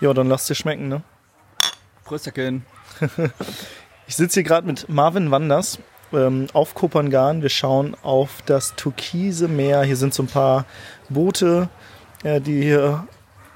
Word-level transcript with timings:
Ja, 0.00 0.14
dann 0.14 0.28
lass 0.28 0.46
dir 0.46 0.54
schmecken, 0.54 0.88
ne? 0.88 1.02
Prösterchen. 2.04 2.64
Ich 4.06 4.16
sitze 4.16 4.40
hier 4.40 4.42
gerade 4.42 4.66
mit 4.66 4.88
Marvin 4.88 5.30
Wanders 5.30 5.78
ähm, 6.12 6.48
auf 6.52 6.74
Kopangan. 6.74 7.42
Wir 7.42 7.48
schauen 7.48 7.96
auf 8.02 8.42
das 8.44 8.74
türkise 8.74 9.46
Meer. 9.46 9.84
Hier 9.84 9.94
sind 9.94 10.12
so 10.14 10.24
ein 10.24 10.26
paar 10.26 10.64
Boote, 11.08 11.68
äh, 12.24 12.40
die 12.40 12.60
hier 12.60 13.06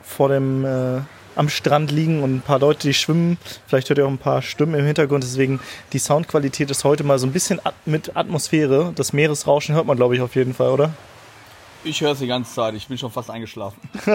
vor 0.01 0.29
dem 0.29 0.65
äh, 0.65 1.01
am 1.35 1.49
Strand 1.49 1.91
liegen 1.91 2.23
und 2.23 2.37
ein 2.37 2.41
paar 2.41 2.61
Leute, 2.61 2.87
die 2.87 2.95
schwimmen. 2.95 3.37
Vielleicht 3.67 3.89
hört 3.89 3.99
ihr 3.99 4.07
auch 4.07 4.11
ein 4.11 4.19
paar 4.19 4.43
Stimmen 4.43 4.75
im 4.75 4.87
Hintergrund. 4.87 5.25
Deswegen 5.25 5.59
die 5.93 5.99
Soundqualität 5.99 6.71
ist 6.71 6.85
heute 6.85 7.03
mal 7.03 7.19
so 7.19 7.27
ein 7.27 7.33
bisschen 7.33 7.59
at 7.65 7.75
mit 7.85 8.17
Atmosphäre. 8.17 8.93
Das 8.95 9.13
Meeresrauschen 9.13 9.75
hört 9.75 9.87
man, 9.87 9.97
glaube 9.97 10.15
ich, 10.15 10.21
auf 10.21 10.37
jeden 10.37 10.55
Fall, 10.55 10.69
oder? 10.71 10.93
Ich 11.85 12.01
höre 12.01 12.13
es 12.13 12.19
die 12.19 12.27
ganze 12.27 12.55
Zeit. 12.55 12.75
Ich 12.75 12.89
bin 12.89 12.97
schon 12.97 13.11
fast 13.11 13.31
eingeschlafen. 13.31 13.79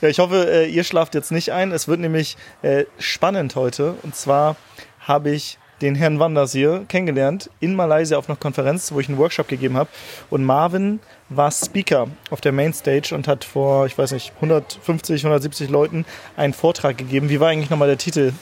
ja, 0.00 0.08
ich 0.08 0.18
hoffe, 0.18 0.48
äh, 0.50 0.68
ihr 0.68 0.82
schlaft 0.82 1.14
jetzt 1.14 1.30
nicht 1.30 1.52
ein. 1.52 1.70
Es 1.70 1.86
wird 1.86 2.00
nämlich 2.00 2.36
äh, 2.62 2.86
spannend 2.98 3.54
heute. 3.54 3.94
Und 4.02 4.16
zwar 4.16 4.56
habe 4.98 5.30
ich 5.30 5.58
den 5.80 5.94
Herrn 5.94 6.18
Wanders 6.18 6.52
hier 6.52 6.86
kennengelernt 6.88 7.50
in 7.60 7.76
Malaysia 7.76 8.18
auf 8.18 8.28
einer 8.28 8.36
Konferenz, 8.36 8.90
wo 8.90 8.98
ich 8.98 9.08
einen 9.08 9.18
Workshop 9.18 9.46
gegeben 9.46 9.76
habe. 9.76 9.88
Und 10.28 10.44
Marvin 10.44 10.98
war 11.28 11.52
Speaker 11.52 12.08
auf 12.30 12.40
der 12.40 12.52
Mainstage 12.52 13.14
und 13.14 13.28
hat 13.28 13.44
vor, 13.44 13.86
ich 13.86 13.96
weiß 13.96 14.12
nicht, 14.12 14.32
150, 14.36 15.24
170 15.24 15.70
Leuten 15.70 16.04
einen 16.36 16.52
Vortrag 16.52 16.98
gegeben. 16.98 17.28
Wie 17.28 17.38
war 17.38 17.48
eigentlich 17.48 17.70
nochmal 17.70 17.88
der 17.88 17.98
Titel? 17.98 18.32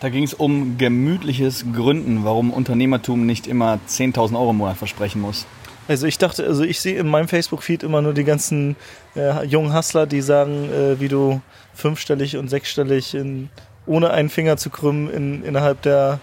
Da 0.00 0.08
ging 0.08 0.24
es 0.24 0.34
um 0.34 0.78
gemütliches 0.78 1.66
Gründen, 1.72 2.24
warum 2.24 2.52
Unternehmertum 2.52 3.26
nicht 3.26 3.46
immer 3.46 3.78
10.000 3.88 4.34
Euro 4.36 4.50
im 4.50 4.56
Monat 4.56 4.76
versprechen 4.76 5.20
muss. 5.20 5.46
Also 5.88 6.06
ich 6.06 6.18
dachte, 6.18 6.44
also 6.44 6.64
ich 6.64 6.80
sehe 6.80 6.98
in 6.98 7.08
meinem 7.08 7.28
Facebook-Feed 7.28 7.82
immer 7.82 8.02
nur 8.02 8.12
die 8.12 8.24
ganzen 8.24 8.76
äh, 9.16 9.42
jungen 9.46 9.74
Hustler, 9.74 10.06
die 10.06 10.20
sagen, 10.20 10.70
äh, 10.70 11.00
wie 11.00 11.08
du 11.08 11.40
fünfstellig 11.74 12.36
und 12.36 12.48
sechsstellig 12.50 13.14
in, 13.14 13.48
ohne 13.86 14.10
einen 14.10 14.28
Finger 14.28 14.58
zu 14.58 14.68
krümmen 14.68 15.10
in, 15.10 15.42
innerhalb 15.44 15.80
der, 15.80 16.20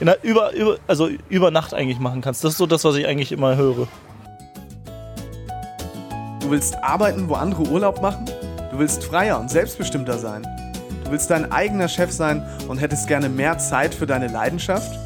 in 0.00 0.10
über, 0.22 0.52
über, 0.52 0.76
also 0.86 1.08
über 1.30 1.50
Nacht 1.50 1.72
eigentlich 1.72 1.98
machen 1.98 2.20
kannst. 2.20 2.44
Das 2.44 2.52
ist 2.52 2.58
so 2.58 2.66
das, 2.66 2.84
was 2.84 2.94
ich 2.96 3.06
eigentlich 3.06 3.32
immer 3.32 3.56
höre. 3.56 3.88
Du 6.42 6.50
willst 6.50 6.76
arbeiten, 6.84 7.30
wo 7.30 7.34
andere 7.34 7.62
Urlaub 7.62 8.02
machen? 8.02 8.26
Du 8.70 8.78
willst 8.78 9.02
freier 9.02 9.40
und 9.40 9.50
selbstbestimmter 9.50 10.18
sein? 10.18 10.46
Du 11.04 11.10
willst 11.10 11.30
dein 11.30 11.50
eigener 11.50 11.88
Chef 11.88 12.12
sein 12.12 12.46
und 12.68 12.78
hättest 12.78 13.08
gerne 13.08 13.30
mehr 13.30 13.56
Zeit 13.56 13.94
für 13.94 14.06
deine 14.06 14.28
Leidenschaft? 14.28 15.05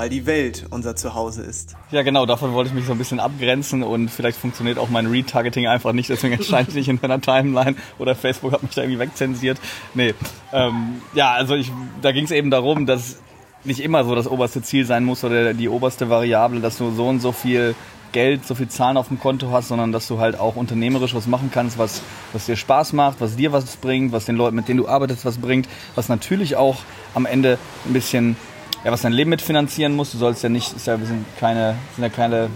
weil 0.00 0.08
die 0.08 0.24
Welt 0.24 0.64
unser 0.70 0.96
Zuhause 0.96 1.42
ist. 1.42 1.76
Ja, 1.90 2.00
genau, 2.00 2.24
davon 2.24 2.54
wollte 2.54 2.68
ich 2.70 2.74
mich 2.74 2.86
so 2.86 2.92
ein 2.92 2.96
bisschen 2.96 3.20
abgrenzen 3.20 3.82
und 3.82 4.08
vielleicht 4.08 4.38
funktioniert 4.38 4.78
auch 4.78 4.88
mein 4.88 5.04
Retargeting 5.04 5.66
einfach 5.66 5.92
nicht, 5.92 6.08
deswegen 6.08 6.38
erscheint 6.38 6.70
es 6.70 6.74
nicht 6.74 6.88
in 6.88 6.98
meiner 7.02 7.20
Timeline 7.20 7.76
oder 7.98 8.14
Facebook 8.14 8.52
hat 8.52 8.62
mich 8.62 8.72
da 8.72 8.80
irgendwie 8.80 8.98
wegzensiert. 8.98 9.58
Nee, 9.92 10.14
ähm, 10.54 11.02
ja, 11.12 11.32
also 11.32 11.54
ich, 11.54 11.70
da 12.00 12.12
ging 12.12 12.24
es 12.24 12.30
eben 12.30 12.50
darum, 12.50 12.86
dass 12.86 13.18
nicht 13.64 13.80
immer 13.80 14.02
so 14.04 14.14
das 14.14 14.26
oberste 14.26 14.62
Ziel 14.62 14.86
sein 14.86 15.04
muss 15.04 15.22
oder 15.22 15.52
die 15.52 15.68
oberste 15.68 16.08
Variable, 16.08 16.60
dass 16.60 16.78
du 16.78 16.92
so 16.92 17.06
und 17.06 17.20
so 17.20 17.32
viel 17.32 17.74
Geld, 18.12 18.46
so 18.46 18.54
viel 18.54 18.68
Zahlen 18.68 18.96
auf 18.96 19.08
dem 19.08 19.20
Konto 19.20 19.50
hast, 19.50 19.68
sondern 19.68 19.92
dass 19.92 20.08
du 20.08 20.18
halt 20.18 20.40
auch 20.40 20.56
unternehmerisch 20.56 21.14
was 21.14 21.26
machen 21.26 21.50
kannst, 21.52 21.76
was, 21.76 22.00
was 22.32 22.46
dir 22.46 22.56
Spaß 22.56 22.94
macht, 22.94 23.20
was 23.20 23.36
dir 23.36 23.52
was 23.52 23.76
bringt, 23.76 24.12
was 24.12 24.24
den 24.24 24.36
Leuten, 24.36 24.56
mit 24.56 24.66
denen 24.66 24.78
du 24.78 24.88
arbeitest, 24.88 25.26
was 25.26 25.36
bringt, 25.36 25.68
was 25.94 26.08
natürlich 26.08 26.56
auch 26.56 26.78
am 27.14 27.26
Ende 27.26 27.58
ein 27.86 27.92
bisschen 27.92 28.36
ja, 28.84 28.92
was 28.92 29.02
dein 29.02 29.12
Leben 29.12 29.30
mitfinanzieren 29.30 29.94
muss. 29.94 30.12
Du 30.12 30.18
sollst 30.18 30.42
ja 30.42 30.48
nicht, 30.48 30.74
ist 30.74 30.86
ja, 30.86 30.98
wir 30.98 31.06
sind 31.06 31.24
keine, 31.38 31.76
sind 31.94 32.04
ja 32.04 32.10
keine, 32.10 32.48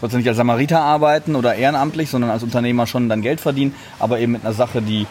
sollst 0.00 0.12
ja 0.12 0.18
nicht 0.18 0.28
als 0.28 0.36
Samariter 0.36 0.80
arbeiten 0.80 1.36
oder 1.36 1.54
ehrenamtlich, 1.54 2.10
sondern 2.10 2.30
als 2.30 2.42
Unternehmer 2.42 2.86
schon 2.86 3.08
dein 3.08 3.22
Geld 3.22 3.40
verdienen, 3.40 3.74
aber 3.98 4.18
eben 4.18 4.32
mit 4.32 4.44
einer 4.44 4.54
Sache, 4.54 4.82
die 4.82 5.06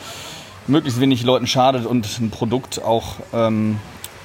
möglichst 0.67 0.99
wenig 0.99 1.23
Leuten 1.23 1.47
schadet 1.47 1.85
und 1.85 2.19
ein 2.19 2.29
Produkt 2.29 2.83
auch 2.83 3.15
ähm, 3.33 3.79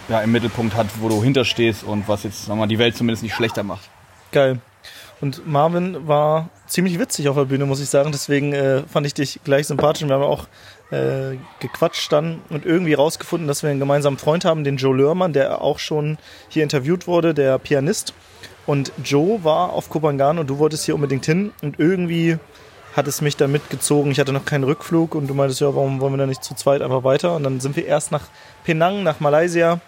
ja, 0.08 0.20
im 0.20 0.32
Mittelpunkt 0.32 0.74
hat, 0.76 0.86
wo 1.00 1.08
du 1.08 1.22
hinterstehst 1.22 1.84
und 1.84 2.08
was 2.08 2.24
jetzt 2.24 2.44
sagen 2.44 2.58
wir, 2.58 2.64
mal, 2.64 2.68
die 2.68 2.78
Welt 2.78 2.96
zumindest 2.96 3.22
nicht 3.22 3.34
schlechter 3.34 3.62
macht. 3.62 3.88
Geil. 4.32 4.60
Und 5.20 5.46
Marvin 5.46 6.06
war 6.06 6.50
ziemlich 6.66 6.98
witzig 6.98 7.28
auf 7.28 7.36
der 7.36 7.46
Bühne, 7.46 7.66
muss 7.66 7.80
ich 7.80 7.88
sagen. 7.88 8.12
Deswegen 8.12 8.52
äh, 8.52 8.82
fand 8.82 9.06
ich 9.06 9.14
dich 9.14 9.40
gleich 9.44 9.66
sympathisch. 9.66 10.06
Wir 10.06 10.14
haben 10.14 10.22
auch 10.22 10.46
äh, 10.90 11.36
gequatscht 11.60 12.12
dann 12.12 12.40
und 12.50 12.66
irgendwie 12.66 12.94
rausgefunden, 12.94 13.48
dass 13.48 13.62
wir 13.62 13.70
einen 13.70 13.80
gemeinsamen 13.80 14.18
Freund 14.18 14.44
haben, 14.44 14.64
den 14.64 14.76
Joe 14.76 14.96
Lörmann, 14.96 15.32
der 15.32 15.60
auch 15.62 15.78
schon 15.78 16.18
hier 16.48 16.62
interviewt 16.62 17.06
wurde, 17.06 17.34
der 17.34 17.58
Pianist. 17.58 18.14
Und 18.66 18.92
Joe 19.04 19.44
war 19.44 19.72
auf 19.72 19.90
Kopangan 19.90 20.38
und 20.38 20.48
du 20.48 20.58
wolltest 20.58 20.84
hier 20.84 20.94
unbedingt 20.94 21.26
hin 21.26 21.52
und 21.62 21.78
irgendwie 21.78 22.38
hat 22.96 23.08
es 23.08 23.20
mich 23.20 23.36
da 23.36 23.48
mitgezogen. 23.48 24.12
Ich 24.12 24.20
hatte 24.20 24.32
noch 24.32 24.44
keinen 24.44 24.64
Rückflug 24.64 25.14
und 25.14 25.26
du 25.26 25.34
meintest, 25.34 25.60
ja, 25.60 25.74
warum 25.74 26.00
wollen 26.00 26.12
wir 26.12 26.18
da 26.18 26.26
nicht 26.26 26.44
zu 26.44 26.54
zweit 26.54 26.80
einfach 26.80 27.04
weiter? 27.04 27.34
Und 27.34 27.42
dann 27.42 27.60
sind 27.60 27.76
wir 27.76 27.86
erst 27.86 28.12
nach 28.12 28.28
Penang, 28.62 29.02
nach 29.02 29.20
Malaysia, 29.20 29.80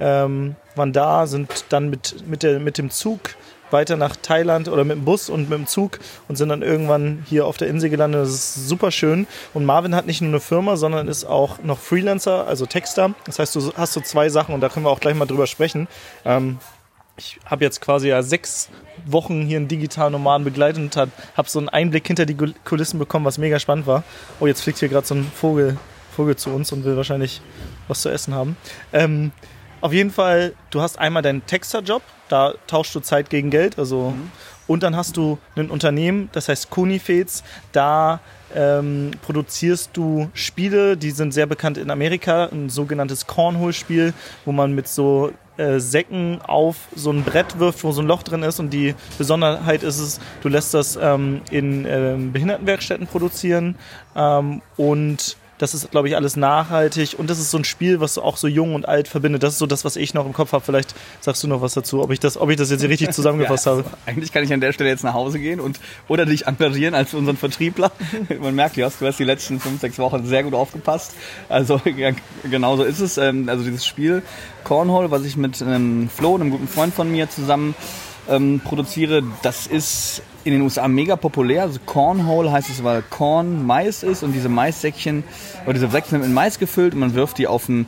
ähm, 0.00 0.56
waren 0.74 0.92
da, 0.92 1.26
sind 1.26 1.66
dann 1.68 1.90
mit, 1.90 2.26
mit, 2.26 2.42
der, 2.42 2.58
mit 2.58 2.78
dem 2.78 2.90
Zug 2.90 3.20
weiter 3.70 3.96
nach 3.96 4.16
Thailand 4.16 4.68
oder 4.68 4.84
mit 4.84 4.96
dem 4.96 5.04
Bus 5.04 5.28
und 5.28 5.48
mit 5.48 5.58
dem 5.58 5.66
Zug 5.66 5.98
und 6.28 6.36
sind 6.36 6.48
dann 6.48 6.62
irgendwann 6.62 7.24
hier 7.28 7.46
auf 7.46 7.56
der 7.56 7.68
Insel 7.68 7.90
gelandet. 7.90 8.22
Das 8.22 8.30
ist 8.30 8.68
super 8.68 8.90
schön. 8.90 9.26
Und 9.52 9.64
Marvin 9.64 9.94
hat 9.94 10.06
nicht 10.06 10.20
nur 10.20 10.30
eine 10.30 10.40
Firma, 10.40 10.76
sondern 10.76 11.08
ist 11.08 11.24
auch 11.24 11.62
noch 11.62 11.78
Freelancer, 11.78 12.46
also 12.46 12.66
Texter. 12.66 13.14
Das 13.26 13.38
heißt, 13.38 13.54
du 13.56 13.72
hast 13.76 13.92
so 13.92 14.00
zwei 14.00 14.28
Sachen 14.28 14.54
und 14.54 14.60
da 14.60 14.68
können 14.68 14.86
wir 14.86 14.90
auch 14.90 15.00
gleich 15.00 15.14
mal 15.14 15.26
drüber 15.26 15.46
sprechen. 15.46 15.88
Ähm, 16.24 16.58
ich 17.16 17.38
habe 17.46 17.64
jetzt 17.64 17.80
quasi 17.80 18.08
ja 18.08 18.22
sechs 18.22 18.68
Wochen 19.06 19.42
hier 19.42 19.58
einen 19.58 19.68
digitalen 19.68 20.12
Nomaden 20.12 20.44
begleitet 20.44 20.82
und 20.82 20.96
habe 20.96 21.48
so 21.48 21.58
einen 21.58 21.68
Einblick 21.68 22.06
hinter 22.06 22.26
die 22.26 22.36
Kulissen 22.64 22.98
bekommen, 22.98 23.24
was 23.24 23.38
mega 23.38 23.58
spannend 23.58 23.86
war. 23.86 24.02
Oh, 24.40 24.46
jetzt 24.46 24.62
fliegt 24.62 24.78
hier 24.78 24.88
gerade 24.88 25.06
so 25.06 25.14
ein 25.14 25.30
Vogel, 25.32 25.76
Vogel 26.16 26.36
zu 26.36 26.50
uns 26.50 26.72
und 26.72 26.84
will 26.84 26.96
wahrscheinlich 26.96 27.40
was 27.86 28.02
zu 28.02 28.08
essen 28.08 28.34
haben. 28.34 28.56
Ähm, 28.92 29.30
auf 29.80 29.92
jeden 29.92 30.10
Fall, 30.10 30.54
du 30.70 30.80
hast 30.80 30.98
einmal 30.98 31.22
deinen 31.22 31.44
Texter-Job, 31.46 32.02
da 32.28 32.54
tauschst 32.66 32.94
du 32.94 33.00
Zeit 33.00 33.30
gegen 33.30 33.50
Geld, 33.50 33.78
also 33.78 34.10
mhm. 34.10 34.30
und 34.66 34.82
dann 34.82 34.96
hast 34.96 35.16
du 35.16 35.38
ein 35.56 35.70
Unternehmen, 35.70 36.28
das 36.32 36.48
heißt 36.48 36.70
Kunifeds, 36.70 37.44
da 37.72 38.20
ähm, 38.54 39.10
produzierst 39.22 39.90
du 39.94 40.30
Spiele, 40.32 40.96
die 40.96 41.10
sind 41.10 41.34
sehr 41.34 41.46
bekannt 41.46 41.78
in 41.78 41.90
Amerika, 41.90 42.46
ein 42.46 42.68
sogenanntes 42.68 43.26
Cornhole-Spiel, 43.26 44.14
wo 44.44 44.52
man 44.52 44.74
mit 44.74 44.88
so 44.88 45.32
äh, 45.56 45.78
Säcken 45.78 46.40
auf 46.42 46.76
so 46.94 47.10
ein 47.10 47.22
Brett 47.22 47.58
wirft, 47.58 47.84
wo 47.84 47.92
so 47.92 48.02
ein 48.02 48.06
Loch 48.06 48.22
drin 48.22 48.42
ist 48.42 48.58
und 48.58 48.70
die 48.70 48.94
Besonderheit 49.18 49.82
ist 49.82 49.98
es, 49.98 50.20
du 50.42 50.48
lässt 50.48 50.74
das 50.74 50.98
ähm, 51.00 51.42
in 51.50 51.86
ähm, 51.88 52.32
Behindertenwerkstätten 52.32 53.06
produzieren 53.06 53.76
ähm, 54.16 54.62
und 54.76 55.36
das 55.58 55.74
ist, 55.74 55.90
glaube 55.90 56.08
ich, 56.08 56.16
alles 56.16 56.36
nachhaltig 56.36 57.16
und 57.18 57.30
das 57.30 57.38
ist 57.38 57.50
so 57.50 57.58
ein 57.58 57.64
Spiel, 57.64 58.00
was 58.00 58.18
auch 58.18 58.36
so 58.36 58.48
jung 58.48 58.74
und 58.74 58.88
alt 58.88 59.08
verbindet. 59.08 59.42
Das 59.42 59.54
ist 59.54 59.58
so 59.58 59.66
das, 59.66 59.84
was 59.84 59.96
ich 59.96 60.14
noch 60.14 60.26
im 60.26 60.32
Kopf 60.32 60.52
habe. 60.52 60.64
Vielleicht 60.64 60.94
sagst 61.20 61.42
du 61.42 61.48
noch 61.48 61.60
was 61.60 61.74
dazu, 61.74 62.02
ob 62.02 62.10
ich 62.10 62.20
das, 62.20 62.36
ob 62.36 62.50
ich 62.50 62.56
das 62.56 62.70
jetzt 62.70 62.80
hier 62.80 62.90
richtig 62.90 63.10
zusammengefasst 63.12 63.66
ja, 63.66 63.72
also, 63.72 63.84
habe. 63.84 63.96
Eigentlich 64.06 64.32
kann 64.32 64.42
ich 64.42 64.52
an 64.52 64.60
der 64.60 64.72
Stelle 64.72 64.90
jetzt 64.90 65.04
nach 65.04 65.14
Hause 65.14 65.38
gehen 65.38 65.60
und 65.60 65.78
oder 66.08 66.26
dich 66.26 66.46
engagieren 66.46 66.94
als 66.94 67.14
unseren 67.14 67.36
Vertriebler. 67.36 67.92
Man 68.40 68.54
merkt, 68.54 68.76
du 68.76 68.84
hast, 68.84 69.00
du 69.00 69.06
hast 69.06 69.18
die 69.18 69.24
letzten 69.24 69.60
fünf, 69.60 69.80
sechs 69.80 69.98
Wochen 69.98 70.26
sehr 70.26 70.42
gut 70.42 70.54
aufgepasst. 70.54 71.14
Also 71.48 71.80
ja, 71.96 72.10
genau 72.42 72.76
so 72.76 72.82
ist 72.82 73.00
es. 73.00 73.18
Ähm, 73.18 73.48
also 73.48 73.64
dieses 73.64 73.86
Spiel 73.86 74.22
Cornhole, 74.64 75.10
was 75.10 75.24
ich 75.24 75.36
mit 75.36 75.62
einem 75.62 76.08
Flo, 76.08 76.34
einem 76.34 76.50
guten 76.50 76.68
Freund 76.68 76.94
von 76.94 77.10
mir 77.10 77.30
zusammen 77.30 77.74
ähm, 78.28 78.60
produziere, 78.64 79.22
das 79.42 79.66
ist 79.66 80.22
in 80.44 80.52
den 80.52 80.62
USA 80.62 80.86
mega 80.88 81.16
populär. 81.16 81.62
Also 81.62 81.80
Cornhole 81.84 82.52
heißt 82.52 82.70
es, 82.70 82.84
weil 82.84 83.02
Corn 83.02 83.66
Mais 83.66 84.02
ist 84.02 84.22
und 84.22 84.32
diese 84.32 84.48
Maissäckchen 84.48 85.24
oder 85.64 85.74
diese 85.74 85.88
Säckchen 85.88 86.10
sind 86.10 86.20
mit 86.20 86.30
Mais 86.30 86.58
gefüllt 86.58 86.94
und 86.94 87.00
man 87.00 87.14
wirft 87.14 87.38
die 87.38 87.46
auf 87.46 87.68
ein, 87.68 87.86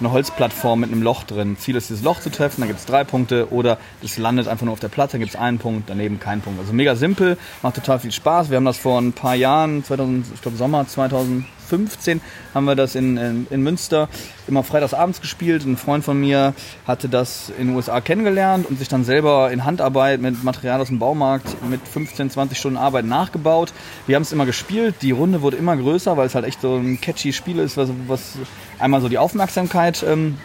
eine 0.00 0.12
Holzplattform 0.12 0.80
mit 0.80 0.92
einem 0.92 1.02
Loch 1.02 1.24
drin. 1.24 1.56
Ziel 1.58 1.76
ist, 1.76 1.88
dieses 1.88 2.04
Loch 2.04 2.20
zu 2.20 2.30
treffen, 2.30 2.60
da 2.60 2.66
gibt 2.66 2.78
es 2.78 2.84
drei 2.84 3.04
Punkte 3.04 3.50
oder 3.52 3.78
es 4.02 4.18
landet 4.18 4.48
einfach 4.48 4.64
nur 4.64 4.72
auf 4.72 4.80
der 4.80 4.88
Platte, 4.88 5.12
da 5.12 5.18
gibt 5.18 5.30
es 5.30 5.36
einen 5.36 5.58
Punkt, 5.58 5.88
daneben 5.88 6.20
keinen 6.20 6.42
Punkt. 6.42 6.60
Also 6.60 6.72
mega 6.72 6.94
simpel, 6.94 7.38
macht 7.62 7.76
total 7.76 7.98
viel 8.00 8.12
Spaß. 8.12 8.50
Wir 8.50 8.56
haben 8.56 8.64
das 8.64 8.78
vor 8.78 9.00
ein 9.00 9.12
paar 9.12 9.34
Jahren, 9.34 9.82
2000, 9.82 10.26
ich 10.34 10.42
glaube 10.42 10.56
Sommer 10.56 10.86
2000 10.86 11.46
15 11.74 12.20
haben 12.54 12.66
wir 12.66 12.76
das 12.76 12.94
in, 12.94 13.16
in, 13.16 13.46
in 13.50 13.62
Münster 13.62 14.08
immer 14.46 14.62
freitagsabends 14.62 15.20
gespielt. 15.20 15.64
Ein 15.64 15.76
Freund 15.76 16.04
von 16.04 16.20
mir 16.20 16.54
hatte 16.86 17.08
das 17.08 17.50
in 17.58 17.68
den 17.68 17.76
USA 17.76 18.00
kennengelernt 18.00 18.66
und 18.68 18.78
sich 18.78 18.88
dann 18.88 19.04
selber 19.04 19.50
in 19.50 19.64
Handarbeit 19.64 20.20
mit 20.20 20.44
Material 20.44 20.80
aus 20.80 20.88
dem 20.88 20.98
Baumarkt 20.98 21.46
mit 21.68 21.80
15, 21.86 22.30
20 22.30 22.56
Stunden 22.56 22.78
Arbeit 22.78 23.06
nachgebaut. 23.06 23.72
Wir 24.06 24.14
haben 24.16 24.22
es 24.22 24.32
immer 24.32 24.46
gespielt. 24.46 24.96
Die 25.02 25.10
Runde 25.10 25.42
wurde 25.42 25.56
immer 25.56 25.76
größer, 25.76 26.16
weil 26.16 26.26
es 26.26 26.34
halt 26.34 26.44
echt 26.44 26.60
so 26.60 26.76
ein 26.76 27.00
catchy 27.00 27.32
Spiel 27.32 27.58
ist, 27.58 27.76
was, 27.76 27.90
was 28.06 28.34
einmal 28.78 29.00
so 29.00 29.08
die 29.08 29.18
Aufmerksamkeit 29.18 30.04
ähm, 30.06 30.38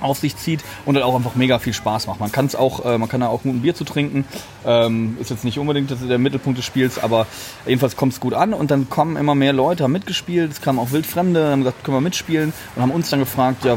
auf 0.00 0.18
sich 0.18 0.36
zieht 0.36 0.64
und 0.84 0.94
dann 0.94 1.02
auch 1.02 1.14
einfach 1.14 1.34
mega 1.34 1.58
viel 1.58 1.72
Spaß 1.72 2.06
macht. 2.06 2.20
Man 2.20 2.32
kann 2.32 2.46
es 2.46 2.54
auch, 2.54 2.84
äh, 2.84 2.98
man 2.98 3.08
kann 3.08 3.20
da 3.20 3.28
auch 3.28 3.42
gut 3.42 3.54
ein 3.54 3.62
Bier 3.62 3.74
zu 3.74 3.84
trinken. 3.84 4.24
Ähm, 4.66 5.16
ist 5.20 5.30
jetzt 5.30 5.44
nicht 5.44 5.58
unbedingt 5.58 5.92
der 6.08 6.18
Mittelpunkt 6.18 6.58
des 6.58 6.64
Spiels, 6.64 7.02
aber 7.02 7.26
jedenfalls 7.66 7.96
kommt 7.96 8.12
es 8.12 8.20
gut 8.20 8.34
an 8.34 8.54
und 8.54 8.70
dann 8.70 8.88
kommen 8.88 9.16
immer 9.16 9.34
mehr 9.34 9.52
Leute, 9.52 9.84
haben 9.84 9.92
mitgespielt, 9.92 10.52
es 10.52 10.60
kamen 10.60 10.78
auch 10.78 10.92
Wildfremde, 10.92 11.50
haben 11.50 11.60
gesagt, 11.60 11.84
können 11.84 11.96
wir 11.96 12.00
mitspielen 12.00 12.52
und 12.76 12.82
haben 12.82 12.90
uns 12.92 13.10
dann 13.10 13.20
gefragt, 13.20 13.64
ja, 13.64 13.74
äh, 13.74 13.76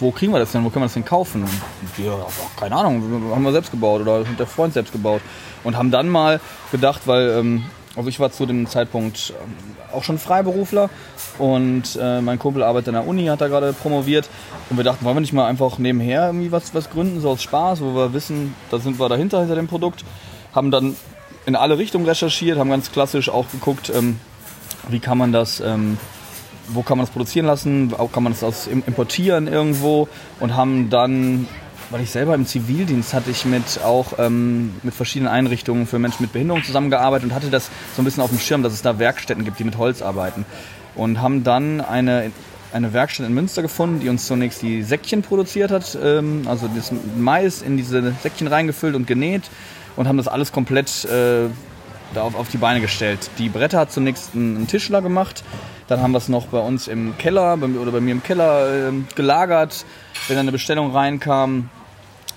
wo 0.00 0.10
kriegen 0.10 0.32
wir 0.32 0.38
das 0.38 0.52
denn, 0.52 0.64
wo 0.64 0.70
können 0.70 0.82
wir 0.82 0.86
das 0.86 0.94
denn 0.94 1.04
kaufen? 1.04 1.42
Und 1.42 1.98
wir, 1.98 2.26
keine 2.58 2.76
Ahnung, 2.76 3.30
haben 3.32 3.42
wir 3.42 3.52
selbst 3.52 3.70
gebaut 3.70 4.02
oder 4.02 4.20
hat 4.20 4.38
der 4.38 4.46
Freund 4.46 4.74
selbst 4.74 4.92
gebaut 4.92 5.22
und 5.62 5.76
haben 5.76 5.90
dann 5.90 6.08
mal 6.08 6.40
gedacht, 6.72 7.02
weil 7.06 7.30
ähm, 7.30 7.64
also 7.96 8.08
ich 8.08 8.18
war 8.18 8.32
zu 8.32 8.46
dem 8.46 8.66
Zeitpunkt 8.66 9.32
ähm, 9.40 9.54
auch 9.92 10.02
schon 10.02 10.18
Freiberufler 10.18 10.90
und 11.38 11.98
äh, 12.00 12.20
mein 12.20 12.38
Kumpel 12.38 12.62
arbeitet 12.62 12.88
an 12.88 12.94
der 12.94 13.06
Uni, 13.06 13.26
hat 13.26 13.40
da 13.40 13.48
gerade 13.48 13.72
promoviert 13.72 14.28
und 14.70 14.76
wir 14.76 14.84
dachten, 14.84 15.04
wollen 15.04 15.16
wir 15.16 15.20
nicht 15.20 15.32
mal 15.32 15.46
einfach 15.46 15.78
nebenher 15.78 16.26
irgendwie 16.26 16.52
was, 16.52 16.74
was 16.74 16.90
gründen, 16.90 17.20
so 17.20 17.30
aus 17.30 17.42
Spaß, 17.42 17.80
wo 17.80 17.94
wir 17.94 18.12
wissen, 18.12 18.54
da 18.70 18.78
sind 18.78 18.98
wir 18.98 19.08
dahinter, 19.08 19.40
hinter 19.40 19.56
dem 19.56 19.66
Produkt. 19.66 20.04
Haben 20.54 20.70
dann 20.70 20.96
in 21.46 21.56
alle 21.56 21.78
Richtungen 21.78 22.06
recherchiert, 22.06 22.58
haben 22.58 22.70
ganz 22.70 22.92
klassisch 22.92 23.28
auch 23.28 23.50
geguckt, 23.50 23.90
ähm, 23.94 24.18
wie 24.88 25.00
kann 25.00 25.18
man 25.18 25.32
das, 25.32 25.60
ähm, 25.60 25.98
wo 26.68 26.82
kann 26.82 26.98
man 26.98 27.06
das 27.06 27.12
produzieren 27.12 27.46
lassen, 27.46 27.90
wo 27.90 28.06
kann 28.06 28.22
man 28.22 28.32
das 28.32 28.42
aus 28.42 28.66
importieren 28.66 29.48
irgendwo 29.48 30.08
und 30.40 30.56
haben 30.56 30.90
dann 30.90 31.48
weil 31.90 32.02
ich 32.02 32.10
selber 32.10 32.34
im 32.34 32.46
Zivildienst 32.46 33.14
hatte 33.14 33.30
ich 33.30 33.44
mit 33.44 33.80
auch 33.84 34.18
ähm, 34.18 34.74
mit 34.82 34.94
verschiedenen 34.94 35.30
Einrichtungen 35.30 35.86
für 35.86 35.98
Menschen 35.98 36.22
mit 36.22 36.32
Behinderung 36.32 36.64
zusammengearbeitet 36.64 37.28
und 37.28 37.34
hatte 37.34 37.50
das 37.50 37.70
so 37.94 38.02
ein 38.02 38.04
bisschen 38.04 38.22
auf 38.22 38.30
dem 38.30 38.38
Schirm, 38.38 38.62
dass 38.62 38.72
es 38.72 38.82
da 38.82 38.98
Werkstätten 38.98 39.44
gibt, 39.44 39.58
die 39.58 39.64
mit 39.64 39.78
Holz 39.78 40.02
arbeiten. 40.02 40.44
Und 40.94 41.20
haben 41.20 41.44
dann 41.44 41.80
eine, 41.80 42.30
eine 42.72 42.92
Werkstatt 42.92 43.26
in 43.26 43.34
Münster 43.34 43.62
gefunden, 43.62 44.00
die 44.00 44.08
uns 44.08 44.26
zunächst 44.26 44.62
die 44.62 44.82
Säckchen 44.82 45.22
produziert 45.22 45.70
hat, 45.70 45.96
ähm, 46.02 46.42
also 46.46 46.68
das 46.74 46.92
Mais 47.16 47.62
in 47.62 47.76
diese 47.76 48.12
Säckchen 48.22 48.46
reingefüllt 48.46 48.94
und 48.94 49.06
genäht 49.06 49.42
und 49.96 50.08
haben 50.08 50.16
das 50.16 50.28
alles 50.28 50.52
komplett 50.52 51.04
äh, 51.04 51.48
auf, 52.18 52.34
auf 52.34 52.48
die 52.48 52.58
Beine 52.58 52.80
gestellt. 52.80 53.30
Die 53.38 53.48
Bretter 53.48 53.78
hat 53.78 53.92
zunächst 53.92 54.34
ein, 54.34 54.66
Tischler 54.66 55.02
gemacht, 55.02 55.44
dann 55.88 56.00
haben 56.00 56.12
wir 56.12 56.18
es 56.18 56.28
noch 56.28 56.46
bei 56.46 56.58
uns 56.58 56.88
im 56.88 57.16
Keller 57.18 57.56
bei, 57.56 57.66
oder 57.66 57.92
bei 57.92 58.00
mir 58.00 58.12
im 58.12 58.22
Keller 58.22 58.88
äh, 58.88 58.92
gelagert. 59.14 59.84
Wenn 60.28 60.36
dann 60.36 60.44
eine 60.44 60.52
Bestellung 60.52 60.92
reinkam, 60.92 61.68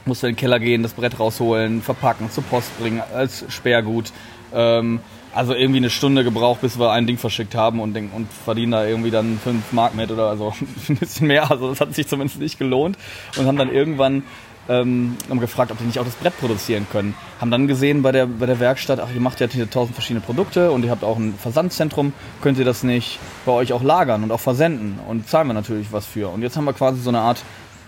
musste 0.05 0.27
in 0.27 0.33
den 0.33 0.39
Keller 0.39 0.59
gehen, 0.59 0.83
das 0.83 0.93
Brett 0.93 1.19
rausholen, 1.19 1.81
verpacken, 1.81 2.31
zur 2.31 2.43
Post 2.43 2.77
bringen, 2.79 3.01
als 3.13 3.45
Sperrgut. 3.49 4.11
Ähm, 4.53 4.99
also 5.37 5.53
irgendwie 5.53 5.77
eine 5.77 5.91
Stunde 5.91 6.23
gebraucht, 6.23 6.61
bis 6.61 6.79
wir 6.79 6.91
ein 6.91 7.05
Ding 7.05 7.19
verschickt 7.19 7.53
haben 7.53 7.79
und, 7.79 7.95
und 7.95 8.27
verdienen 8.43 8.71
da 8.71 8.85
irgendwie 8.85 9.11
dann 9.11 9.39
5 9.41 9.71
Mark 9.71 9.93
mit 9.93 10.09
oder 10.11 10.35
so 10.35 10.51
ein 10.89 10.97
bisschen 10.97 11.27
mehr. 11.27 11.51
Also 11.51 11.69
das 11.69 11.79
hat 11.79 11.93
sich 11.93 12.07
zumindest 12.07 12.39
nicht 12.39 12.57
gelohnt 12.57 12.97
und 13.37 13.45
haben 13.45 13.57
dann 13.57 13.71
irgendwann 13.71 14.23
ähm, 14.67 15.15
haben 15.29 15.39
gefragt, 15.39 15.71
ob 15.71 15.77
die 15.77 15.85
nicht 15.85 15.99
auch 15.99 16.05
das 16.05 16.15
Brett 16.15 16.37
produzieren 16.39 16.87
können. 16.91 17.13
Haben 17.39 17.51
dann 17.51 17.67
gesehen 17.67 18.01
bei 18.01 18.11
der, 18.11 18.25
bei 18.25 18.47
der 18.47 18.59
Werkstatt, 18.59 18.99
ach, 18.99 19.09
ihr 19.13 19.21
macht 19.21 19.39
ja 19.39 19.47
hier 19.47 19.69
tausend 19.69 19.95
verschiedene 19.95 20.19
Produkte 20.19 20.71
und 20.71 20.83
ihr 20.83 20.91
habt 20.91 21.03
auch 21.03 21.17
ein 21.17 21.35
Versandzentrum, 21.35 22.13
könnt 22.41 22.57
ihr 22.57 22.65
das 22.65 22.83
nicht 22.83 23.19
bei 23.45 23.51
euch 23.51 23.71
auch 23.73 23.83
lagern 23.83 24.23
und 24.23 24.31
auch 24.31 24.39
versenden? 24.39 24.99
Und 25.07 25.29
zahlen 25.29 25.47
wir 25.47 25.53
natürlich 25.53 25.93
was 25.93 26.05
für. 26.05 26.29
Und 26.29 26.41
jetzt 26.41 26.57
haben 26.57 26.65
wir 26.65 26.73
quasi 26.73 26.99
so 26.99 27.09
eine 27.09 27.19
Art 27.19 27.43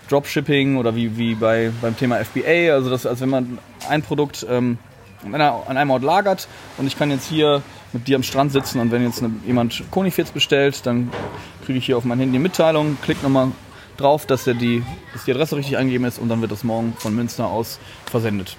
Dropshipping 0.08 0.76
oder 0.76 0.96
wie, 0.96 1.16
wie 1.18 1.34
bei, 1.34 1.70
beim 1.82 1.96
Thema 1.96 2.24
FBA, 2.24 2.72
also 2.72 2.88
das, 2.88 3.06
als 3.06 3.20
wenn 3.20 3.28
man 3.28 3.58
ein 3.88 4.02
Produkt 4.02 4.46
ähm, 4.48 4.78
an, 5.24 5.34
an 5.34 5.76
einem 5.76 5.90
Ort 5.90 6.02
lagert 6.02 6.48
und 6.78 6.86
ich 6.86 6.98
kann 6.98 7.10
jetzt 7.10 7.28
hier 7.28 7.62
mit 7.92 8.08
dir 8.08 8.16
am 8.16 8.22
Strand 8.22 8.52
sitzen 8.52 8.80
und 8.80 8.90
wenn 8.90 9.02
jetzt 9.02 9.22
eine, 9.22 9.32
jemand 9.46 9.82
Konifits 9.90 10.30
bestellt, 10.30 10.86
dann 10.86 11.10
kriege 11.64 11.78
ich 11.78 11.86
hier 11.86 11.96
auf 11.96 12.04
mein 12.04 12.18
Handy 12.18 12.36
eine 12.36 12.42
Mitteilung, 12.42 12.98
klick 13.02 13.22
nochmal 13.22 13.48
drauf, 13.96 14.26
dass, 14.26 14.44
der 14.44 14.54
die, 14.54 14.82
dass 15.12 15.24
die 15.24 15.32
Adresse 15.32 15.56
richtig 15.56 15.76
eingegeben 15.76 16.06
ist 16.06 16.18
und 16.18 16.28
dann 16.28 16.40
wird 16.40 16.52
das 16.52 16.64
morgen 16.64 16.94
von 16.98 17.14
Münster 17.14 17.46
aus 17.46 17.78
versendet. 18.06 18.56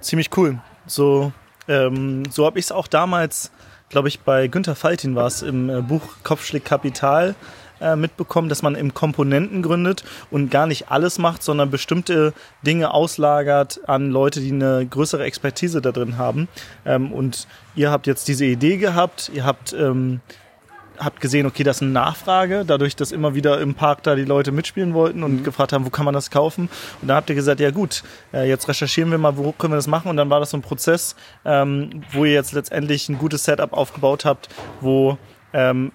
Ziemlich 0.00 0.30
cool. 0.36 0.58
So, 0.86 1.32
ähm, 1.68 2.24
so 2.30 2.46
habe 2.46 2.58
ich 2.58 2.66
es 2.66 2.72
auch 2.72 2.86
damals, 2.86 3.50
glaube 3.88 4.08
ich, 4.08 4.20
bei 4.20 4.48
Günter 4.48 4.74
Faltin 4.74 5.14
war 5.14 5.26
es 5.26 5.42
im 5.42 5.70
äh, 5.70 5.82
Buch 5.82 6.02
Kopfschlick 6.22 6.64
Kapital 6.64 7.34
äh, 7.80 7.96
mitbekommen, 7.96 8.48
dass 8.48 8.62
man 8.62 8.74
im 8.74 8.94
Komponenten 8.94 9.62
gründet 9.62 10.04
und 10.30 10.50
gar 10.50 10.66
nicht 10.66 10.90
alles 10.90 11.18
macht, 11.18 11.42
sondern 11.42 11.70
bestimmte 11.70 12.32
Dinge 12.64 12.92
auslagert 12.92 13.80
an 13.86 14.10
Leute, 14.10 14.40
die 14.40 14.52
eine 14.52 14.86
größere 14.86 15.24
Expertise 15.24 15.80
da 15.80 15.92
drin 15.92 16.18
haben. 16.18 16.48
Ähm, 16.84 17.12
und 17.12 17.46
ihr 17.74 17.90
habt 17.90 18.06
jetzt 18.06 18.28
diese 18.28 18.44
Idee 18.44 18.76
gehabt, 18.76 19.30
ihr 19.34 19.44
habt 19.44 19.72
ähm, 19.72 20.20
habt 20.98 21.20
gesehen, 21.20 21.46
okay, 21.46 21.62
das 21.62 21.76
ist 21.76 21.82
eine 21.82 21.92
Nachfrage, 21.92 22.64
dadurch, 22.64 22.96
dass 22.96 23.12
immer 23.12 23.34
wieder 23.34 23.60
im 23.60 23.74
Park 23.74 24.02
da 24.02 24.14
die 24.14 24.24
Leute 24.24 24.52
mitspielen 24.52 24.94
wollten 24.94 25.22
und 25.22 25.40
mhm. 25.40 25.44
gefragt 25.44 25.72
haben, 25.72 25.84
wo 25.84 25.90
kann 25.90 26.04
man 26.04 26.14
das 26.14 26.30
kaufen. 26.30 26.68
Und 27.00 27.08
dann 27.08 27.16
habt 27.16 27.28
ihr 27.28 27.36
gesagt, 27.36 27.60
ja 27.60 27.70
gut, 27.70 28.02
äh, 28.32 28.48
jetzt 28.48 28.68
recherchieren 28.68 29.10
wir 29.10 29.18
mal, 29.18 29.36
wo 29.36 29.52
können 29.52 29.72
wir 29.72 29.76
das 29.76 29.86
machen. 29.86 30.08
Und 30.08 30.16
dann 30.16 30.30
war 30.30 30.40
das 30.40 30.50
so 30.50 30.56
ein 30.56 30.62
Prozess, 30.62 31.16
ähm, 31.44 32.02
wo 32.12 32.24
ihr 32.24 32.32
jetzt 32.32 32.52
letztendlich 32.52 33.08
ein 33.08 33.18
gutes 33.18 33.44
Setup 33.44 33.72
aufgebaut 33.72 34.24
habt, 34.24 34.48
wo 34.80 35.18
ähm, 35.52 35.92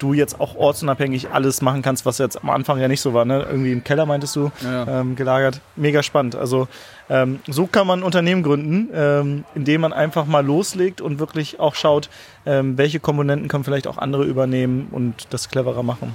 du 0.00 0.12
jetzt 0.12 0.40
auch 0.40 0.56
ortsunabhängig 0.56 1.30
alles 1.30 1.62
machen 1.62 1.82
kannst, 1.82 2.04
was 2.06 2.18
jetzt 2.18 2.42
am 2.42 2.50
Anfang 2.50 2.80
ja 2.80 2.88
nicht 2.88 3.00
so 3.00 3.14
war. 3.14 3.24
Ne? 3.24 3.46
Irgendwie 3.48 3.72
im 3.72 3.84
Keller 3.84 4.06
meintest 4.06 4.34
du, 4.34 4.50
ja. 4.64 5.00
ähm, 5.00 5.14
gelagert. 5.14 5.60
Mega 5.76 6.02
spannend. 6.02 6.34
Also 6.34 6.66
ähm, 7.08 7.40
so 7.46 7.66
kann 7.66 7.86
man 7.86 8.00
ein 8.00 8.02
Unternehmen 8.02 8.42
gründen, 8.42 8.88
ähm, 8.94 9.44
indem 9.54 9.82
man 9.82 9.92
einfach 9.92 10.26
mal 10.26 10.44
loslegt 10.44 11.00
und 11.00 11.18
wirklich 11.18 11.60
auch 11.60 11.74
schaut, 11.74 12.08
ähm, 12.46 12.78
welche 12.78 13.00
Komponenten 13.00 13.48
können 13.48 13.64
vielleicht 13.64 13.86
auch 13.86 13.98
andere 13.98 14.24
übernehmen 14.24 14.88
und 14.90 15.28
das 15.30 15.48
cleverer 15.48 15.82
machen. 15.82 16.14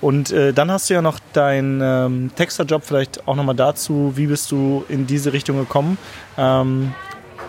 Und 0.00 0.32
äh, 0.32 0.52
dann 0.52 0.70
hast 0.70 0.90
du 0.90 0.94
ja 0.94 1.02
noch 1.02 1.20
deinen 1.32 1.80
ähm, 1.80 2.30
Texterjob 2.34 2.82
vielleicht 2.84 3.28
auch 3.28 3.36
nochmal 3.36 3.54
dazu. 3.54 4.12
Wie 4.16 4.26
bist 4.26 4.50
du 4.50 4.84
in 4.88 5.06
diese 5.06 5.32
Richtung 5.32 5.58
gekommen? 5.58 5.96
Ähm, 6.36 6.92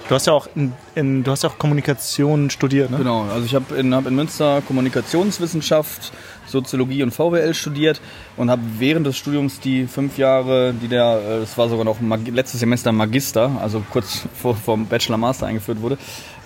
Du 0.10 0.16
hast 0.16 0.28
ja 0.28 0.34
auch 0.34 0.48
in, 0.54 0.74
in, 0.96 1.24
du 1.24 1.32
hast 1.32 1.44
ja 1.44 1.50
auch 1.50 1.58
Kommunikation 1.58 2.50
studiert, 2.50 2.92
ne? 2.92 2.98
Genau, 2.98 3.24
also 3.24 3.46
ich 3.46 3.56
habe 3.56 3.74
in, 3.76 3.96
hab 3.96 4.06
in 4.06 4.16
Münster 4.16 4.62
Kommunikationswissenschaft, 4.68 6.12
Soziologie 6.46 7.04
und 7.04 7.12
VWL 7.12 7.54
studiert 7.54 8.02
und 8.36 8.52
habe 8.52 8.62
während 8.80 9.08
des 9.08 9.18
Studiums 9.18 9.62
die 9.62 9.88
fünf 9.88 10.18
Jahre, 10.18 10.74
die 10.74 10.90
der, 10.90 11.22
äh, 11.26 11.40
das 11.40 11.58
war 11.58 11.70
sogar 11.70 11.86
noch 11.86 11.98
letztes 12.26 12.60
Semester 12.60 12.92
Magister, 12.92 13.52
also 13.62 13.82
kurz 13.92 14.28
vor 14.34 14.56
vom 14.56 14.88
Bachelor 14.88 15.18
Master 15.18 15.48
eingeführt 15.48 15.82
wurde, 15.82 15.98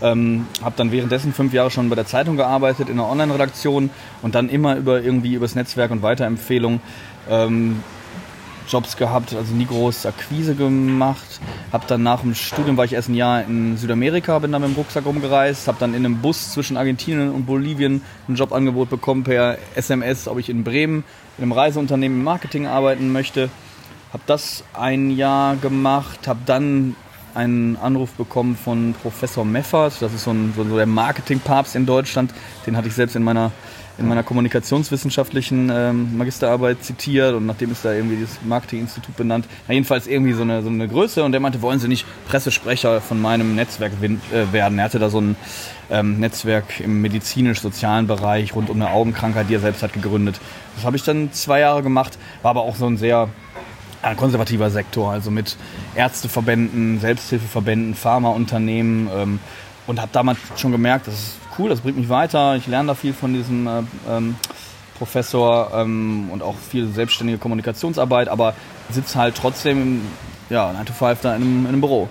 ähm, 0.04 0.46
habe 0.62 0.76
dann 0.78 0.92
währenddessen 0.92 1.34
fünf 1.34 1.52
Jahre 1.52 1.72
schon 1.72 1.90
bei 1.90 1.96
der 1.96 2.06
Zeitung 2.06 2.38
gearbeitet 2.38 2.90
in 2.90 3.00
einer 3.00 3.10
Online-Redaktion 3.10 3.90
und 4.22 4.36
dann 4.36 4.50
immer 4.50 4.76
über 4.76 5.02
irgendwie 5.02 5.34
übers 5.34 5.56
Netzwerk 5.56 5.90
und 5.90 6.04
Weiterempfehlung 6.04 6.80
ähm, 7.28 7.84
Jobs 8.68 8.98
gehabt, 8.98 9.34
also 9.34 9.54
nie 9.54 9.66
groß 9.66 10.06
Akquise 10.06 10.56
gemacht. 10.56 11.40
Hab 11.72 11.88
dann 11.88 12.04
nach 12.04 12.22
dem 12.22 12.36
Studium 12.36 12.78
war 12.78 12.86
ich 12.86 12.94
erst 12.94 13.10
ein 13.10 13.16
Jahr 13.16 13.44
in 13.44 13.78
Südamerika, 13.78 14.40
bin 14.40 14.52
dann 14.52 14.62
mit 14.62 14.72
dem 14.72 14.76
Rucksack 14.76 15.06
rumgereist, 15.06 15.68
habe 15.68 15.78
dann 15.80 15.94
in 15.94 16.06
einem 16.06 16.20
Bus 16.20 16.52
zwischen 16.52 16.78
Argentinien 16.78 17.32
und 17.32 17.46
Bolivien 17.46 18.02
ein 18.28 18.36
Jobangebot 18.36 18.90
bekommen 18.90 19.24
per 19.24 19.58
SMS, 19.76 20.28
ob 20.28 20.40
ich 20.40 20.50
in 20.50 20.64
Bremen 20.64 21.04
in 21.38 21.44
einem 21.44 21.52
Reiseunternehmen 21.52 22.20
im 22.20 22.24
Marketing 22.24 22.68
arbeiten 22.68 23.12
möchte. 23.12 23.50
Hab 24.12 24.26
das 24.26 24.64
ein 24.74 25.12
Jahr 25.12 25.56
gemacht, 25.56 26.28
habe 26.28 26.40
dann 26.46 26.96
einen 27.36 27.78
Anruf 27.78 28.12
bekommen 28.14 28.56
von 28.56 28.96
Professor 29.02 29.46
Meffert, 29.46 30.02
das 30.02 30.14
ist 30.14 30.24
so, 30.24 30.32
ein, 30.32 30.54
so 30.56 30.76
der 30.76 30.88
Marketingpapst 30.88 31.76
in 31.76 31.86
Deutschland, 31.86 32.34
den 32.66 32.76
hatte 32.76 32.88
ich 32.88 32.96
selbst 32.96 33.16
in 33.16 33.24
meiner 33.24 33.52
in 33.98 34.08
meiner 34.08 34.24
kommunikationswissenschaftlichen 34.24 35.72
ähm, 35.74 36.18
Magisterarbeit 36.18 36.84
zitiert 36.84 37.34
und 37.34 37.46
nachdem 37.46 37.72
ist 37.72 37.84
da 37.84 37.94
irgendwie 37.94 38.22
das 38.22 38.40
Marketinginstitut 38.46 39.16
benannt. 39.16 39.46
Na, 39.68 39.74
jedenfalls 39.74 40.08
irgendwie 40.08 40.34
so 40.34 40.44
eine, 40.44 40.62
so 40.62 40.70
eine 40.70 40.88
Größe 40.88 41.24
und 41.24 41.32
der 41.32 41.42
meinte, 41.42 41.62
wollen 41.62 41.80
Sie 41.80 41.88
nicht 41.88 42.06
Pressesprecher 42.28 43.02
von 43.02 43.20
meinem 43.20 43.56
Netzwerk 43.56 43.94
äh, 44.02 44.54
werden? 44.54 44.78
Er 44.80 44.86
hatte 44.86 45.00
da 45.00 45.10
so 45.10 45.22
ein 45.22 45.36
ähm, 45.90 46.20
Netzwerk 46.20 46.80
im 46.80 47.02
medizinisch-sozialen 47.02 48.08
Bereich 48.08 48.56
rund 48.56 48.70
um 48.70 48.82
eine 48.82 48.92
Augenkrankheit, 48.92 49.50
die 49.50 49.56
er 49.56 49.60
selbst 49.60 49.82
hat 49.82 49.94
gegründet. 49.94 50.40
Das 50.76 50.86
habe 50.86 50.96
ich 50.96 51.04
dann 51.04 51.32
zwei 51.34 51.60
Jahre 51.60 51.82
gemacht, 51.82 52.18
war 52.44 52.52
aber 52.52 52.62
auch 52.62 52.76
so 52.76 52.86
ein 52.86 52.98
sehr 52.98 53.30
ein 54.04 54.16
konservativer 54.16 54.70
Sektor, 54.70 55.12
also 55.12 55.32
mit 55.32 55.58
Ärzteverbänden, 55.96 57.00
Selbsthilfeverbänden, 57.00 57.96
Pharmaunternehmen 57.96 59.10
ähm, 59.14 59.40
und 59.88 60.00
habe 60.00 60.10
damals 60.12 60.38
schon 60.56 60.72
gemerkt, 60.72 61.08
das 61.08 61.16
ist 61.16 61.36
cool, 61.58 61.70
das 61.70 61.82
bringt 61.82 61.98
mich 61.98 62.10
weiter. 62.10 62.56
Ich 62.56 62.68
lerne 62.68 62.88
da 62.88 62.96
viel 62.96 63.14
von 63.14 63.34
diesem 63.34 63.68
äh, 63.68 63.82
ähm, 64.10 64.36
Professor 64.98 65.72
ähm, 65.74 66.30
und 66.32 66.42
auch 66.42 66.56
viel 66.56 66.88
selbstständige 66.88 67.38
Kommunikationsarbeit, 67.38 68.30
aber 68.30 68.54
sitze 68.90 69.20
halt 69.20 69.36
trotzdem 69.36 70.02
ja, 70.50 70.72
9 70.74 70.86
to 70.86 70.94
5 70.94 71.22
da 71.22 71.36
in 71.36 71.42
einem, 71.42 71.60
in 71.62 71.68
einem 71.68 71.82
Büro. 71.82 72.10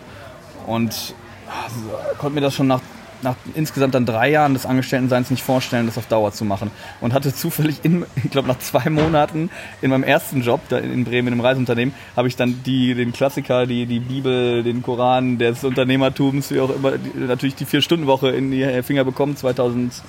Und 0.67 1.15
also, 1.47 2.17
konnte 2.19 2.35
mir 2.35 2.41
das 2.41 2.55
schon 2.55 2.67
nach 2.67 2.81
nach 3.23 3.37
insgesamt 3.55 3.95
dann 3.95 4.07
drei 4.07 4.31
Jahren 4.31 4.55
des 4.55 4.67
Angestelltenseins 4.67 5.31
nicht 5.31 5.43
vorstellen, 5.43 5.87
das 5.87 5.99
auf 5.99 6.07
Dauer 6.07 6.33
zu 6.33 6.45
machen. 6.45 6.71
Und 7.01 7.13
hatte 7.13 7.35
zufällig, 7.35 7.85
in, 7.85 8.05
ich 8.25 8.31
glaube 8.31 8.49
nach 8.49 8.59
zwei 8.59 8.89
Monaten 8.91 9.51
in 9.83 9.91
meinem 9.91 10.05
ersten 10.05 10.43
Job 10.43 10.61
da 10.69 10.79
in 10.79 11.05
Bremen 11.05 11.29
einem 11.29 11.41
Reiseunternehmen, 11.41 11.95
habe 12.17 12.29
ich 12.29 12.37
dann 12.37 12.63
die, 12.65 12.95
den 12.95 13.13
Klassiker, 13.13 13.67
die, 13.67 13.87
die 13.87 14.01
Bibel, 14.01 14.63
den 14.63 14.83
Koran 14.83 15.39
des 15.39 15.65
Unternehmertums, 15.65 16.51
wie 16.51 16.61
auch 16.61 16.71
immer, 16.71 16.93
die, 16.93 17.19
natürlich 17.19 17.55
die 17.55 17.67
Vier-Stunden-Woche 17.67 18.31
in 18.31 18.51
die 18.51 18.83
Finger 18.83 19.05
bekommen, 19.05 19.37
2011 19.37 20.03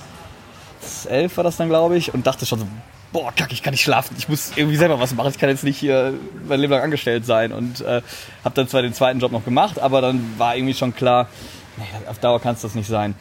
war 1.36 1.44
das 1.44 1.56
dann, 1.56 1.68
glaube 1.68 1.96
ich, 1.96 2.14
und 2.14 2.26
dachte 2.26 2.46
schon 2.46 2.60
so, 2.60 2.66
boah, 3.12 3.32
kack, 3.34 3.52
ich 3.52 3.62
kann 3.62 3.72
nicht 3.72 3.82
schlafen, 3.82 4.14
ich 4.18 4.28
muss 4.28 4.52
irgendwie 4.56 4.76
selber 4.76 5.00
was 5.00 5.14
machen, 5.14 5.30
ich 5.30 5.38
kann 5.38 5.48
jetzt 5.48 5.64
nicht 5.64 5.78
hier 5.78 6.14
mein 6.46 6.60
Leben 6.60 6.72
lang 6.72 6.82
angestellt 6.82 7.24
sein 7.24 7.52
und 7.52 7.80
äh, 7.80 8.02
habe 8.44 8.54
dann 8.54 8.68
zwar 8.68 8.82
den 8.82 8.92
zweiten 8.92 9.20
Job 9.20 9.32
noch 9.32 9.44
gemacht, 9.44 9.78
aber 9.78 10.00
dann 10.00 10.34
war 10.36 10.56
irgendwie 10.56 10.74
schon 10.74 10.94
klar, 10.94 11.28
nee, 11.78 12.08
auf 12.08 12.18
Dauer 12.18 12.40
kann 12.40 12.54
es 12.54 12.62
das 12.62 12.74
nicht 12.74 12.88
sein. 12.88 13.14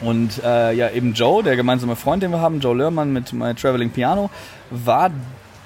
Und 0.00 0.42
äh, 0.42 0.72
ja, 0.72 0.90
eben 0.90 1.12
Joe, 1.14 1.42
der 1.42 1.56
gemeinsame 1.56 1.96
Freund, 1.96 2.22
den 2.22 2.32
wir 2.32 2.40
haben, 2.40 2.60
Joe 2.60 2.74
Lörmann 2.74 3.12
mit 3.12 3.32
My 3.32 3.54
Traveling 3.54 3.90
Piano, 3.90 4.30
war 4.70 5.10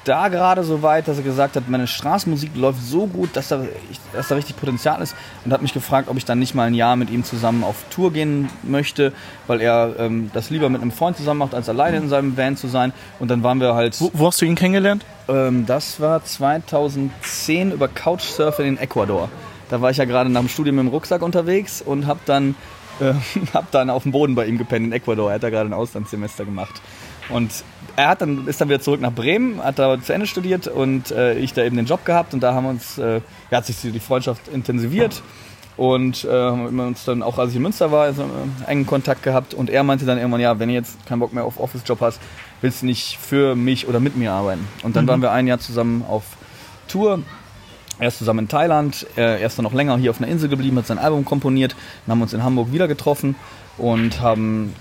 da 0.07 0.29
gerade 0.29 0.63
so 0.63 0.83
weit, 0.83 1.09
dass 1.09 1.17
er 1.19 1.25
gesagt 1.25 1.57
hat, 1.57 1.69
meine 1.69 1.87
Straßenmusik 1.87 2.51
läuft 2.55 2.81
so 2.81 3.07
gut, 3.07 3.31
dass 3.35 3.49
da, 3.49 3.65
dass 4.13 4.29
da 4.29 4.37
richtig 4.37 4.57
Potenzial 4.57 5.03
ist 5.03 5.17
und 5.45 5.53
hat 5.53 5.63
mich 5.63 5.73
gefragt, 5.73 6.09
ob 6.09 6.17
ich 6.17 6.25
dann 6.25 6.39
nicht 6.39 6.55
mal 6.55 6.65
ein 6.65 6.75
Jahr 6.75 6.95
mit 6.97 7.11
ihm 7.11 7.25
zusammen 7.25 7.65
auf 7.65 7.77
Tour 7.91 8.13
gehen 8.13 8.49
möchte, 8.63 9.13
weil 9.49 9.61
er 9.61 9.97
ähm, 9.99 10.31
das 10.33 10.51
lieber 10.51 10.69
mit 10.69 10.81
einem 10.81 10.93
Freund 10.93 11.17
zusammen 11.17 11.39
macht, 11.39 11.55
als 11.55 11.69
alleine 11.69 11.97
in 11.97 12.09
seinem 12.09 12.37
Van 12.37 12.57
zu 12.57 12.69
sein. 12.69 12.93
Und 13.19 13.31
dann 13.31 13.43
waren 13.43 13.61
wir 13.61 13.75
halt... 13.75 14.01
Wo, 14.01 14.11
wo 14.13 14.27
hast 14.29 14.41
du 14.41 14.45
ihn 14.45 14.55
kennengelernt? 14.55 15.05
Ähm, 15.29 15.67
das 15.67 15.99
war 16.01 16.25
2010 16.25 17.73
über 17.73 17.89
Couchsurfing 17.89 18.67
in 18.67 18.79
Ecuador. 18.79 19.29
Da 19.69 19.81
war 19.81 19.91
ich 19.91 19.97
ja 19.97 20.05
gerade 20.05 20.31
nach 20.31 20.41
dem 20.41 20.49
Studium 20.49 20.77
mit 20.77 20.85
dem 20.85 20.89
Rucksack 20.89 21.23
unterwegs 21.23 21.83
und 21.83 22.07
habe 22.07 22.21
dann, 22.27 22.55
äh, 23.01 23.15
hab 23.55 23.71
dann 23.71 23.91
auf 23.91 24.05
dem 24.05 24.13
Boden 24.13 24.35
bei 24.35 24.47
ihm 24.47 24.59
gepennt 24.59 24.87
in 24.87 24.93
Ecuador. 24.93 25.31
Er 25.31 25.37
hat 25.37 25.43
da 25.43 25.51
gerade 25.51 25.69
ein 25.69 25.75
Auslandssemester 25.75 26.45
gemacht. 26.45 26.81
Und 27.29 27.65
er 27.97 28.09
hat 28.09 28.21
dann, 28.21 28.47
ist 28.47 28.61
dann 28.61 28.69
wieder 28.69 28.81
zurück 28.81 29.01
nach 29.01 29.13
Bremen, 29.13 29.63
hat 29.63 29.79
da 29.79 30.01
zu 30.01 30.13
Ende 30.13 30.27
studiert 30.27 30.69
und 30.69 31.11
äh, 31.11 31.39
ich 31.39 31.53
da 31.53 31.65
eben 31.65 31.77
den 31.77 31.87
Job 31.87 32.05
gehabt 32.05 32.35
und 32.35 32.43
da 32.43 32.55
haben 32.55 32.67
uns, 32.67 32.99
äh, 32.99 33.21
ja, 33.51 33.59
hat 33.59 33.67
sich 33.67 33.81
die 33.81 33.99
Freundschaft 34.01 34.49
intensiviert 34.49 35.23
und 35.77 36.25
äh, 36.25 36.29
haben 36.31 36.79
uns 36.79 37.05
dann 37.05 37.23
auch, 37.23 37.39
als 37.39 37.51
ich 37.51 37.57
in 37.57 37.63
Münster 37.63 37.91
war, 37.91 38.05
also, 38.05 38.23
äh, 38.23 38.71
engen 38.71 38.87
Kontakt 38.87 39.23
gehabt 39.23 39.55
und 39.55 39.71
er 39.71 39.83
meinte 39.83 40.05
dann 40.05 40.19
irgendwann, 40.19 40.41
ja, 40.41 40.59
wenn 40.59 40.69
du 40.69 40.75
jetzt 40.75 41.05
keinen 41.07 41.19
Bock 41.19 41.33
mehr 41.33 41.45
auf 41.45 41.59
Office-Job 41.59 42.01
hast, 42.01 42.21
willst 42.61 42.83
du 42.83 42.87
nicht 42.87 43.19
für 43.19 43.57
mich 43.57 43.89
oder 43.89 43.99
mit 43.99 44.17
mir 44.17 44.33
arbeiten. 44.33 44.67
Und 44.83 44.97
dann 44.97 45.05
mhm. 45.05 45.09
waren 45.09 45.23
wir 45.23 45.33
ein 45.33 45.47
Jahr 45.47 45.59
zusammen 45.59 46.05
auf 46.07 46.25
Tour 46.89 47.21
erst 47.99 48.19
zusammen 48.19 48.41
in 48.41 48.49
Thailand, 48.49 49.07
er 49.17 49.41
ist 49.41 49.59
dann 49.59 49.65
noch 49.65 49.73
länger 49.73 49.97
hier 49.97 50.11
auf 50.11 50.19
einer 50.19 50.29
Insel 50.29 50.49
geblieben, 50.49 50.77
hat 50.79 50.87
sein 50.87 50.99
Album 50.99 51.25
komponiert, 51.25 51.75
dann 52.05 52.13
haben 52.13 52.19
wir 52.19 52.25
uns 52.25 52.33
in 52.33 52.43
Hamburg 52.43 52.73
wieder 52.73 52.89
getroffen 52.89 53.37
und 53.79 54.21
haben 54.21 54.75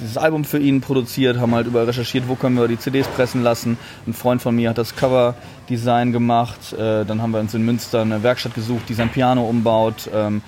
dieses 0.00 0.16
Album 0.16 0.44
für 0.44 0.58
ihn 0.58 0.80
produziert, 0.80 1.38
haben 1.38 1.54
halt 1.54 1.66
überall 1.66 1.86
recherchiert, 1.86 2.28
wo 2.28 2.34
können 2.34 2.56
wir 2.56 2.68
die 2.68 2.78
CDs 2.78 3.06
pressen 3.08 3.42
lassen. 3.42 3.78
Ein 4.06 4.14
Freund 4.14 4.42
von 4.42 4.54
mir 4.54 4.70
hat 4.70 4.78
das 4.78 4.96
Cover-Design 4.96 6.12
gemacht. 6.12 6.72
Äh, 6.72 7.04
dann 7.04 7.22
haben 7.22 7.30
wir 7.30 7.40
uns 7.40 7.54
in 7.54 7.64
Münster 7.64 8.02
eine 8.02 8.22
Werkstatt 8.22 8.54
gesucht, 8.54 8.88
die 8.88 8.94
sein 8.94 9.08
Piano 9.10 9.44
umbaut. 9.44 10.10
Ähm, 10.12 10.42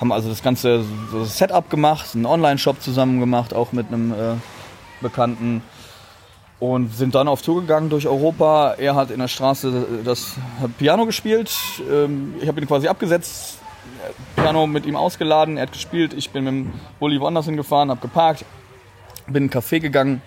haben 0.00 0.12
also 0.12 0.28
das 0.28 0.42
ganze 0.42 0.84
Setup 1.24 1.68
gemacht, 1.68 2.14
einen 2.14 2.26
Online-Shop 2.26 2.80
zusammen 2.80 3.20
gemacht, 3.20 3.52
auch 3.52 3.72
mit 3.72 3.88
einem 3.88 4.12
äh, 4.12 4.16
Bekannten. 5.02 5.62
Und 6.60 6.94
sind 6.94 7.14
dann 7.14 7.26
auf 7.26 7.40
Tour 7.40 7.62
gegangen 7.62 7.88
durch 7.88 8.06
Europa. 8.06 8.74
Er 8.76 8.94
hat 8.94 9.10
in 9.10 9.18
der 9.18 9.28
Straße 9.28 10.02
das 10.04 10.36
Piano 10.78 11.06
gespielt. 11.06 11.50
Ähm, 11.90 12.34
ich 12.40 12.48
habe 12.48 12.60
ihn 12.60 12.66
quasi 12.66 12.86
abgesetzt, 12.86 13.60
Piano 14.36 14.66
mit 14.66 14.86
ihm 14.86 14.96
ausgeladen, 14.96 15.56
er 15.56 15.64
hat 15.64 15.72
gespielt. 15.72 16.12
Ich 16.14 16.30
bin 16.30 16.44
mit 16.44 16.52
dem 16.52 16.72
Bulli 16.98 17.20
woanders 17.20 17.46
hingefahren, 17.46 17.90
habe 17.90 18.00
geparkt, 18.00 18.44
bin 19.26 19.36
in 19.36 19.42
einen 19.44 19.50
Café 19.50 19.80
gegangen, 19.80 20.22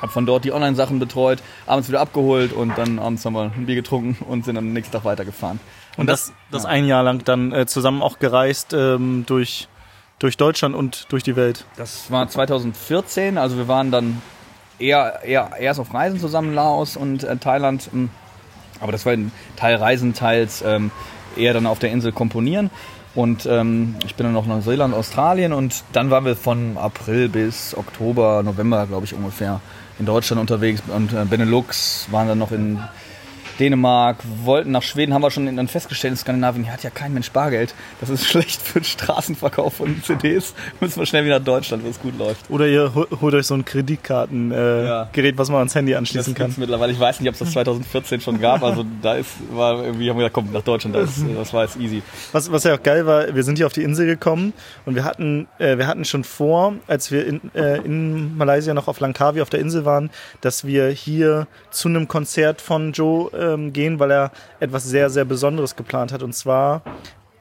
habe 0.00 0.12
von 0.12 0.26
dort 0.26 0.44
die 0.44 0.52
Online-Sachen 0.52 0.98
betreut, 0.98 1.42
abends 1.66 1.88
wieder 1.88 2.00
abgeholt 2.00 2.52
und 2.52 2.76
dann 2.76 2.98
abends 2.98 3.24
haben 3.24 3.34
wir 3.34 3.52
ein 3.54 3.66
Bier 3.66 3.76
getrunken 3.76 4.24
und 4.24 4.44
sind 4.44 4.56
am 4.56 4.72
nächsten 4.72 4.92
Tag 4.92 5.04
weitergefahren. 5.04 5.60
Und, 5.96 6.02
und 6.02 6.06
das, 6.06 6.32
das 6.50 6.64
ja. 6.64 6.68
ein 6.70 6.86
Jahr 6.86 7.02
lang 7.02 7.24
dann 7.24 7.52
äh, 7.52 7.66
zusammen 7.66 8.02
auch 8.02 8.18
gereist 8.18 8.72
ähm, 8.72 9.24
durch, 9.26 9.68
durch 10.18 10.36
Deutschland 10.36 10.74
und 10.74 11.06
durch 11.10 11.22
die 11.22 11.36
Welt? 11.36 11.64
Das 11.76 12.10
war 12.10 12.28
2014, 12.28 13.38
also 13.38 13.56
wir 13.56 13.68
waren 13.68 13.90
dann 13.90 14.22
eher, 14.78 15.20
eher 15.24 15.50
erst 15.58 15.80
auf 15.80 15.92
Reisen 15.92 16.20
zusammen, 16.20 16.54
Laos 16.54 16.96
und 16.96 17.24
äh, 17.24 17.36
Thailand. 17.36 17.88
Hm. 17.92 18.10
Aber 18.80 18.92
das 18.92 19.04
war 19.06 19.12
ein 19.12 19.32
Teil 19.56 19.76
Reisen, 19.76 20.14
teils 20.14 20.62
ähm, 20.62 20.90
eher 21.36 21.52
dann 21.52 21.66
auf 21.66 21.78
der 21.78 21.90
Insel 21.90 22.12
komponieren. 22.12 22.70
Und 23.14 23.46
ähm, 23.46 23.96
ich 24.06 24.14
bin 24.14 24.24
dann 24.24 24.32
noch 24.32 24.46
nach 24.46 24.56
Neuseeland, 24.56 24.94
Australien 24.94 25.52
und 25.52 25.82
dann 25.92 26.10
waren 26.10 26.24
wir 26.24 26.36
von 26.36 26.76
April 26.76 27.28
bis 27.28 27.76
Oktober, 27.76 28.42
November, 28.44 28.86
glaube 28.86 29.06
ich, 29.06 29.14
ungefähr 29.14 29.60
in 29.98 30.06
Deutschland 30.06 30.40
unterwegs 30.40 30.82
und 30.86 31.12
äh, 31.12 31.24
Benelux 31.24 32.06
waren 32.12 32.28
dann 32.28 32.38
noch 32.38 32.52
in 32.52 32.78
Dänemark, 33.58 34.18
wollten 34.44 34.70
nach 34.70 34.82
Schweden, 34.82 35.14
haben 35.14 35.22
wir 35.22 35.30
schon 35.30 35.54
dann 35.56 35.68
festgestellt, 35.68 36.12
in 36.12 36.16
Skandinavien 36.16 36.70
hat 36.70 36.82
ja 36.82 36.90
kein 36.90 37.12
Mensch 37.12 37.30
Bargeld. 37.30 37.74
Das 38.00 38.10
ist 38.10 38.26
schlecht 38.28 38.60
für 38.60 38.80
den 38.80 38.84
Straßenverkauf 38.84 39.74
von 39.74 40.02
CDs. 40.02 40.54
Müssen 40.80 41.00
wir 41.00 41.06
schnell 41.06 41.24
wieder 41.24 41.38
nach 41.38 41.44
Deutschland, 41.44 41.84
wo 41.84 41.88
es 41.88 42.00
gut 42.00 42.16
läuft. 42.18 42.50
Oder 42.50 42.66
ihr 42.66 42.94
holt 42.94 43.34
euch 43.34 43.46
so 43.46 43.54
ein 43.54 43.64
Kreditkartengerät, 43.64 45.16
äh, 45.16 45.28
ja. 45.28 45.38
was 45.38 45.48
man 45.48 45.58
ans 45.58 45.74
Handy 45.74 45.94
anschließen 45.94 46.34
das 46.34 46.42
kann. 46.42 46.54
mittlerweile. 46.56 46.92
Ich 46.92 47.00
weiß 47.00 47.20
nicht, 47.20 47.28
ob 47.28 47.34
es 47.34 47.40
das 47.40 47.52
2014 47.52 48.20
schon 48.20 48.40
gab. 48.40 48.62
Also 48.62 48.84
da 49.02 49.14
ist, 49.14 49.30
war 49.52 49.84
irgendwie, 49.84 50.08
haben 50.10 50.16
wir 50.16 50.28
gesagt, 50.28 50.34
komm, 50.34 50.52
nach 50.52 50.62
Deutschland, 50.62 50.96
das, 50.96 51.22
das 51.34 51.52
war 51.52 51.64
jetzt 51.64 51.76
easy. 51.76 52.02
Was, 52.32 52.50
was 52.50 52.64
ja 52.64 52.74
auch 52.74 52.82
geil 52.82 53.06
war, 53.06 53.34
wir 53.34 53.42
sind 53.42 53.58
hier 53.58 53.66
auf 53.66 53.72
die 53.72 53.82
Insel 53.82 54.06
gekommen 54.06 54.52
und 54.86 54.94
wir 54.94 55.04
hatten, 55.04 55.48
äh, 55.58 55.78
wir 55.78 55.86
hatten 55.86 56.04
schon 56.04 56.24
vor, 56.24 56.74
als 56.86 57.10
wir 57.10 57.26
in, 57.26 57.40
äh, 57.54 57.78
in 57.78 58.36
Malaysia 58.36 58.74
noch 58.74 58.88
auf 58.88 59.00
Langkawi 59.00 59.42
auf 59.42 59.50
der 59.50 59.60
Insel 59.60 59.84
waren, 59.84 60.10
dass 60.40 60.64
wir 60.64 60.88
hier 60.88 61.46
zu 61.70 61.88
einem 61.88 62.08
Konzert 62.08 62.60
von 62.60 62.92
Joe 62.92 63.30
äh, 63.32 63.47
ähm, 63.54 63.72
gehen, 63.72 63.98
weil 63.98 64.10
er 64.10 64.32
etwas 64.60 64.84
sehr, 64.84 65.10
sehr 65.10 65.24
Besonderes 65.24 65.76
geplant 65.76 66.12
hat. 66.12 66.22
Und 66.22 66.34
zwar, 66.34 66.82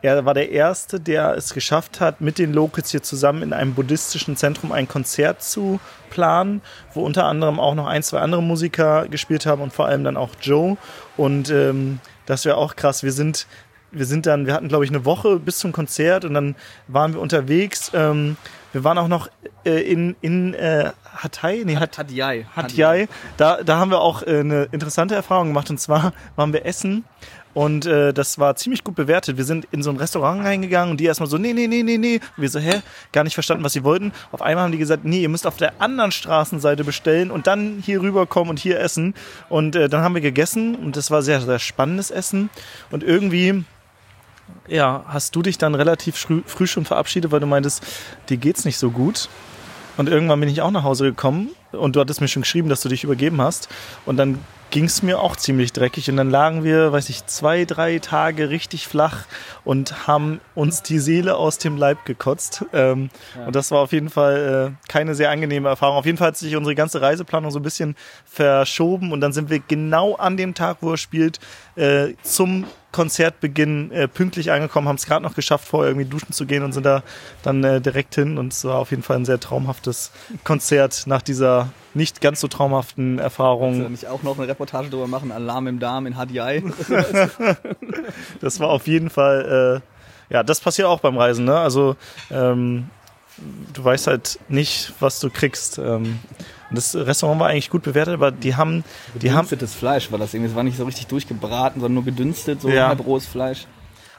er 0.01 0.25
war 0.25 0.33
der 0.33 0.51
Erste, 0.51 0.99
der 0.99 1.35
es 1.35 1.53
geschafft 1.53 1.99
hat, 1.99 2.21
mit 2.21 2.37
den 2.37 2.53
Locals 2.53 2.91
hier 2.91 3.03
zusammen 3.03 3.41
in 3.41 3.53
einem 3.53 3.73
buddhistischen 3.73 4.35
Zentrum 4.35 4.71
ein 4.71 4.87
Konzert 4.87 5.41
zu 5.41 5.79
planen, 6.09 6.61
wo 6.93 7.03
unter 7.03 7.25
anderem 7.25 7.59
auch 7.59 7.75
noch 7.75 7.87
ein, 7.87 8.03
zwei 8.03 8.19
andere 8.19 8.43
Musiker 8.43 9.07
gespielt 9.07 9.45
haben 9.45 9.61
und 9.61 9.73
vor 9.73 9.87
allem 9.87 10.03
dann 10.03 10.17
auch 10.17 10.31
Joe. 10.41 10.77
Und 11.17 11.49
ähm, 11.49 11.99
das 12.25 12.45
wäre 12.45 12.57
auch 12.57 12.75
krass. 12.75 13.03
Wir 13.03 13.11
sind 13.11 13.47
wir 13.91 14.05
sind 14.05 14.25
dann, 14.25 14.45
wir 14.45 14.53
hatten 14.53 14.67
glaube 14.67 14.83
ich 14.83 14.91
eine 14.91 15.05
Woche 15.05 15.39
bis 15.39 15.59
zum 15.59 15.71
Konzert 15.71 16.25
und 16.25 16.33
dann 16.33 16.55
waren 16.87 17.13
wir 17.13 17.21
unterwegs. 17.21 17.91
Ähm, 17.93 18.35
wir 18.77 18.83
waren 18.83 18.99
auch 18.99 19.07
noch 19.07 19.27
äh, 19.65 19.81
in, 19.81 20.15
in 20.21 20.53
äh, 20.53 20.91
Hatay, 21.15 21.63
nee, 21.65 21.77
Hat, 21.77 21.97
Hatay. 21.97 22.45
Hatay. 22.55 23.07
Da, 23.35 23.63
da 23.63 23.77
haben 23.77 23.89
wir 23.89 24.01
auch 24.01 24.21
äh, 24.21 24.39
eine 24.39 24.63
interessante 24.71 25.15
Erfahrung 25.15 25.47
gemacht 25.47 25.69
und 25.71 25.79
zwar 25.79 26.13
waren 26.35 26.53
wir 26.53 26.63
essen 26.65 27.03
und 27.57 27.87
äh, 27.87 28.13
das 28.13 28.37
war 28.37 28.55
ziemlich 28.55 28.83
gut 28.83 28.93
bewertet. 28.93 29.37
Wir 29.37 29.43
sind 29.43 29.65
in 29.71 29.81
so 29.81 29.89
ein 29.89 29.97
Restaurant 29.97 30.45
reingegangen 30.45 30.91
und 30.91 30.99
die 30.99 31.05
erstmal 31.05 31.27
so, 31.27 31.39
nee, 31.39 31.53
nee, 31.53 31.65
nee, 31.65 31.81
nee, 31.81 31.97
nee. 31.97 32.19
Und 32.35 32.41
wir 32.43 32.49
so, 32.49 32.59
hä? 32.59 32.83
Gar 33.11 33.23
nicht 33.23 33.33
verstanden, 33.33 33.63
was 33.63 33.73
sie 33.73 33.83
wollten. 33.83 34.13
Auf 34.31 34.43
einmal 34.43 34.65
haben 34.65 34.71
die 34.71 34.77
gesagt, 34.77 35.05
nee, 35.05 35.21
ihr 35.21 35.29
müsst 35.29 35.47
auf 35.47 35.57
der 35.57 35.81
anderen 35.81 36.11
Straßenseite 36.11 36.83
bestellen 36.83 37.31
und 37.31 37.47
dann 37.47 37.81
hier 37.83 37.99
rüberkommen 37.99 38.51
und 38.51 38.59
hier 38.59 38.79
essen. 38.79 39.15
Und 39.49 39.75
äh, 39.75 39.89
dann 39.89 40.03
haben 40.03 40.13
wir 40.13 40.21
gegessen 40.21 40.75
und 40.75 40.95
das 40.95 41.09
war 41.09 41.23
sehr, 41.23 41.41
sehr 41.41 41.57
spannendes 41.57 42.11
Essen. 42.11 42.51
Und 42.91 43.01
irgendwie 43.01 43.63
ja, 44.67 45.05
hast 45.07 45.35
du 45.35 45.41
dich 45.41 45.57
dann 45.57 45.75
relativ 45.75 46.17
früh, 46.17 46.41
früh 46.45 46.67
schon 46.67 46.85
verabschiedet, 46.85 47.31
weil 47.31 47.39
du 47.39 47.47
meintest, 47.47 47.83
dir 48.29 48.37
geht's 48.37 48.65
nicht 48.65 48.77
so 48.77 48.91
gut. 48.91 49.29
Und 49.97 50.09
irgendwann 50.09 50.39
bin 50.39 50.49
ich 50.49 50.61
auch 50.61 50.71
nach 50.71 50.83
Hause 50.83 51.05
gekommen 51.05 51.49
und 51.71 51.95
du 51.95 51.99
hattest 51.99 52.21
mir 52.21 52.27
schon 52.27 52.43
geschrieben, 52.43 52.69
dass 52.69 52.81
du 52.81 52.89
dich 52.89 53.03
übergeben 53.03 53.41
hast. 53.41 53.67
Und 54.05 54.17
dann 54.17 54.39
ging 54.69 54.85
es 54.85 55.01
mir 55.01 55.19
auch 55.19 55.35
ziemlich 55.35 55.73
dreckig. 55.73 56.09
Und 56.09 56.17
dann 56.17 56.29
lagen 56.29 56.63
wir, 56.63 56.91
weiß 56.91 57.09
ich, 57.09 57.25
zwei, 57.25 57.65
drei 57.65 57.99
Tage 57.99 58.49
richtig 58.49 58.87
flach 58.87 59.25
und 59.63 60.07
haben 60.07 60.41
uns 60.55 60.83
die 60.83 60.99
Seele 60.99 61.35
aus 61.35 61.57
dem 61.57 61.77
Leib 61.77 62.05
gekotzt. 62.05 62.65
Ähm, 62.73 63.09
ja. 63.35 63.47
Und 63.47 63.55
das 63.55 63.71
war 63.71 63.79
auf 63.79 63.91
jeden 63.91 64.09
Fall 64.09 64.75
äh, 64.75 64.89
keine 64.91 65.15
sehr 65.15 65.31
angenehme 65.31 65.69
Erfahrung. 65.69 65.97
Auf 65.97 66.05
jeden 66.05 66.17
Fall 66.17 66.27
hat 66.27 66.37
sich 66.37 66.55
unsere 66.55 66.75
ganze 66.75 67.01
Reiseplanung 67.01 67.51
so 67.51 67.59
ein 67.59 67.63
bisschen 67.63 67.95
verschoben. 68.25 69.11
Und 69.11 69.21
dann 69.21 69.33
sind 69.33 69.49
wir 69.49 69.59
genau 69.59 70.15
an 70.15 70.37
dem 70.37 70.53
Tag, 70.53 70.77
wo 70.81 70.91
er 70.91 70.97
spielt, 70.97 71.39
äh, 71.77 72.15
zum 72.23 72.65
Konzertbeginn 72.91 73.91
äh, 73.91 74.07
pünktlich 74.07 74.51
angekommen, 74.51 74.87
haben 74.87 74.95
es 74.95 75.05
gerade 75.05 75.23
noch 75.23 75.35
geschafft, 75.35 75.67
vorher 75.67 75.91
irgendwie 75.91 76.09
duschen 76.09 76.31
zu 76.31 76.45
gehen 76.45 76.63
und 76.63 76.73
sind 76.73 76.85
da 76.85 77.03
dann 77.43 77.63
äh, 77.63 77.79
direkt 77.79 78.15
hin. 78.15 78.37
Und 78.37 78.53
es 78.53 78.65
war 78.65 78.79
auf 78.79 78.89
jeden 78.91 79.03
Fall 79.03 79.17
ein 79.17 79.25
sehr 79.25 79.39
traumhaftes 79.39 80.11
Konzert 80.43 81.03
nach 81.05 81.21
dieser 81.21 81.69
nicht 81.93 82.21
ganz 82.21 82.39
so 82.39 82.47
traumhaften 82.47 83.19
Erfahrung. 83.19 83.79
Du 83.83 83.89
nicht 83.89 84.07
auch 84.07 84.23
noch 84.23 84.37
eine 84.37 84.47
Reportage 84.47 84.89
darüber 84.89 85.07
machen, 85.07 85.31
Alarm 85.31 85.67
im 85.67 85.79
Darm 85.79 86.07
in 86.07 86.15
HDI? 86.15 86.63
das 88.41 88.59
war 88.59 88.69
auf 88.69 88.87
jeden 88.87 89.09
Fall, 89.09 89.81
äh, 90.31 90.33
ja, 90.33 90.43
das 90.43 90.59
passiert 90.59 90.87
auch 90.87 90.99
beim 90.99 91.17
Reisen. 91.17 91.45
Ne? 91.45 91.57
Also 91.57 91.95
ähm, 92.31 92.89
du 93.73 93.83
weißt 93.83 94.07
halt 94.07 94.39
nicht, 94.49 94.93
was 94.99 95.19
du 95.19 95.29
kriegst. 95.29 95.77
Ähm, 95.77 96.19
und 96.69 96.77
das 96.77 96.95
Restaurant 96.95 97.39
war 97.39 97.47
eigentlich 97.47 97.69
gut 97.69 97.83
bewertet, 97.83 98.15
aber 98.15 98.31
die 98.31 98.55
haben. 98.55 98.83
Die 99.15 99.27
Gedünstetes 99.27 99.73
Fleisch 99.73 100.11
war 100.11 100.19
das 100.19 100.33
irgendwie. 100.33 100.51
Es 100.51 100.55
war 100.55 100.63
nicht 100.63 100.77
so 100.77 100.85
richtig 100.85 101.07
durchgebraten, 101.07 101.81
sondern 101.81 101.95
nur 101.95 102.05
gedünstet, 102.05 102.61
so 102.61 102.69
ja. 102.69 102.89
halb 102.89 103.05
rohes 103.05 103.25
Fleisch. 103.25 103.67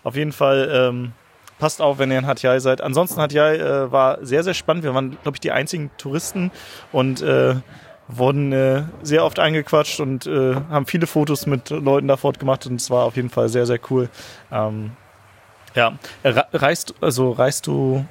Auf 0.02 0.16
jeden 0.16 0.32
Fall 0.32 0.70
ähm, 0.72 1.12
passt 1.58 1.82
auf, 1.82 1.98
wenn 1.98 2.10
ihr 2.10 2.18
in 2.18 2.26
Hatjai 2.26 2.60
seid. 2.60 2.80
Ansonsten 2.80 3.20
Hatjai 3.20 3.56
äh, 3.56 3.92
war 3.92 4.24
sehr, 4.24 4.44
sehr 4.44 4.54
spannend. 4.54 4.84
Wir 4.84 4.94
waren, 4.94 5.18
glaube 5.22 5.36
ich, 5.36 5.40
die 5.40 5.52
einzigen 5.52 5.90
Touristen 5.98 6.50
und 6.92 7.20
äh, 7.20 7.56
wurden 8.08 8.52
äh, 8.52 8.84
sehr 9.02 9.24
oft 9.24 9.38
eingequatscht 9.38 10.00
und 10.00 10.26
äh, 10.26 10.54
haben 10.54 10.86
viele 10.86 11.06
Fotos 11.06 11.46
mit 11.46 11.68
Leuten 11.68 12.08
da 12.08 12.16
fortgemacht 12.16 12.66
und 12.66 12.80
es 12.80 12.90
war 12.90 13.04
auf 13.04 13.16
jeden 13.16 13.28
Fall 13.28 13.50
sehr, 13.50 13.66
sehr 13.66 13.80
cool. 13.90 14.08
Ähm, 14.50 14.92
ja, 15.74 15.98
reist, 16.24 16.94
also 17.02 17.32
reist 17.32 17.66
du 17.66 18.06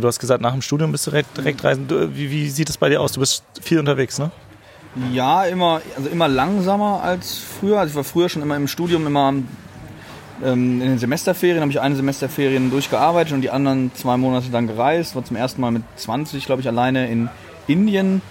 du 0.00 0.08
hast 0.08 0.18
gesagt, 0.18 0.40
nach 0.40 0.52
dem 0.52 0.62
Studium 0.62 0.92
bist 0.92 1.06
du 1.06 1.10
direkt, 1.10 1.64
reisen. 1.64 1.88
Wie, 2.14 2.30
wie, 2.30 2.48
sieht 2.48 2.68
es 2.68 2.78
bei 2.78 2.88
dir 2.88 3.00
aus? 3.00 3.12
Du 3.12 3.20
bist 3.20 3.44
viel 3.62 3.78
unterwegs, 3.78 4.18
ne? 4.18 4.30
Ja, 5.12 5.44
immer, 5.44 5.80
also 5.96 6.08
immer 6.08 6.28
langsamer 6.28 7.02
als 7.02 7.38
früher. 7.38 7.80
Also 7.80 7.90
ich 7.90 7.96
war 7.96 8.04
früher 8.04 8.28
schon 8.28 8.42
immer 8.42 8.56
im 8.56 8.68
Studium 8.68 9.06
immer 9.06 9.32
ähm, 10.42 10.80
in 10.82 10.88
den 10.88 10.98
Semesterferien, 10.98 11.60
habe 11.60 11.70
ich 11.70 11.80
eine 11.80 11.96
Semesterferien 11.96 12.70
durchgearbeitet 12.70 13.32
und 13.32 13.40
die 13.40 13.50
anderen 13.50 13.92
zwei 13.94 14.16
Monate 14.16 14.50
dann 14.50 14.66
gereist. 14.66 15.16
War 15.16 15.24
zum 15.24 15.36
ersten 15.36 15.60
Mal 15.60 15.70
mit 15.70 15.82
20, 15.96 16.46
glaube 16.46 16.60
ich, 16.60 16.68
alleine 16.68 17.10
in 17.10 17.28
Indien. 17.66 18.22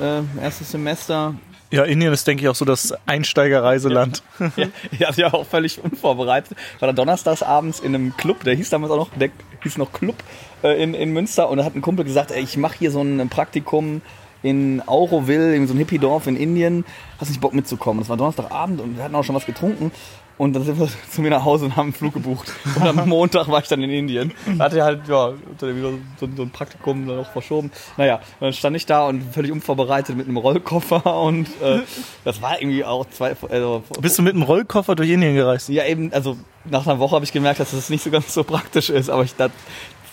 Äh, 0.00 0.22
erstes 0.42 0.70
Semester. 0.70 1.34
Ja, 1.72 1.84
Indien 1.84 2.12
ist, 2.12 2.26
denke 2.26 2.42
ich, 2.42 2.48
auch 2.50 2.54
so 2.54 2.66
das 2.66 2.94
Einsteigerreiseland. 3.06 4.22
ja, 4.56 4.66
ja, 4.98 5.10
ja, 5.16 5.32
auch 5.32 5.46
völlig 5.46 5.82
unvorbereitet. 5.82 6.56
War 6.78 6.86
da 6.86 6.92
donnerstags 6.92 7.42
abends 7.42 7.80
in 7.80 7.94
einem 7.94 8.14
Club, 8.16 8.44
der 8.44 8.54
hieß 8.54 8.68
damals 8.68 8.92
auch 8.92 8.98
noch, 8.98 9.10
der 9.16 9.30
hieß 9.62 9.78
noch 9.78 9.90
Club 9.90 10.16
äh, 10.62 10.82
in, 10.82 10.92
in 10.92 11.14
Münster 11.14 11.48
und 11.48 11.56
da 11.56 11.64
hat 11.64 11.74
ein 11.74 11.80
Kumpel 11.80 12.04
gesagt, 12.04 12.30
ey, 12.30 12.42
ich 12.42 12.58
mache 12.58 12.76
hier 12.78 12.90
so 12.90 13.00
ein 13.00 13.26
Praktikum 13.30 14.02
in 14.42 14.82
Auroville, 14.86 15.54
in 15.54 15.66
so 15.66 15.72
einem 15.72 15.78
Hippie-Dorf 15.78 16.26
in 16.26 16.36
Indien. 16.36 16.84
Hast 17.18 17.30
nicht 17.30 17.40
Bock 17.40 17.54
mitzukommen? 17.54 18.00
Das 18.00 18.10
war 18.10 18.18
Donnerstagabend 18.18 18.80
und 18.80 18.96
wir 18.96 19.04
hatten 19.04 19.14
auch 19.14 19.24
schon 19.24 19.34
was 19.34 19.46
getrunken. 19.46 19.92
Und 20.42 20.54
dann 20.54 20.64
sind 20.64 20.76
wir 20.80 20.88
zu 21.10 21.22
mir 21.22 21.30
nach 21.30 21.44
Hause 21.44 21.66
und 21.66 21.76
haben 21.76 21.86
einen 21.86 21.92
Flug 21.92 22.14
gebucht. 22.14 22.52
Und 22.74 22.82
am 22.82 23.08
Montag 23.08 23.46
war 23.46 23.62
ich 23.62 23.68
dann 23.68 23.80
in 23.80 23.90
Indien. 23.90 24.32
Da 24.58 24.64
hatte 24.64 24.76
ich 24.78 24.82
halt, 24.82 25.06
ja, 25.06 25.34
wieder 25.60 25.92
so, 26.18 26.28
so 26.36 26.42
ein 26.42 26.50
Praktikum 26.50 27.06
dann 27.06 27.20
auch 27.20 27.30
verschoben. 27.30 27.70
Naja, 27.96 28.20
dann 28.40 28.52
stand 28.52 28.74
ich 28.74 28.84
da 28.84 29.06
und 29.06 29.22
völlig 29.32 29.52
unvorbereitet 29.52 30.16
mit 30.16 30.26
einem 30.26 30.36
Rollkoffer 30.36 31.20
und 31.22 31.46
äh, 31.62 31.78
das 32.24 32.42
war 32.42 32.60
irgendwie 32.60 32.84
auch 32.84 33.08
zwei. 33.10 33.36
Also, 33.50 33.84
Bist 34.00 34.18
du 34.18 34.22
mit 34.22 34.34
einem 34.34 34.42
Rollkoffer 34.42 34.96
durch 34.96 35.10
Indien 35.10 35.36
gereist? 35.36 35.68
Ja, 35.68 35.84
eben, 35.84 36.12
also 36.12 36.36
nach 36.64 36.88
einer 36.88 36.98
Woche 36.98 37.14
habe 37.14 37.24
ich 37.24 37.32
gemerkt, 37.32 37.60
dass 37.60 37.70
das 37.70 37.88
nicht 37.88 38.02
so 38.02 38.10
ganz 38.10 38.34
so 38.34 38.42
praktisch 38.42 38.90
ist, 38.90 39.10
aber 39.10 39.22
ich 39.22 39.36
dachte, 39.36 39.54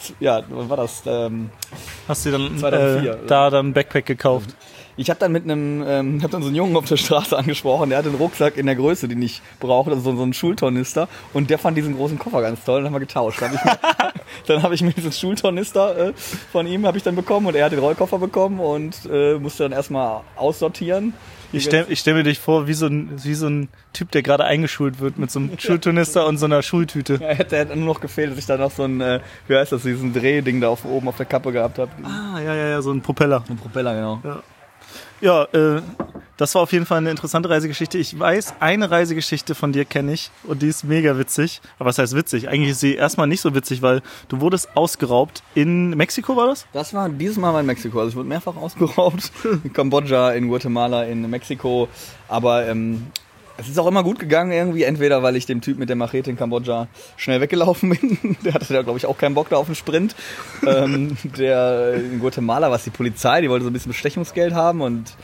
ja, 0.20 0.42
wann 0.50 0.70
war 0.70 0.78
das? 0.78 1.04
Ähm, 1.06 1.50
Hast 2.08 2.26
du 2.26 2.32
dann 2.32 2.58
2004, 2.58 3.12
äh, 3.12 3.18
da 3.28 3.50
dann 3.50 3.68
ein 3.68 3.74
Backpack 3.74 4.06
gekauft? 4.06 4.56
Ich 4.98 5.10
habe 5.10 5.20
dann 5.20 5.32
mit 5.32 5.46
einem, 5.46 5.84
ähm, 5.88 6.20
hab 6.24 6.32
dann 6.32 6.42
so 6.42 6.48
einen 6.48 6.56
Jungen 6.56 6.76
auf 6.76 6.86
der 6.86 6.98
Straße 6.98 7.38
angesprochen, 7.38 7.90
der 7.90 8.00
hatte 8.00 8.10
einen 8.10 8.18
Rucksack 8.18 8.58
in 8.58 8.66
der 8.66 8.76
Größe, 8.76 9.08
den 9.08 9.22
ich 9.22 9.42
brauche, 9.60 9.92
also 9.92 10.02
so, 10.02 10.18
so 10.18 10.24
einen 10.24 10.34
Schultornister. 10.34 11.08
Und 11.34 11.50
der 11.50 11.58
fand 11.58 11.78
diesen 11.78 11.96
großen 11.96 12.20
Koffer 12.20 12.42
ganz 12.42 12.64
toll, 12.66 12.78
und 12.78 12.84
dann 12.84 12.94
haben 12.94 13.00
wir 13.00 13.06
getauscht. 13.06 13.42
Dann 13.42 13.58
habe 13.58 14.14
ich, 14.56 14.64
hab 14.64 14.72
ich 14.72 14.82
mir 14.84 14.92
diesen 14.92 15.12
Schultornister 15.12 16.10
äh, 16.10 16.14
von 16.52 16.68
ihm 16.68 16.86
habe 16.86 16.98
ich 16.98 17.04
dann 17.04 17.16
bekommen 17.16 17.48
und 17.48 17.56
er 17.56 17.66
hat 17.66 17.72
den 17.72 17.80
Rollkoffer 17.80 18.20
bekommen 18.20 18.60
und 18.60 18.96
äh, 19.12 19.36
musste 19.40 19.64
dann 19.64 19.72
erstmal 19.72 20.22
aussortieren. 20.36 21.14
Ich 21.52 21.64
stelle 21.64 21.96
stell 21.96 22.14
mir 22.14 22.24
dich 22.24 22.40
vor, 22.40 22.68
wie 22.68 22.74
so, 22.74 22.88
ein, 22.88 23.12
wie 23.24 23.34
so 23.34 23.48
ein 23.48 23.70
Typ, 23.94 24.12
der 24.12 24.22
gerade 24.22 24.46
eingeschult 24.46 25.00
wird 25.00 25.18
mit 25.18 25.32
so 25.32 25.40
einem 25.40 25.52
Schulturnister 25.60 26.26
und 26.28 26.38
so 26.38 26.46
einer 26.46 26.62
Schultüte. 26.62 27.20
Ja, 27.22 27.30
hätte, 27.30 27.58
hätte 27.58 27.76
nur 27.76 27.94
noch 27.94 28.02
gefehlt, 28.02 28.32
dass 28.32 28.38
ich 28.38 28.46
da 28.46 28.58
noch 28.58 28.72
so 28.72 28.84
ein, 28.84 29.02
äh, 29.02 29.20
wie 29.48 29.56
heißt 29.56 29.72
das, 29.72 29.84
diesen 29.84 30.14
Drehding 30.14 30.62
da 30.62 30.70
auf, 30.70 30.86
oben 30.86 31.08
auf 31.08 31.18
der 31.18 31.26
Kappe 31.26 31.52
gehabt 31.52 31.80
habe. 31.80 31.92
Ah, 32.04 32.40
ja, 32.40 32.54
ja, 32.56 32.68
ja, 32.70 32.82
so 32.82 32.92
ein 32.92 33.02
Propeller. 33.02 33.44
Ein 33.50 33.58
Propeller, 33.58 33.96
genau. 33.96 34.22
Ja. 34.24 34.44
Ja, 35.22 35.44
äh, 35.46 35.82
das 36.38 36.56
war 36.56 36.62
auf 36.62 36.72
jeden 36.72 36.86
Fall 36.86 37.00
eine 37.00 37.12
interessante 37.12 37.50
Reisegeschichte. 37.50 37.98
Ich 37.98 38.18
weiß, 38.18 38.54
eine 38.62 38.90
Reisegeschichte 38.90 39.56
von 39.56 39.74
dir 39.74 39.84
kenne 39.84 40.14
ich 40.14 40.32
und 40.46 40.62
die 40.62 40.68
ist 40.68 40.86
mega 40.86 41.18
witzig. 41.18 41.60
Aber 41.78 41.90
was 41.90 41.98
heißt 41.98 42.16
witzig? 42.16 42.48
Eigentlich 42.48 42.72
ist 42.72 42.80
sie 42.80 42.96
erstmal 42.96 43.28
nicht 43.28 43.42
so 43.42 43.54
witzig, 43.54 43.82
weil 43.82 44.02
du 44.30 44.40
wurdest 44.40 44.70
ausgeraubt 44.78 45.44
in 45.54 45.90
Mexiko, 45.90 46.38
war 46.38 46.48
das? 46.48 46.66
Das 46.72 46.94
war 46.94 47.10
dieses 47.10 47.36
Mal 47.36 47.60
in 47.60 47.66
Mexiko. 47.66 48.00
Also 48.00 48.12
ich 48.12 48.16
wurde 48.16 48.30
mehrfach 48.30 48.56
ausgeraubt. 48.56 49.32
In 49.66 49.74
Kambodscha, 49.74 50.32
in 50.32 50.48
Guatemala, 50.48 51.04
in 51.04 51.30
Mexiko. 51.30 51.90
Aber 52.30 52.66
ähm, 52.66 53.08
es 53.60 53.68
ist 53.68 53.78
auch 53.78 53.88
immer 53.88 54.04
gut 54.04 54.20
gegangen 54.20 54.52
irgendwie, 54.52 54.84
entweder 54.84 55.24
weil 55.24 55.36
ich 55.36 55.46
dem 55.46 55.62
Typ 55.62 55.78
mit 55.78 55.90
der 55.90 55.96
Machete 55.96 56.30
in 56.30 56.38
Kambodscha 56.38 56.88
schnell 57.18 57.42
weggelaufen 57.42 57.90
bin. 58.22 58.38
Der 58.44 58.54
hatte 58.54 58.74
da, 58.74 58.82
glaube 58.82 58.98
ich, 58.98 59.06
auch 59.06 59.18
keinen 59.18 59.36
Bock 59.36 59.50
da 59.50 59.58
auf 59.58 59.68
den 59.68 59.76
Sprint. 59.76 60.16
ähm, 60.66 61.18
der 61.38 61.96
in 61.96 62.20
Guatemala 62.20 62.70
war 62.70 62.78
es 62.78 62.84
die 62.84 62.90
Polizei, 62.90 63.42
die 63.42 63.50
wollte 63.50 63.64
so 63.64 63.70
ein 63.70 63.74
bisschen 63.74 63.92
Bestechungsgeld 63.92 64.54
haben 64.54 64.82
und 64.82 65.16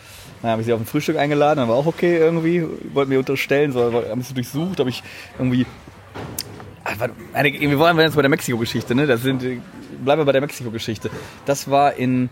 dann 0.41 0.51
habe 0.51 0.61
ich 0.61 0.67
sie 0.67 0.73
auf 0.73 0.79
ein 0.79 0.85
Frühstück 0.85 1.17
eingeladen, 1.17 1.59
dann 1.59 1.69
war 1.69 1.75
auch 1.75 1.87
okay 1.87 2.17
irgendwie. 2.17 2.63
Wollten 2.93 3.09
mir 3.09 3.19
unterstellen, 3.19 3.71
so 3.71 3.91
haben 3.91 4.21
sie 4.21 4.33
durchsucht, 4.33 4.79
habe 4.79 4.89
ich 4.89 5.01
irgendwie 5.39 5.65
wir 6.85 7.79
wollen 7.79 7.97
jetzt 7.97 8.15
bei 8.15 8.21
der 8.21 8.29
Mexiko-Geschichte, 8.29 8.93
ne? 8.93 9.17
Sind, 9.17 9.41
bleiben 10.03 10.21
wir 10.21 10.25
bei 10.25 10.31
der 10.31 10.41
Mexiko-Geschichte. 10.41 11.09
Das 11.45 11.69
war 11.69 11.95
in, 11.95 12.29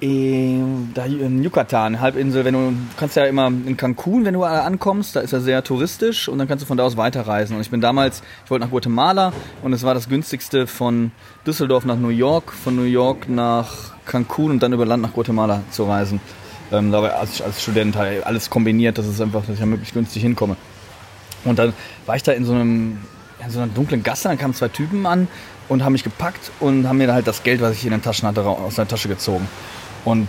in, 0.00 0.92
da 0.94 1.04
in 1.04 1.42
Yucatan, 1.42 2.00
Halbinsel, 2.00 2.44
wenn 2.44 2.54
du, 2.54 2.72
kannst 2.96 3.16
ja 3.16 3.24
immer 3.24 3.48
in 3.48 3.76
Cancun, 3.76 4.24
wenn 4.24 4.34
du 4.34 4.44
ankommst, 4.44 5.16
da 5.16 5.20
ist 5.20 5.32
er 5.32 5.40
sehr 5.40 5.64
touristisch 5.64 6.28
und 6.28 6.38
dann 6.38 6.46
kannst 6.46 6.62
du 6.62 6.66
von 6.66 6.76
da 6.76 6.84
aus 6.84 6.96
weiterreisen. 6.96 7.56
Und 7.56 7.62
ich 7.62 7.70
bin 7.70 7.80
damals, 7.80 8.22
ich 8.44 8.50
wollte 8.50 8.64
nach 8.64 8.70
Guatemala 8.70 9.32
und 9.62 9.72
es 9.72 9.82
war 9.82 9.94
das 9.94 10.08
günstigste 10.08 10.66
von 10.66 11.10
Düsseldorf 11.46 11.84
nach 11.84 11.96
New 11.96 12.10
York, 12.10 12.52
von 12.52 12.76
New 12.76 12.82
York 12.82 13.28
nach 13.28 13.92
Cancun 14.06 14.52
und 14.52 14.62
dann 14.62 14.72
über 14.72 14.86
Land 14.86 15.02
nach 15.02 15.12
Guatemala 15.12 15.62
zu 15.70 15.84
reisen. 15.84 16.20
Ähm, 16.70 16.94
als, 16.94 17.42
als 17.42 17.62
Student 17.62 17.96
halt 17.96 18.24
alles 18.24 18.50
kombiniert, 18.50 18.98
dass 18.98 19.06
es 19.06 19.20
einfach, 19.20 19.44
dass 19.46 19.58
ich 19.58 19.64
möglichst 19.64 19.94
günstig 19.94 20.22
hinkomme. 20.22 20.56
Und 21.44 21.58
dann 21.58 21.72
war 22.06 22.14
ich 22.14 22.22
da 22.22 22.32
in 22.32 22.44
so 22.44 22.52
einem 22.52 22.98
in 23.44 23.50
so 23.50 23.60
einer 23.60 23.68
dunklen 23.72 24.02
Gasse, 24.02 24.28
dann 24.28 24.38
kamen 24.38 24.52
zwei 24.52 24.68
Typen 24.68 25.06
an 25.06 25.28
und 25.68 25.84
haben 25.84 25.92
mich 25.92 26.02
gepackt 26.02 26.50
und 26.60 26.88
haben 26.88 26.98
mir 26.98 27.12
halt 27.12 27.26
das 27.26 27.42
Geld, 27.42 27.60
was 27.60 27.74
ich 27.74 27.84
in 27.84 27.92
den 27.92 28.02
Taschen 28.02 28.26
hatte, 28.26 28.42
aus 28.42 28.74
der 28.74 28.88
Tasche 28.88 29.08
gezogen. 29.08 29.46
Und 30.04 30.28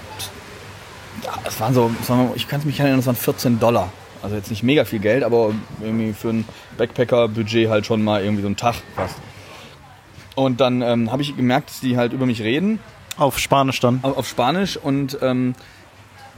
es 1.46 1.60
waren 1.60 1.74
so, 1.74 1.92
ich 2.36 2.48
kann 2.48 2.60
es 2.60 2.66
mich 2.66 2.80
erinnern, 2.80 3.00
es 3.00 3.06
waren 3.06 3.16
14 3.16 3.60
Dollar. 3.60 3.92
Also 4.22 4.36
jetzt 4.36 4.50
nicht 4.50 4.64
mega 4.64 4.84
viel 4.86 5.00
Geld, 5.00 5.24
aber 5.24 5.54
irgendwie 5.82 6.14
für 6.14 6.30
ein 6.30 6.46
Backpacker-Budget 6.78 7.70
halt 7.70 7.86
schon 7.86 8.04
mal 8.04 8.24
irgendwie 8.24 8.42
so 8.42 8.50
ein 8.50 8.58
Tag 8.58 8.76
fast. 8.96 9.16
Und 10.36 10.60
dann 10.62 10.82
ähm, 10.82 11.12
habe 11.12 11.22
ich 11.22 11.36
gemerkt, 11.36 11.70
dass 11.70 11.80
die 11.80 11.98
halt 11.98 12.14
über 12.14 12.26
mich 12.26 12.42
reden. 12.42 12.80
Auf 13.18 13.40
Spanisch 13.40 13.80
dann? 13.80 14.00
Auf, 14.04 14.18
auf 14.18 14.28
Spanisch 14.28 14.78
und 14.78 15.18
ähm, 15.22 15.54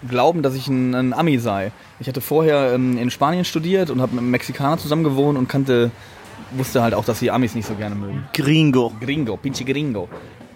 glauben, 0.07 0.41
dass 0.41 0.55
ich 0.55 0.67
ein, 0.67 0.95
ein, 0.95 1.13
Ami 1.13 1.37
sei. 1.37 1.71
Ich 1.99 2.07
hatte 2.07 2.21
vorher 2.21 2.73
ähm, 2.73 2.97
in 2.97 3.11
Spanien 3.11 3.45
studiert 3.45 3.89
und 3.89 4.01
habe 4.01 4.13
mit 4.13 4.21
einem 4.21 4.31
Mexikaner 4.31 4.77
zusammen 4.77 5.03
gewohnt 5.03 5.37
und 5.37 5.47
kannte, 5.47 5.91
wusste 6.51 6.81
halt 6.81 6.93
auch, 6.93 7.05
dass 7.05 7.19
die 7.19 7.31
Amis 7.31 7.55
nicht 7.55 7.67
so 7.67 7.75
gerne 7.75 7.95
mögen. 7.95 8.23
Gringo. 8.33 8.91
Gringo, 8.99 9.37
pinche 9.37 9.65
Gringo. 9.65 10.09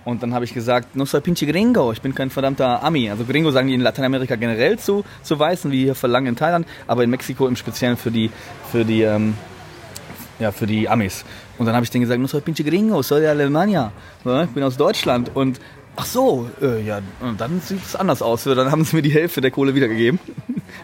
Und 0.06 0.22
dann 0.22 0.34
habe 0.34 0.46
ich 0.46 0.54
gesagt, 0.54 0.96
no 0.96 1.06
soy 1.06 1.20
pinche 1.20 1.48
gringo, 1.48 1.92
ich 1.92 2.02
bin 2.02 2.14
kein 2.14 2.30
verdammter 2.30 2.84
Ami. 2.84 3.10
Also 3.10 3.26
gringo 3.26 3.50
sagen 3.52 3.68
die 3.68 3.74
in 3.74 3.82
Lateinamerika 3.82 4.36
generell 4.36 4.78
zu, 4.78 5.04
zu 5.24 5.38
Weißen, 5.38 5.72
wie 5.72 5.84
hier 5.84 5.96
verlangen 5.96 6.28
in 6.28 6.36
Thailand, 6.36 6.68
aber 6.86 7.04
in 7.04 7.10
Mexiko 7.10 7.48
im 7.48 7.56
Speziellen 7.56 7.98
für 7.98 8.12
die, 8.12 8.30
für 8.72 8.86
die, 8.86 9.02
ähm, 9.02 9.34
ja, 10.40 10.52
für 10.52 10.68
die 10.68 10.88
Amis. 10.88 11.26
Und 11.58 11.66
dann 11.66 11.76
habe 11.76 11.84
ich 11.84 11.90
denen 11.90 12.04
gesagt, 12.04 12.22
no 12.22 12.28
soy 12.28 12.42
pinche 12.42 12.64
gringo, 12.64 13.02
soy 13.02 13.22
de 13.22 13.30
Alemania. 13.30 13.92
Ich 14.24 14.50
bin 14.50 14.64
aus 14.64 14.78
Deutschland. 14.78 15.32
Und 15.34 15.60
ach 15.96 16.06
so, 16.06 16.50
äh, 16.62 16.82
ja, 16.84 17.00
dann 17.38 17.62
sieht 17.62 17.84
es 17.84 17.96
anders 17.96 18.22
aus. 18.22 18.44
Dann 18.44 18.72
haben 18.72 18.84
sie 18.84 18.96
mir 18.96 19.02
die 19.02 19.14
Hälfte 19.14 19.42
der 19.42 19.52
Kohle 19.52 19.74
wiedergegeben. 19.74 20.20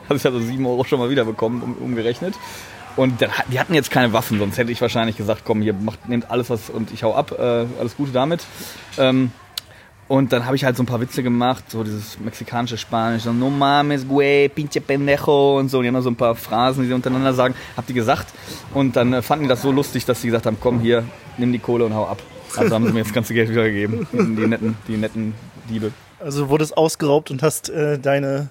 Habe 0.05 0.15
ich 0.17 0.25
also 0.25 0.39
sieben 0.39 0.65
Euro 0.65 0.83
schon 0.83 0.99
mal 0.99 1.09
wiederbekommen, 1.09 1.61
um, 1.61 1.73
umgerechnet. 1.75 2.35
Und 2.95 3.21
dann, 3.21 3.29
die 3.51 3.59
hatten 3.59 3.73
jetzt 3.73 3.91
keine 3.91 4.13
Waffen, 4.13 4.39
sonst 4.39 4.57
hätte 4.57 4.71
ich 4.71 4.81
wahrscheinlich 4.81 5.17
gesagt, 5.17 5.43
komm, 5.45 5.61
hier 5.61 5.73
macht, 5.73 6.09
nehmt 6.09 6.29
alles 6.29 6.49
was 6.49 6.69
und 6.69 6.91
ich 6.91 7.03
hau 7.03 7.15
ab, 7.15 7.31
äh, 7.37 7.65
alles 7.79 7.95
Gute 7.95 8.11
damit. 8.11 8.45
Ähm, 8.97 9.31
und 10.07 10.33
dann 10.33 10.45
habe 10.45 10.57
ich 10.57 10.65
halt 10.65 10.75
so 10.75 10.83
ein 10.83 10.87
paar 10.87 10.99
Witze 10.99 11.23
gemacht, 11.23 11.63
so 11.69 11.85
dieses 11.85 12.19
mexikanische 12.19 12.77
Spanisch, 12.77 13.23
so 13.23 13.31
no 13.31 13.49
mames, 13.49 14.05
güey, 14.05 14.49
pinche 14.49 14.81
pendejo 14.81 15.57
und 15.57 15.69
so. 15.69 15.77
Und 15.77 15.83
die 15.83 15.87
haben 15.87 15.95
da 15.95 16.01
so 16.01 16.09
ein 16.09 16.17
paar 16.17 16.35
Phrasen, 16.35 16.83
die 16.83 16.89
sie 16.89 16.93
untereinander 16.93 17.33
sagen, 17.33 17.55
hab 17.77 17.87
die 17.87 17.93
gesagt. 17.93 18.27
Und 18.73 18.97
dann 18.97 19.13
äh, 19.13 19.21
fanden 19.21 19.45
die 19.45 19.49
das 19.49 19.61
so 19.61 19.71
lustig, 19.71 20.03
dass 20.03 20.21
sie 20.21 20.27
gesagt 20.27 20.45
haben, 20.47 20.57
komm 20.59 20.81
hier, 20.81 21.05
nimm 21.37 21.53
die 21.53 21.59
Kohle 21.59 21.85
und 21.85 21.95
hau 21.95 22.07
ab. 22.07 22.21
Also 22.57 22.75
haben 22.75 22.85
sie 22.85 22.91
mir 22.91 23.03
das 23.03 23.13
ganze 23.13 23.33
Geld 23.33 23.49
wiedergegeben, 23.49 24.05
die, 24.11 24.47
netten, 24.47 24.75
die 24.89 24.97
netten 24.97 25.33
Diebe. 25.69 25.93
Also 26.19 26.49
wurdest 26.49 26.75
ausgeraubt 26.75 27.31
und 27.31 27.41
hast 27.41 27.69
äh, 27.69 27.97
deine, 27.97 28.49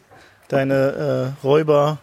deine 0.48 1.35
äh, 1.42 1.46
Räuber 1.46 1.98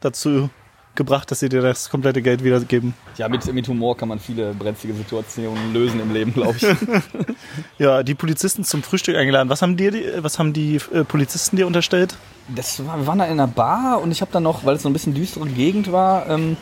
dazu 0.00 0.50
gebracht, 0.96 1.30
dass 1.30 1.40
sie 1.40 1.48
dir 1.48 1.62
das 1.62 1.90
komplette 1.90 2.22
Geld 2.22 2.42
wiedergeben. 2.42 2.94
Ja, 3.16 3.28
mit, 3.28 3.52
mit 3.52 3.68
Humor 3.68 3.96
kann 3.96 4.08
man 4.08 4.18
viele 4.18 4.52
brenzlige 4.54 4.94
Situationen 4.94 5.72
lösen 5.72 6.00
im 6.00 6.12
Leben, 6.12 6.32
glaube 6.32 6.56
ich. 6.56 6.66
ja, 7.78 8.02
die 8.02 8.14
Polizisten 8.14 8.64
zum 8.64 8.82
Frühstück 8.82 9.16
eingeladen. 9.16 9.48
Was 9.48 9.62
haben, 9.62 9.76
dir 9.76 9.90
die, 9.90 10.04
was 10.18 10.38
haben 10.38 10.52
die 10.52 10.76
äh, 10.92 11.04
Polizisten 11.04 11.56
dir 11.56 11.66
unterstellt? 11.66 12.16
Das 12.48 12.84
war, 12.86 12.98
wir 12.98 13.06
waren 13.06 13.18
da 13.18 13.24
in 13.24 13.32
einer 13.32 13.46
Bar 13.46 14.00
und 14.00 14.10
ich 14.10 14.20
habe 14.20 14.32
dann 14.32 14.42
noch, 14.42 14.64
weil 14.64 14.76
es 14.76 14.82
so 14.82 14.88
ein 14.88 14.92
bisschen 14.92 15.14
düstere 15.14 15.46
Gegend 15.48 15.92
war, 15.92 16.28
ähm, 16.28 16.56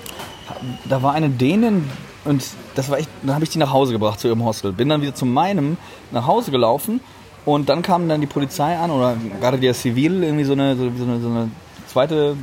da 0.89 1.03
war 1.03 1.13
eine 1.13 1.31
Dänin 1.31 1.89
und 2.25 2.45
das 2.75 2.91
war 2.91 2.99
echt, 2.99 3.09
dann 3.23 3.35
habe 3.35 3.45
ich 3.45 3.51
die 3.51 3.59
nach 3.59 3.73
Hause 3.73 3.93
gebracht 3.93 4.21
zu 4.21 4.29
ihrem 4.29 4.45
Hostel. 4.45 4.73
Bin 4.73 4.89
dann 4.89 5.03
wieder 5.03 5.15
zu 5.15 5.27
meinem 5.27 5.77
nach 6.11 6.27
Hause 6.27 6.51
gelaufen 6.51 7.01
und 7.45 7.69
dann 7.69 7.83
kam 7.83 8.09
dann 8.09 8.21
die 8.21 8.27
Polizei 8.27 8.77
an 8.77 8.91
oder 8.91 9.17
gerade 9.41 9.59
der 9.59 9.75
Zivil, 9.75 10.23
irgendwie 10.23 10.45
so 10.45 10.53
eine, 10.53 10.77
so 10.77 10.85
eine, 10.85 11.21
so 11.21 11.29
eine 11.29 11.51
zweite 11.87 12.37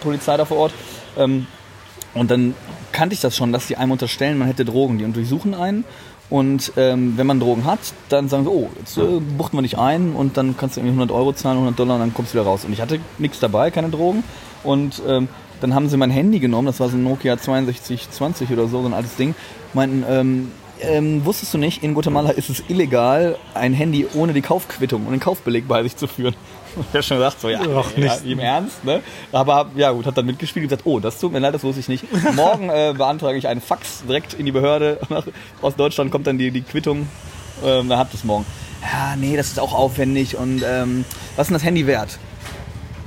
Polizei 0.00 0.36
da 0.36 0.44
vor 0.44 0.58
Ort 0.58 0.72
ähm, 1.16 1.46
und 2.14 2.30
dann 2.30 2.54
kannte 2.92 3.14
ich 3.14 3.20
das 3.20 3.36
schon, 3.36 3.52
dass 3.52 3.66
die 3.66 3.76
einem 3.76 3.92
unterstellen, 3.92 4.38
man 4.38 4.48
hätte 4.48 4.64
Drogen. 4.64 4.98
Die 4.98 5.12
durchsuchen 5.12 5.54
einen 5.54 5.84
und 6.28 6.72
ähm, 6.76 7.14
wenn 7.16 7.26
man 7.26 7.38
Drogen 7.38 7.64
hat, 7.64 7.78
dann 8.08 8.28
sagen 8.28 8.44
sie, 8.44 8.50
oh, 8.50 8.68
jetzt 8.78 8.96
äh, 8.98 9.20
buchten 9.20 9.56
wir 9.56 9.62
dich 9.62 9.78
ein 9.78 10.12
und 10.12 10.36
dann 10.36 10.56
kannst 10.56 10.76
du 10.76 10.80
irgendwie 10.80 10.94
100 10.94 11.16
Euro 11.16 11.32
zahlen, 11.32 11.58
100 11.58 11.78
Dollar 11.78 11.94
und 11.94 12.00
dann 12.00 12.14
kommst 12.14 12.32
du 12.32 12.38
wieder 12.38 12.46
raus. 12.46 12.64
Und 12.64 12.72
ich 12.72 12.80
hatte 12.80 12.98
nichts 13.18 13.38
dabei, 13.38 13.70
keine 13.70 13.90
Drogen. 13.90 14.24
Und 14.64 15.02
ähm, 15.06 15.28
dann 15.60 15.74
haben 15.74 15.88
sie 15.88 15.96
mein 15.96 16.10
Handy 16.10 16.40
genommen, 16.40 16.66
das 16.66 16.80
war 16.80 16.88
so 16.88 16.96
ein 16.96 17.04
Nokia 17.04 17.36
6220 17.36 18.50
oder 18.50 18.66
so, 18.66 18.82
so 18.82 18.88
ein 18.88 18.94
altes 18.94 19.16
Ding. 19.16 19.34
Meinten, 19.72 20.04
ähm, 20.08 20.52
ähm, 20.80 21.24
wusstest 21.24 21.54
du 21.54 21.58
nicht, 21.58 21.82
in 21.82 21.94
Guatemala 21.94 22.30
ist 22.30 22.50
es 22.50 22.62
illegal, 22.68 23.38
ein 23.54 23.72
Handy 23.72 24.06
ohne 24.14 24.32
die 24.32 24.42
Kaufquittung 24.42 25.06
und 25.06 25.12
den 25.12 25.20
Kaufbeleg 25.20 25.68
bei 25.68 25.82
sich 25.82 25.96
zu 25.96 26.06
führen. 26.06 26.34
Ich 26.88 26.94
habe 26.94 27.02
schon 27.02 27.16
gedacht, 27.16 27.40
so, 27.40 27.48
ja, 27.48 27.60
Ach, 27.60 27.90
ja, 27.96 28.14
nicht. 28.14 28.26
im 28.26 28.38
Ernst, 28.38 28.84
ne? 28.84 29.02
Aber 29.32 29.70
ja, 29.76 29.90
gut, 29.92 30.06
hat 30.06 30.16
dann 30.16 30.26
mitgespielt 30.26 30.64
und 30.64 30.68
gesagt, 30.68 30.86
oh, 30.86 31.00
das 31.00 31.18
tut 31.18 31.32
mir 31.32 31.38
leid, 31.38 31.54
das 31.54 31.64
wusste 31.64 31.80
ich 31.80 31.88
nicht. 31.88 32.04
Morgen 32.34 32.68
äh, 32.68 32.94
beantrage 32.96 33.38
ich 33.38 33.48
einen 33.48 33.60
Fax 33.60 34.04
direkt 34.06 34.34
in 34.34 34.46
die 34.46 34.52
Behörde. 34.52 35.00
Aus 35.62 35.74
Deutschland 35.76 36.10
kommt 36.10 36.26
dann 36.26 36.38
die, 36.38 36.50
die 36.50 36.62
Quittung, 36.62 37.08
ähm, 37.64 37.88
dann 37.88 37.98
habt 37.98 38.12
ihr 38.12 38.18
es 38.18 38.24
morgen. 38.24 38.44
Ja, 38.82 39.16
nee, 39.16 39.36
das 39.36 39.48
ist 39.48 39.58
auch 39.58 39.72
aufwendig 39.72 40.36
und 40.36 40.62
ähm, 40.64 41.04
was 41.34 41.44
ist 41.44 41.48
denn 41.48 41.54
das 41.54 41.64
Handy 41.64 41.86
wert? 41.86 42.18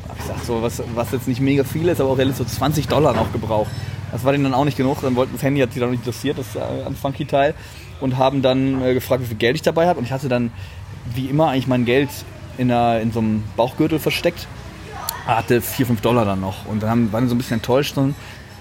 Hab 0.07 0.17
ich 0.17 0.23
gesagt, 0.23 0.45
so, 0.45 0.61
was, 0.61 0.81
was 0.95 1.11
jetzt 1.11 1.27
nicht 1.27 1.39
mega 1.39 1.63
viel 1.63 1.87
ist, 1.87 2.01
aber 2.01 2.09
auch 2.09 2.17
realistisch 2.17 2.47
so 2.47 2.57
20 2.57 2.87
Dollar 2.87 3.13
noch 3.13 3.31
gebraucht. 3.31 3.69
Das 4.11 4.23
war 4.23 4.31
denen 4.31 4.43
dann 4.45 4.53
auch 4.55 4.65
nicht 4.65 4.77
genug, 4.77 5.01
dann 5.01 5.15
wollten 5.15 5.33
das 5.33 5.43
Handy, 5.43 5.61
hat 5.61 5.73
sie 5.73 5.79
dann 5.79 5.91
nicht 5.91 5.99
interessiert, 5.99 6.37
das 6.39 6.55
äh, 6.55 6.83
an 6.83 6.95
Funky-Teil, 6.95 7.53
und 8.01 8.17
haben 8.17 8.41
dann 8.41 8.81
äh, 8.81 8.93
gefragt, 8.93 9.21
wie 9.21 9.27
viel 9.27 9.37
Geld 9.37 9.55
ich 9.55 9.61
dabei 9.61 9.87
habe. 9.87 9.99
Und 9.99 10.05
ich 10.05 10.11
hatte 10.11 10.29
dann, 10.29 10.51
wie 11.13 11.27
immer, 11.27 11.49
eigentlich 11.49 11.67
mein 11.67 11.85
Geld 11.85 12.09
in, 12.59 12.71
einer, 12.71 12.99
in 12.99 13.11
so 13.11 13.19
einem 13.19 13.43
Bauchgürtel 13.55 13.99
versteckt. 13.99 14.47
Hatte 15.25 15.61
4, 15.61 15.87
5 15.87 16.01
Dollar 16.01 16.25
dann 16.25 16.41
noch. 16.41 16.65
Und 16.65 16.83
dann 16.83 16.89
haben, 16.89 17.11
waren 17.13 17.27
so 17.29 17.35
ein 17.35 17.37
bisschen 17.37 17.57
enttäuscht 17.57 17.97
und 17.97 18.15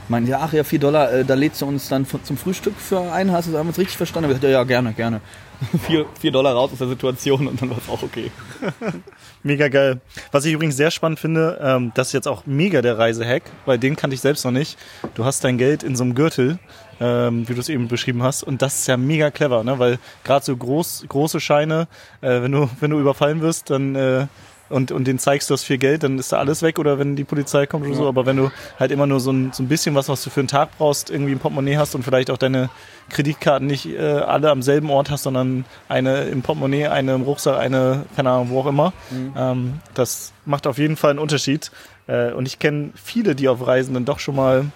meinten, 0.08 0.30
ja, 0.30 0.40
ach 0.42 0.52
ja, 0.52 0.64
4 0.64 0.78
Dollar, 0.78 1.12
äh, 1.12 1.24
da 1.24 1.34
lädst 1.34 1.60
du 1.60 1.66
uns 1.66 1.88
dann 1.88 2.06
zum 2.06 2.36
Frühstück 2.36 2.74
für 2.76 3.12
ein, 3.12 3.32
hast 3.32 3.48
du 3.48 3.58
uns 3.58 3.78
richtig 3.78 3.96
verstanden? 3.96 4.30
Aber 4.30 4.36
ich 4.36 4.42
ja, 4.42 4.50
ja, 4.50 4.64
gerne, 4.64 4.92
gerne. 4.92 5.20
4, 5.86 6.06
4 6.20 6.30
Dollar 6.30 6.54
raus 6.54 6.70
aus 6.72 6.78
der 6.78 6.88
Situation 6.88 7.48
und 7.48 7.60
dann 7.60 7.70
war 7.70 7.78
es 7.78 7.88
auch 7.88 8.02
okay. 8.02 8.30
Mega 9.42 9.68
geil. 9.68 10.00
Was 10.30 10.44
ich 10.44 10.52
übrigens 10.52 10.76
sehr 10.76 10.90
spannend 10.90 11.18
finde, 11.18 11.58
ähm, 11.60 11.92
das 11.94 12.08
ist 12.08 12.12
jetzt 12.12 12.28
auch 12.28 12.46
mega 12.46 12.82
der 12.82 12.98
Reisehack, 12.98 13.42
weil 13.66 13.78
den 13.78 13.96
kannte 13.96 14.14
ich 14.14 14.20
selbst 14.20 14.44
noch 14.44 14.52
nicht. 14.52 14.78
Du 15.14 15.24
hast 15.24 15.42
dein 15.44 15.58
Geld 15.58 15.82
in 15.82 15.96
so 15.96 16.04
einem 16.04 16.14
Gürtel, 16.14 16.58
ähm, 17.00 17.48
wie 17.48 17.54
du 17.54 17.60
es 17.60 17.68
eben 17.68 17.88
beschrieben 17.88 18.22
hast, 18.22 18.42
und 18.42 18.62
das 18.62 18.80
ist 18.80 18.88
ja 18.88 18.96
mega 18.96 19.30
clever, 19.30 19.64
ne? 19.64 19.78
Weil 19.78 19.98
gerade 20.24 20.44
so 20.44 20.56
groß, 20.56 21.04
große 21.08 21.40
Scheine, 21.40 21.88
äh, 22.20 22.42
wenn 22.42 22.52
du 22.52 22.68
wenn 22.80 22.90
du 22.90 22.98
überfallen 22.98 23.40
wirst, 23.40 23.70
dann 23.70 23.94
äh, 23.94 24.26
und, 24.70 24.92
und 24.92 25.06
den 25.06 25.18
zeigst 25.18 25.48
du 25.48 25.54
hast 25.54 25.64
viel 25.64 25.78
Geld, 25.78 26.02
dann 26.02 26.18
ist 26.18 26.32
da 26.32 26.38
alles 26.38 26.62
weg 26.62 26.78
oder 26.78 26.98
wenn 26.98 27.16
die 27.16 27.24
Polizei 27.24 27.66
kommt 27.66 27.86
oder 27.86 27.94
so. 27.94 28.08
Aber 28.08 28.26
wenn 28.26 28.36
du 28.36 28.50
halt 28.78 28.90
immer 28.90 29.06
nur 29.06 29.20
so 29.20 29.30
ein, 29.32 29.52
so 29.52 29.62
ein 29.62 29.68
bisschen 29.68 29.94
was, 29.94 30.08
was 30.08 30.22
du 30.22 30.30
für 30.30 30.40
einen 30.40 30.48
Tag 30.48 30.76
brauchst, 30.76 31.10
irgendwie 31.10 31.32
im 31.32 31.38
Portemonnaie 31.38 31.76
hast 31.76 31.94
und 31.94 32.02
vielleicht 32.02 32.30
auch 32.30 32.36
deine 32.36 32.68
Kreditkarten 33.08 33.66
nicht 33.66 33.86
äh, 33.86 33.98
alle 33.98 34.50
am 34.50 34.62
selben 34.62 34.90
Ort 34.90 35.10
hast, 35.10 35.22
sondern 35.22 35.64
eine 35.88 36.24
im 36.24 36.42
Portemonnaie, 36.42 36.88
eine 36.88 37.14
im 37.14 37.22
Rucksack, 37.22 37.58
eine, 37.58 38.04
keine 38.14 38.30
Ahnung, 38.30 38.50
wo 38.50 38.60
auch 38.60 38.66
immer. 38.66 38.92
Ähm, 39.36 39.80
das 39.94 40.32
macht 40.44 40.66
auf 40.66 40.78
jeden 40.78 40.96
Fall 40.96 41.10
einen 41.10 41.18
Unterschied. 41.18 41.70
Äh, 42.06 42.32
und 42.32 42.46
ich 42.46 42.58
kenne 42.58 42.90
viele, 42.94 43.34
die 43.34 43.48
auf 43.48 43.66
Reisen 43.66 43.94
dann 43.94 44.04
doch 44.04 44.18
schon 44.18 44.36
mal 44.36 44.66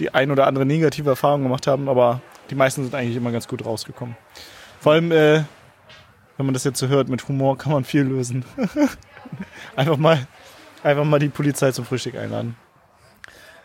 die 0.00 0.12
ein 0.12 0.30
oder 0.30 0.46
andere 0.46 0.66
negative 0.66 1.10
Erfahrung 1.10 1.42
gemacht 1.42 1.66
haben, 1.66 1.88
aber 1.88 2.20
die 2.50 2.54
meisten 2.54 2.82
sind 2.82 2.94
eigentlich 2.94 3.16
immer 3.16 3.30
ganz 3.30 3.46
gut 3.46 3.64
rausgekommen. 3.64 4.16
Vor 4.80 4.92
allem, 4.92 5.12
äh, 5.12 5.44
wenn 6.36 6.46
man 6.46 6.54
das 6.54 6.64
jetzt 6.64 6.78
so 6.78 6.88
hört, 6.88 7.08
mit 7.08 7.28
Humor 7.28 7.58
kann 7.58 7.72
man 7.72 7.84
viel 7.84 8.02
lösen. 8.02 8.44
einfach 9.76 9.98
mal, 9.98 10.26
einfach 10.82 11.04
mal 11.04 11.18
die 11.18 11.28
Polizei 11.28 11.70
zum 11.70 11.84
Frühstück 11.84 12.16
einladen. 12.16 12.56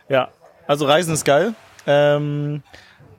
Ja, 0.10 0.30
also 0.68 0.86
Reisen 0.86 1.14
ist 1.14 1.26
geil. 1.26 1.56
Ähm, 1.88 2.64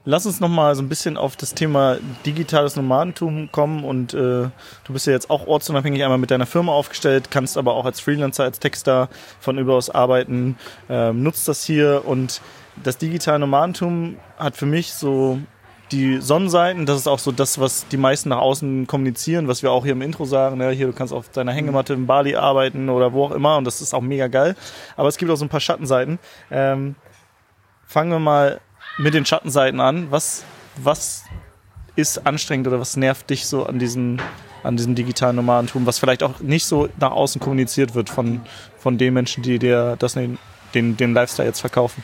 lass 0.05 0.25
uns 0.25 0.39
noch 0.39 0.49
mal 0.49 0.75
so 0.75 0.81
ein 0.81 0.89
bisschen 0.89 1.17
auf 1.17 1.35
das 1.35 1.53
Thema 1.53 1.97
digitales 2.25 2.75
Nomadentum 2.75 3.51
kommen 3.51 3.83
und 3.83 4.13
äh, 4.13 4.17
du 4.17 4.93
bist 4.93 5.07
ja 5.07 5.13
jetzt 5.13 5.29
auch 5.29 5.47
ortsunabhängig 5.47 6.03
einmal 6.03 6.17
mit 6.17 6.31
deiner 6.31 6.45
Firma 6.45 6.71
aufgestellt, 6.71 7.31
kannst 7.31 7.57
aber 7.57 7.73
auch 7.73 7.85
als 7.85 7.99
Freelancer, 7.99 8.43
als 8.43 8.59
Texter 8.59 9.09
von 9.39 9.57
überaus 9.57 9.89
arbeiten, 9.89 10.57
ähm, 10.89 11.23
nutzt 11.23 11.47
das 11.47 11.63
hier 11.63 12.03
und 12.05 12.41
das 12.83 12.97
digitale 12.97 13.39
Nomadentum 13.39 14.17
hat 14.37 14.55
für 14.55 14.65
mich 14.65 14.93
so 14.93 15.39
die 15.91 16.19
Sonnenseiten, 16.19 16.85
das 16.85 16.99
ist 16.99 17.07
auch 17.07 17.19
so 17.19 17.31
das, 17.31 17.59
was 17.59 17.87
die 17.87 17.97
meisten 17.97 18.29
nach 18.29 18.39
außen 18.39 18.87
kommunizieren, 18.87 19.47
was 19.47 19.63
wir 19.63 19.71
auch 19.71 19.83
hier 19.83 19.93
im 19.93 20.01
Intro 20.01 20.25
sagen. 20.25 20.57
Ne? 20.57 20.71
Hier, 20.71 20.87
du 20.87 20.93
kannst 20.93 21.13
auf 21.13 21.29
deiner 21.29 21.53
Hängematte 21.53 21.93
in 21.93 22.07
Bali 22.07 22.35
arbeiten 22.35 22.89
oder 22.89 23.13
wo 23.13 23.25
auch 23.25 23.31
immer 23.31 23.57
und 23.57 23.63
das 23.63 23.81
ist 23.81 23.93
auch 23.93 24.01
mega 24.01 24.27
geil. 24.27 24.55
Aber 24.97 25.07
es 25.07 25.17
gibt 25.17 25.31
auch 25.31 25.37
so 25.37 25.45
ein 25.45 25.49
paar 25.49 25.59
Schattenseiten. 25.59 26.19
Ähm, 26.51 26.95
fangen 27.85 28.11
wir 28.11 28.19
mal 28.19 28.59
mit 28.97 29.13
den 29.13 29.25
Schattenseiten 29.25 29.79
an. 29.79 30.11
Was, 30.11 30.43
was 30.75 31.23
ist 31.95 32.27
anstrengend 32.27 32.67
oder 32.67 32.79
was 32.79 32.97
nervt 32.97 33.29
dich 33.29 33.47
so 33.47 33.65
an 33.65 33.79
diesem, 33.79 34.17
an 34.63 34.75
diesem 34.75 34.93
digitalen 34.93 35.37
Nomadentum, 35.37 35.85
was 35.85 35.99
vielleicht 35.99 36.21
auch 36.21 36.39
nicht 36.39 36.65
so 36.65 36.89
nach 36.99 37.11
außen 37.11 37.39
kommuniziert 37.39 37.95
wird 37.95 38.09
von, 38.09 38.41
von 38.77 38.97
den 38.97 39.13
Menschen, 39.13 39.41
die 39.41 39.57
dir 39.57 39.95
das, 39.97 40.13
den, 40.13 40.37
den, 40.73 40.97
den 40.97 41.13
Lifestyle 41.13 41.47
jetzt 41.47 41.61
verkaufen? 41.61 42.03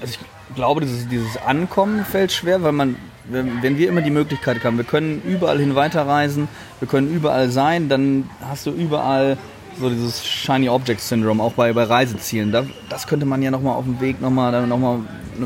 Also 0.00 0.04
ich 0.04 0.54
glaube, 0.54 0.80
dieses, 0.80 1.08
dieses 1.08 1.36
Ankommen 1.36 2.04
fällt 2.04 2.32
schwer, 2.32 2.62
weil 2.62 2.72
man, 2.72 2.96
wenn, 3.28 3.78
wir 3.78 3.88
immer 3.88 4.02
die 4.02 4.10
Möglichkeit 4.10 4.62
haben, 4.64 4.76
wir 4.76 4.84
können 4.84 5.22
überall 5.22 5.58
hin 5.58 5.74
weiterreisen, 5.74 6.48
wir 6.80 6.88
können 6.88 7.14
überall 7.14 7.50
sein, 7.50 7.88
dann 7.88 8.28
hast 8.40 8.66
du 8.66 8.70
überall 8.70 9.36
so 9.80 9.88
dieses 9.88 10.26
Shiny 10.26 10.68
Object 10.68 11.00
Syndrome, 11.00 11.42
auch 11.42 11.54
bei, 11.54 11.72
bei 11.72 11.84
Reisezielen. 11.84 12.52
Da, 12.52 12.64
das 12.88 13.06
könnte 13.06 13.24
man 13.26 13.42
ja 13.42 13.50
nochmal 13.50 13.76
auf 13.76 13.84
dem 13.84 14.00
Weg 14.00 14.20
nochmal, 14.20 14.52
dann 14.52 14.68
nochmal 14.68 14.98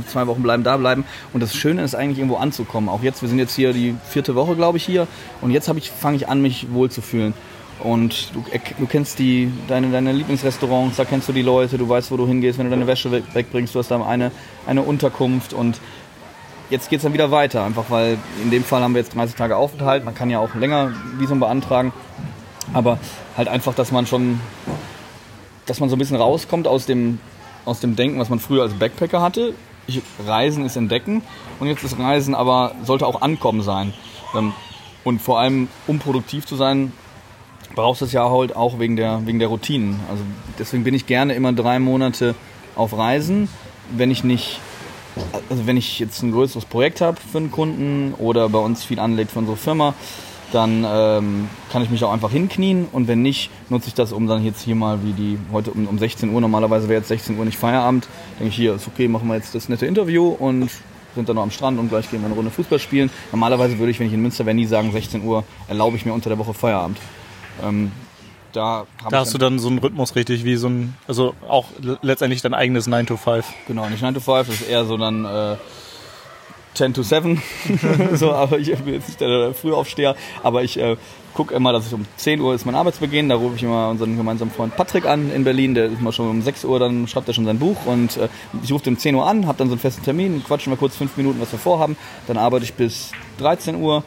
zwei 0.08 0.26
Wochen 0.26 0.42
bleiben, 0.42 0.64
da 0.64 0.76
bleiben. 0.76 1.04
Und 1.32 1.42
das 1.42 1.54
Schöne 1.54 1.82
ist 1.82 1.94
eigentlich 1.94 2.18
irgendwo 2.18 2.36
anzukommen. 2.36 2.88
Auch 2.88 3.02
jetzt, 3.02 3.22
wir 3.22 3.28
sind 3.28 3.38
jetzt 3.38 3.54
hier 3.54 3.72
die 3.72 3.94
vierte 4.08 4.34
Woche, 4.34 4.56
glaube 4.56 4.78
ich, 4.78 4.84
hier. 4.84 5.06
Und 5.40 5.50
jetzt 5.50 5.68
ich, 5.68 5.90
fange 5.90 6.16
ich 6.16 6.28
an, 6.28 6.42
mich 6.42 6.66
wohlzufühlen. 6.72 7.34
Und 7.80 8.34
du, 8.34 8.44
du 8.78 8.86
kennst 8.86 9.18
die, 9.18 9.52
deine, 9.68 9.90
deine 9.90 10.12
Lieblingsrestaurants, 10.12 10.96
da 10.96 11.04
kennst 11.04 11.28
du 11.28 11.32
die 11.32 11.42
Leute, 11.42 11.76
du 11.76 11.88
weißt, 11.88 12.10
wo 12.10 12.16
du 12.16 12.26
hingehst, 12.26 12.58
wenn 12.58 12.66
du 12.66 12.70
deine 12.70 12.86
Wäsche 12.86 13.12
weg, 13.12 13.24
wegbringst, 13.34 13.74
du 13.74 13.78
hast 13.78 13.90
da 13.90 14.02
eine, 14.04 14.32
eine 14.66 14.82
Unterkunft 14.82 15.52
und 15.52 15.78
jetzt 16.70 16.88
geht 16.88 16.98
es 16.98 17.02
dann 17.02 17.12
wieder 17.12 17.30
weiter, 17.30 17.64
einfach 17.64 17.84
weil 17.90 18.18
in 18.42 18.50
dem 18.50 18.64
Fall 18.64 18.82
haben 18.82 18.94
wir 18.94 19.02
jetzt 19.02 19.14
30 19.14 19.36
Tage 19.36 19.56
Aufenthalt, 19.56 20.04
man 20.04 20.14
kann 20.14 20.30
ja 20.30 20.38
auch 20.38 20.54
länger 20.54 20.92
Visum 21.18 21.38
beantragen, 21.38 21.92
aber 22.72 22.98
halt 23.36 23.48
einfach, 23.48 23.74
dass 23.74 23.92
man 23.92 24.06
schon, 24.06 24.40
dass 25.66 25.78
man 25.78 25.90
so 25.90 25.96
ein 25.96 25.98
bisschen 25.98 26.16
rauskommt 26.16 26.66
aus 26.66 26.86
dem, 26.86 27.18
aus 27.66 27.80
dem 27.80 27.94
Denken, 27.94 28.18
was 28.18 28.30
man 28.30 28.40
früher 28.40 28.62
als 28.62 28.72
Backpacker 28.74 29.20
hatte. 29.20 29.54
Ich, 29.86 30.00
Reisen 30.26 30.64
ist 30.64 30.76
entdecken 30.76 31.22
und 31.60 31.68
jetzt 31.68 31.84
ist 31.84 31.98
Reisen 31.98 32.34
aber, 32.34 32.72
sollte 32.84 33.06
auch 33.06 33.20
Ankommen 33.22 33.62
sein. 33.62 33.92
Ähm, 34.34 34.52
Und 35.04 35.22
vor 35.22 35.38
allem, 35.38 35.68
um 35.86 36.00
produktiv 36.00 36.46
zu 36.46 36.56
sein, 36.56 36.92
brauchst 37.74 38.02
es 38.02 38.12
ja 38.12 38.30
halt 38.30 38.54
auch 38.54 38.78
wegen 38.78 38.96
der, 38.96 39.26
wegen 39.26 39.38
der 39.38 39.48
Routinen. 39.48 40.00
Also 40.10 40.22
deswegen 40.58 40.84
bin 40.84 40.94
ich 40.94 41.06
gerne 41.06 41.34
immer 41.34 41.52
drei 41.52 41.78
Monate 41.78 42.34
auf 42.74 42.96
Reisen, 42.96 43.48
wenn 43.96 44.10
ich 44.10 44.24
nicht, 44.24 44.60
also 45.48 45.66
wenn 45.66 45.76
ich 45.76 45.98
jetzt 45.98 46.22
ein 46.22 46.32
größeres 46.32 46.64
Projekt 46.66 47.00
habe 47.00 47.18
für 47.20 47.38
einen 47.38 47.50
Kunden 47.50 48.14
oder 48.18 48.48
bei 48.48 48.58
uns 48.58 48.84
viel 48.84 48.98
anlegt 48.98 49.32
für 49.32 49.38
unsere 49.38 49.56
Firma, 49.56 49.94
dann 50.52 50.86
ähm, 50.88 51.48
kann 51.72 51.82
ich 51.82 51.90
mich 51.90 52.04
auch 52.04 52.12
einfach 52.12 52.30
hinknien 52.30 52.86
und 52.92 53.08
wenn 53.08 53.22
nicht, 53.22 53.50
nutze 53.68 53.88
ich 53.88 53.94
das, 53.94 54.12
um 54.12 54.26
dann 54.26 54.44
jetzt 54.44 54.62
hier 54.62 54.76
mal 54.76 55.02
wie 55.02 55.12
die, 55.12 55.38
heute 55.52 55.72
um, 55.72 55.86
um 55.88 55.98
16 55.98 56.32
Uhr, 56.32 56.40
normalerweise 56.40 56.88
wäre 56.88 57.00
jetzt 57.00 57.08
16 57.08 57.38
Uhr 57.38 57.44
nicht 57.44 57.58
Feierabend, 57.58 58.06
denke 58.38 58.50
ich 58.50 58.56
hier, 58.56 58.74
ist 58.74 58.86
okay, 58.86 59.08
machen 59.08 59.26
wir 59.28 59.34
jetzt 59.34 59.54
das 59.54 59.68
nette 59.68 59.86
Interview 59.86 60.28
und 60.28 60.70
sind 61.16 61.28
dann 61.28 61.36
noch 61.36 61.42
am 61.42 61.50
Strand 61.50 61.80
und 61.80 61.88
gleich 61.88 62.10
gehen 62.10 62.20
wir 62.20 62.26
eine 62.26 62.34
Runde 62.34 62.50
Fußball 62.50 62.78
spielen. 62.78 63.10
Normalerweise 63.32 63.78
würde 63.78 63.90
ich, 63.90 63.98
wenn 63.98 64.06
ich 64.06 64.12
in 64.12 64.22
Münster 64.22 64.46
wäre, 64.46 64.54
nie 64.54 64.66
sagen, 64.66 64.92
16 64.92 65.24
Uhr 65.24 65.44
erlaube 65.66 65.96
ich 65.96 66.04
mir 66.04 66.12
unter 66.12 66.28
der 66.28 66.38
Woche 66.38 66.54
Feierabend. 66.54 66.98
Ähm, 67.62 67.92
da 68.52 68.86
Da 69.10 69.20
hast 69.20 69.34
du 69.34 69.38
dann 69.38 69.58
so 69.58 69.68
einen 69.68 69.78
Rhythmus 69.78 70.16
richtig, 70.16 70.44
wie 70.44 70.56
so 70.56 70.68
ein, 70.68 70.94
also 71.06 71.34
auch 71.48 71.66
letztendlich 72.02 72.42
dein 72.42 72.54
eigenes 72.54 72.86
9 72.86 73.06
to 73.06 73.16
5. 73.16 73.46
Genau, 73.66 73.88
nicht 73.88 74.02
9 74.02 74.14
to 74.14 74.20
5, 74.20 74.46
das 74.48 74.60
ist 74.60 74.68
eher 74.68 74.84
so 74.84 74.96
dann 74.96 75.24
äh, 75.24 75.56
10 76.74 76.94
to 76.94 77.02
7. 77.02 77.42
so, 78.14 78.32
aber 78.32 78.58
ich 78.58 78.74
bin 78.76 78.94
jetzt 78.94 79.08
nicht 79.08 79.20
der 79.20 79.52
Frühaufsteher, 79.54 80.16
aber 80.42 80.62
ich 80.62 80.78
äh, 80.78 80.96
gucke 81.34 81.54
immer, 81.54 81.72
dass 81.72 81.86
ich 81.86 81.92
um 81.92 82.06
10 82.16 82.40
Uhr 82.40 82.54
ist 82.54 82.64
mein 82.64 82.74
Arbeitsbeginn, 82.74 83.28
da 83.28 83.34
rufe 83.34 83.56
ich 83.56 83.62
immer 83.62 83.90
unseren 83.90 84.16
gemeinsamen 84.16 84.50
Freund 84.50 84.74
Patrick 84.74 85.04
an 85.04 85.30
in 85.30 85.44
Berlin, 85.44 85.74
der 85.74 85.86
ist 85.86 86.00
mal 86.00 86.12
schon 86.12 86.30
um 86.30 86.42
6 86.42 86.64
Uhr, 86.64 86.78
dann 86.78 87.06
schreibt 87.08 87.28
er 87.28 87.34
schon 87.34 87.44
sein 87.44 87.58
Buch. 87.58 87.76
Und 87.84 88.16
äh, 88.16 88.28
ich 88.62 88.72
rufe 88.72 88.84
den 88.84 88.94
um 88.94 88.98
10 88.98 89.14
Uhr 89.14 89.26
an, 89.26 89.46
habe 89.46 89.58
dann 89.58 89.68
so 89.68 89.74
einen 89.74 89.80
festen 89.80 90.02
Termin, 90.02 90.42
quatschen 90.44 90.72
wir 90.72 90.78
kurz 90.78 90.96
5 90.96 91.16
Minuten, 91.16 91.40
was 91.40 91.52
wir 91.52 91.58
vorhaben, 91.58 91.96
dann 92.26 92.38
arbeite 92.38 92.64
ich 92.64 92.74
bis 92.74 93.12
13 93.38 93.76
Uhr, 93.76 94.02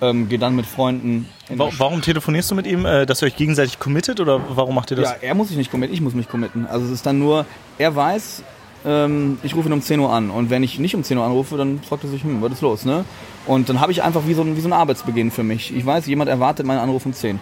ähm, 0.00 0.28
gehe 0.28 0.38
dann 0.38 0.54
mit 0.56 0.66
Freunden 0.66 1.28
Warum 1.48 2.00
telefonierst 2.00 2.50
du 2.50 2.54
mit 2.54 2.66
ihm, 2.66 2.86
äh, 2.86 3.06
dass 3.06 3.22
ihr 3.22 3.26
euch 3.26 3.36
gegenseitig 3.36 3.78
committet 3.78 4.20
oder 4.20 4.40
warum 4.48 4.74
macht 4.74 4.90
ihr 4.90 4.96
das? 4.96 5.10
Ja, 5.10 5.16
er 5.20 5.34
muss 5.34 5.48
sich 5.48 5.56
nicht 5.56 5.70
committen, 5.70 5.94
ich 5.94 6.00
muss 6.00 6.14
mich 6.14 6.28
committen. 6.28 6.66
Also 6.66 6.86
es 6.86 6.92
ist 6.92 7.06
dann 7.06 7.18
nur, 7.18 7.44
er 7.78 7.94
weiß, 7.94 8.42
ähm, 8.86 9.38
ich 9.42 9.54
rufe 9.54 9.68
ihn 9.68 9.72
um 9.72 9.82
10 9.82 10.00
Uhr 10.00 10.12
an. 10.12 10.30
Und 10.30 10.50
wenn 10.50 10.62
ich 10.62 10.78
nicht 10.78 10.94
um 10.94 11.04
10 11.04 11.18
Uhr 11.18 11.24
anrufe, 11.24 11.56
dann 11.56 11.80
fragt 11.82 12.04
er 12.04 12.10
sich, 12.10 12.22
hm, 12.22 12.40
was 12.42 12.52
ist 12.52 12.60
los, 12.62 12.84
ne? 12.84 13.04
Und 13.46 13.68
dann 13.68 13.80
habe 13.80 13.92
ich 13.92 14.02
einfach 14.02 14.26
wie 14.26 14.34
so, 14.34 14.42
ein, 14.42 14.56
wie 14.56 14.60
so 14.60 14.68
ein 14.68 14.72
Arbeitsbeginn 14.72 15.30
für 15.30 15.42
mich. 15.42 15.74
Ich 15.74 15.84
weiß, 15.84 16.06
jemand 16.06 16.30
erwartet 16.30 16.66
meinen 16.66 16.78
Anruf 16.80 17.04
um 17.04 17.12
10. 17.12 17.38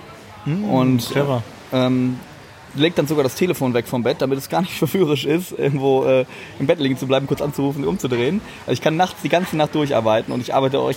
und 0.68 1.08
Clever. 1.08 1.42
ähm, 1.72 2.18
legt 2.74 2.98
dann 2.98 3.06
sogar 3.06 3.22
das 3.22 3.34
Telefon 3.34 3.74
weg 3.74 3.86
vom 3.86 4.02
Bett, 4.02 4.20
damit 4.20 4.38
es 4.38 4.48
gar 4.48 4.62
nicht 4.62 4.72
verführerisch 4.78 5.24
ist, 5.24 5.52
irgendwo 5.52 6.04
äh, 6.04 6.24
im 6.58 6.66
Bett 6.66 6.80
liegen 6.80 6.96
zu 6.96 7.06
bleiben, 7.06 7.26
kurz 7.26 7.40
anzurufen 7.40 7.84
und 7.84 7.88
umzudrehen. 7.88 8.40
Also 8.66 8.72
ich 8.72 8.80
kann 8.80 8.96
nachts 8.96 9.22
die 9.22 9.28
ganze 9.28 9.56
Nacht 9.56 9.74
durcharbeiten 9.74 10.32
und 10.32 10.40
ich 10.40 10.54
arbeite 10.54 10.78
ich 10.90 10.96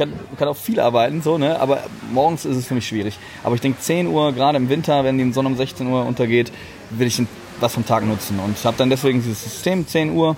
kann, 0.00 0.12
kann 0.38 0.48
auch 0.48 0.56
viel 0.56 0.80
arbeiten, 0.80 1.20
so, 1.20 1.36
ne? 1.36 1.60
aber 1.60 1.84
morgens 2.12 2.44
ist 2.46 2.56
es 2.56 2.66
für 2.66 2.74
mich 2.74 2.88
schwierig. 2.88 3.18
Aber 3.44 3.54
ich 3.54 3.60
denke 3.60 3.78
10 3.80 4.06
Uhr, 4.06 4.32
gerade 4.32 4.56
im 4.56 4.68
Winter, 4.68 5.04
wenn 5.04 5.18
die 5.18 5.32
Sonne 5.32 5.48
um 5.48 5.56
16 5.56 5.86
Uhr 5.86 6.06
untergeht, 6.06 6.50
will 6.90 7.06
ich 7.06 7.22
was 7.60 7.74
vom 7.74 7.84
Tag 7.84 8.06
nutzen. 8.06 8.40
Und 8.40 8.56
ich 8.58 8.64
habe 8.64 8.76
dann 8.78 8.88
deswegen 8.88 9.22
dieses 9.22 9.42
System, 9.44 9.86
10 9.86 10.12
Uhr, 10.12 10.36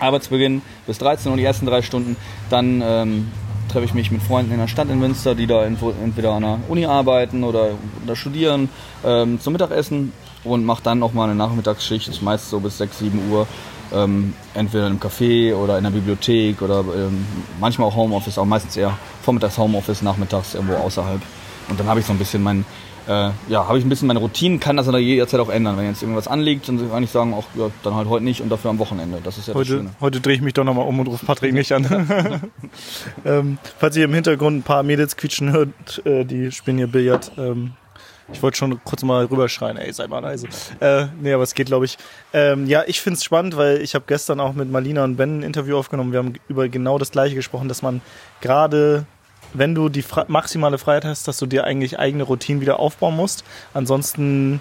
Arbeitsbeginn 0.00 0.60
bis 0.86 0.98
13 0.98 1.30
Uhr, 1.30 1.36
die 1.36 1.44
ersten 1.44 1.66
drei 1.66 1.82
Stunden, 1.82 2.16
dann 2.50 2.82
ähm, 2.84 3.28
treffe 3.68 3.84
ich 3.84 3.94
mich 3.94 4.10
mit 4.10 4.22
Freunden 4.22 4.52
in 4.52 4.58
der 4.58 4.66
Stadt 4.66 4.90
in 4.90 4.98
Münster, 4.98 5.36
die 5.36 5.46
da 5.46 5.64
entweder 5.64 6.32
an 6.32 6.42
der 6.42 6.58
Uni 6.68 6.84
arbeiten 6.84 7.44
oder, 7.44 7.70
oder 8.04 8.16
studieren, 8.16 8.68
ähm, 9.04 9.40
zum 9.40 9.52
Mittagessen 9.52 10.12
und 10.42 10.64
mache 10.64 10.82
dann 10.82 10.98
noch 10.98 11.14
mal 11.14 11.24
eine 11.24 11.36
Nachmittagsschicht, 11.36 12.20
meist 12.22 12.50
so 12.50 12.58
bis 12.58 12.78
6, 12.78 12.98
7 12.98 13.30
Uhr. 13.30 13.46
Ähm, 13.92 14.34
entweder 14.54 14.86
im 14.86 14.98
Café 14.98 15.54
oder 15.54 15.78
in 15.78 15.84
der 15.84 15.90
Bibliothek 15.90 16.62
oder 16.62 16.80
ähm, 16.80 17.26
manchmal 17.60 17.88
auch 17.88 17.96
Homeoffice, 17.96 18.38
aber 18.38 18.46
meistens 18.46 18.76
eher 18.76 18.96
vormittags 19.22 19.58
Homeoffice, 19.58 20.02
nachmittags 20.02 20.54
irgendwo 20.54 20.74
außerhalb. 20.74 21.20
Und 21.68 21.80
dann 21.80 21.86
habe 21.86 22.00
ich 22.00 22.06
so 22.06 22.12
ein 22.12 22.18
bisschen 22.18 22.42
mein, 22.42 22.64
äh, 23.06 23.30
ja, 23.48 23.68
habe 23.68 23.78
ich 23.78 23.84
ein 23.84 23.88
bisschen 23.88 24.08
meine 24.08 24.20
Routinen, 24.20 24.60
kann 24.60 24.76
das 24.76 24.86
dann 24.86 24.96
jederzeit 24.96 25.40
auch 25.40 25.48
ändern. 25.48 25.76
Wenn 25.76 25.86
jetzt 25.86 26.02
irgendwas 26.02 26.28
anliegt, 26.28 26.68
dann 26.68 26.90
kann 26.90 27.02
ich 27.02 27.10
sagen, 27.10 27.34
auch 27.34 27.44
ja, 27.54 27.70
dann 27.82 27.94
halt 27.94 28.08
heute 28.08 28.24
nicht 28.24 28.40
und 28.40 28.48
dafür 28.48 28.70
am 28.70 28.78
Wochenende. 28.78 29.20
Das 29.22 29.38
ist 29.38 29.48
ja 29.48 29.54
heute, 29.54 29.70
das 29.70 29.78
Schöne. 29.78 29.90
Heute 30.00 30.20
drehe 30.20 30.34
ich 30.34 30.42
mich 30.42 30.54
doch 30.54 30.64
nochmal 30.64 30.86
um 30.86 30.98
und 31.00 31.08
rufe 31.08 31.24
Patrick 31.24 31.52
nicht 31.52 31.72
an. 31.72 31.84
ähm, 33.24 33.58
falls 33.78 33.96
ihr 33.96 34.04
im 34.04 34.14
Hintergrund 34.14 34.58
ein 34.58 34.62
paar 34.62 34.82
Mädels 34.82 35.16
quietschen 35.16 35.52
hört, 35.52 36.04
äh, 36.04 36.24
die 36.24 36.50
spielen 36.52 36.78
hier 36.78 36.88
Billard. 36.88 37.32
Ähm, 37.38 37.72
ich 38.32 38.42
wollte 38.42 38.56
schon 38.56 38.82
kurz 38.84 39.02
mal 39.02 39.24
rüberschreien, 39.26 39.76
ey, 39.76 39.92
sei 39.92 40.06
mal 40.06 40.20
leise. 40.20 40.48
Äh, 40.80 41.06
nee, 41.20 41.32
aber 41.32 41.42
es 41.42 41.54
geht, 41.54 41.66
glaube 41.66 41.84
ich. 41.84 41.98
Ähm, 42.32 42.66
ja, 42.66 42.82
ich 42.86 43.00
finde 43.00 43.18
es 43.18 43.24
spannend, 43.24 43.56
weil 43.56 43.82
ich 43.82 43.94
habe 43.94 44.04
gestern 44.06 44.40
auch 44.40 44.54
mit 44.54 44.70
Marlina 44.70 45.04
und 45.04 45.16
Ben 45.16 45.40
ein 45.40 45.42
Interview 45.42 45.76
aufgenommen. 45.76 46.12
Wir 46.12 46.20
haben 46.20 46.34
über 46.48 46.68
genau 46.68 46.98
das 46.98 47.10
Gleiche 47.10 47.34
gesprochen, 47.34 47.68
dass 47.68 47.82
man 47.82 48.00
gerade 48.40 49.06
wenn 49.54 49.74
du 49.74 49.88
die 49.88 50.02
Fre 50.02 50.24
maximale 50.28 50.78
Freiheit 50.78 51.04
hast, 51.04 51.28
dass 51.28 51.38
du 51.38 51.46
dir 51.46 51.64
eigentlich 51.64 51.98
eigene 51.98 52.24
Routinen 52.24 52.60
wieder 52.60 52.80
aufbauen 52.80 53.14
musst. 53.14 53.44
Ansonsten 53.72 54.60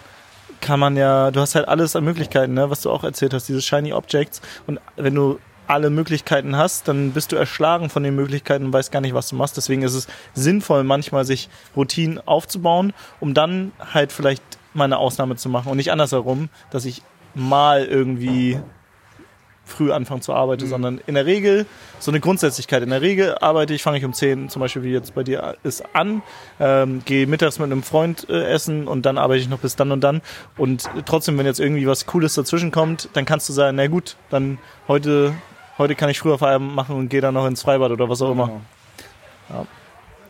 kann 0.62 0.80
man 0.80 0.96
ja, 0.96 1.32
du 1.32 1.40
hast 1.40 1.56
halt 1.56 1.68
alles 1.68 1.96
an 1.96 2.04
Möglichkeiten, 2.04 2.54
ne, 2.54 2.70
was 2.70 2.82
du 2.82 2.92
auch 2.92 3.04
erzählt 3.04 3.34
hast, 3.34 3.50
diese 3.50 3.62
Shiny 3.62 3.92
Objects. 3.92 4.42
Und 4.68 4.80
wenn 4.96 5.16
du 5.16 5.40
alle 5.68 5.90
Möglichkeiten 5.90 6.58
hast, 6.58 6.88
dann 6.88 7.12
bist 7.12 7.32
du 7.32 7.36
erschlagen 7.36 7.90
von 7.90 8.04
den 8.04 8.16
Möglichkeiten 8.16 8.66
und 8.66 8.74
weißt 8.74 8.92
gar 8.92 9.02
nicht, 9.02 9.14
was 9.14 9.30
du 9.30 9.36
machst. 9.36 9.58
Deswegen 9.58 9.82
ist 9.84 9.94
es 9.94 10.08
sinnvoll, 10.34 10.84
manchmal 10.84 11.26
sich 11.26 11.50
Routinen 11.76 12.20
aufzubauen, 12.26 12.94
um 13.20 13.34
dann 13.34 13.72
halt 13.94 14.12
vielleicht 14.12 14.44
mal 14.74 14.86
eine 14.86 14.98
Ausnahme 14.98 15.36
zu 15.36 15.50
machen 15.50 15.70
und 15.70 15.78
nicht 15.78 15.92
andersherum, 15.92 16.50
dass 16.72 16.86
ich 16.86 17.02
mal 17.36 17.86
irgendwie 17.86 18.60
früh 19.66 19.92
anfangen 19.92 20.22
zu 20.22 20.34
arbeiten, 20.34 20.66
mhm. 20.66 20.70
sondern 20.70 21.02
in 21.08 21.16
der 21.16 21.26
Regel 21.26 21.66
so 22.00 22.12
eine 22.12 22.20
Grundsätzlichkeit. 22.20 22.84
In 22.84 22.90
der 22.90 23.02
Regel 23.02 23.38
arbeite 23.40 23.74
ich, 23.74 23.82
fange 23.82 23.98
ich 23.98 24.06
um 24.06 24.14
10 24.14 24.50
zum 24.50 24.60
Beispiel, 24.60 24.84
wie 24.84 24.92
jetzt 24.92 25.16
bei 25.16 25.24
dir 25.24 25.56
ist, 25.64 25.84
an, 25.96 26.22
ähm, 26.60 27.02
gehe 27.06 27.28
mittags 27.28 27.60
mit 27.60 27.72
einem 27.72 27.84
Freund 27.84 28.28
äh, 28.30 28.46
essen 28.46 28.88
und 28.88 29.06
dann 29.06 29.18
arbeite 29.18 29.40
ich 29.40 29.50
noch 29.50 29.60
bis 29.60 29.76
dann 29.76 29.92
und 29.92 30.02
dann. 30.02 30.22
Und 30.58 30.90
trotzdem, 31.06 31.38
wenn 31.38 31.46
jetzt 31.46 31.60
irgendwie 31.60 31.88
was 31.88 32.06
Cooles 32.06 32.34
dazwischen 32.34 32.72
kommt, 32.72 33.10
dann 33.14 33.26
kannst 33.26 33.48
du 33.50 33.54
sagen, 33.54 33.78
na 33.78 33.88
gut, 33.88 34.18
dann 34.30 34.58
heute, 34.88 35.34
heute 35.78 35.96
kann 35.96 36.10
ich 36.10 36.20
früher 36.20 36.38
Feierabend 36.38 36.76
machen 36.76 36.96
und 36.96 37.10
gehe 37.10 37.22
dann 37.22 37.34
noch 37.34 37.46
ins 37.46 37.62
Freibad 37.62 37.92
oder 37.92 38.10
was 38.10 38.22
auch 38.22 38.32
immer. 38.32 38.48
Genau. 38.48 38.62
Ja. 39.50 39.66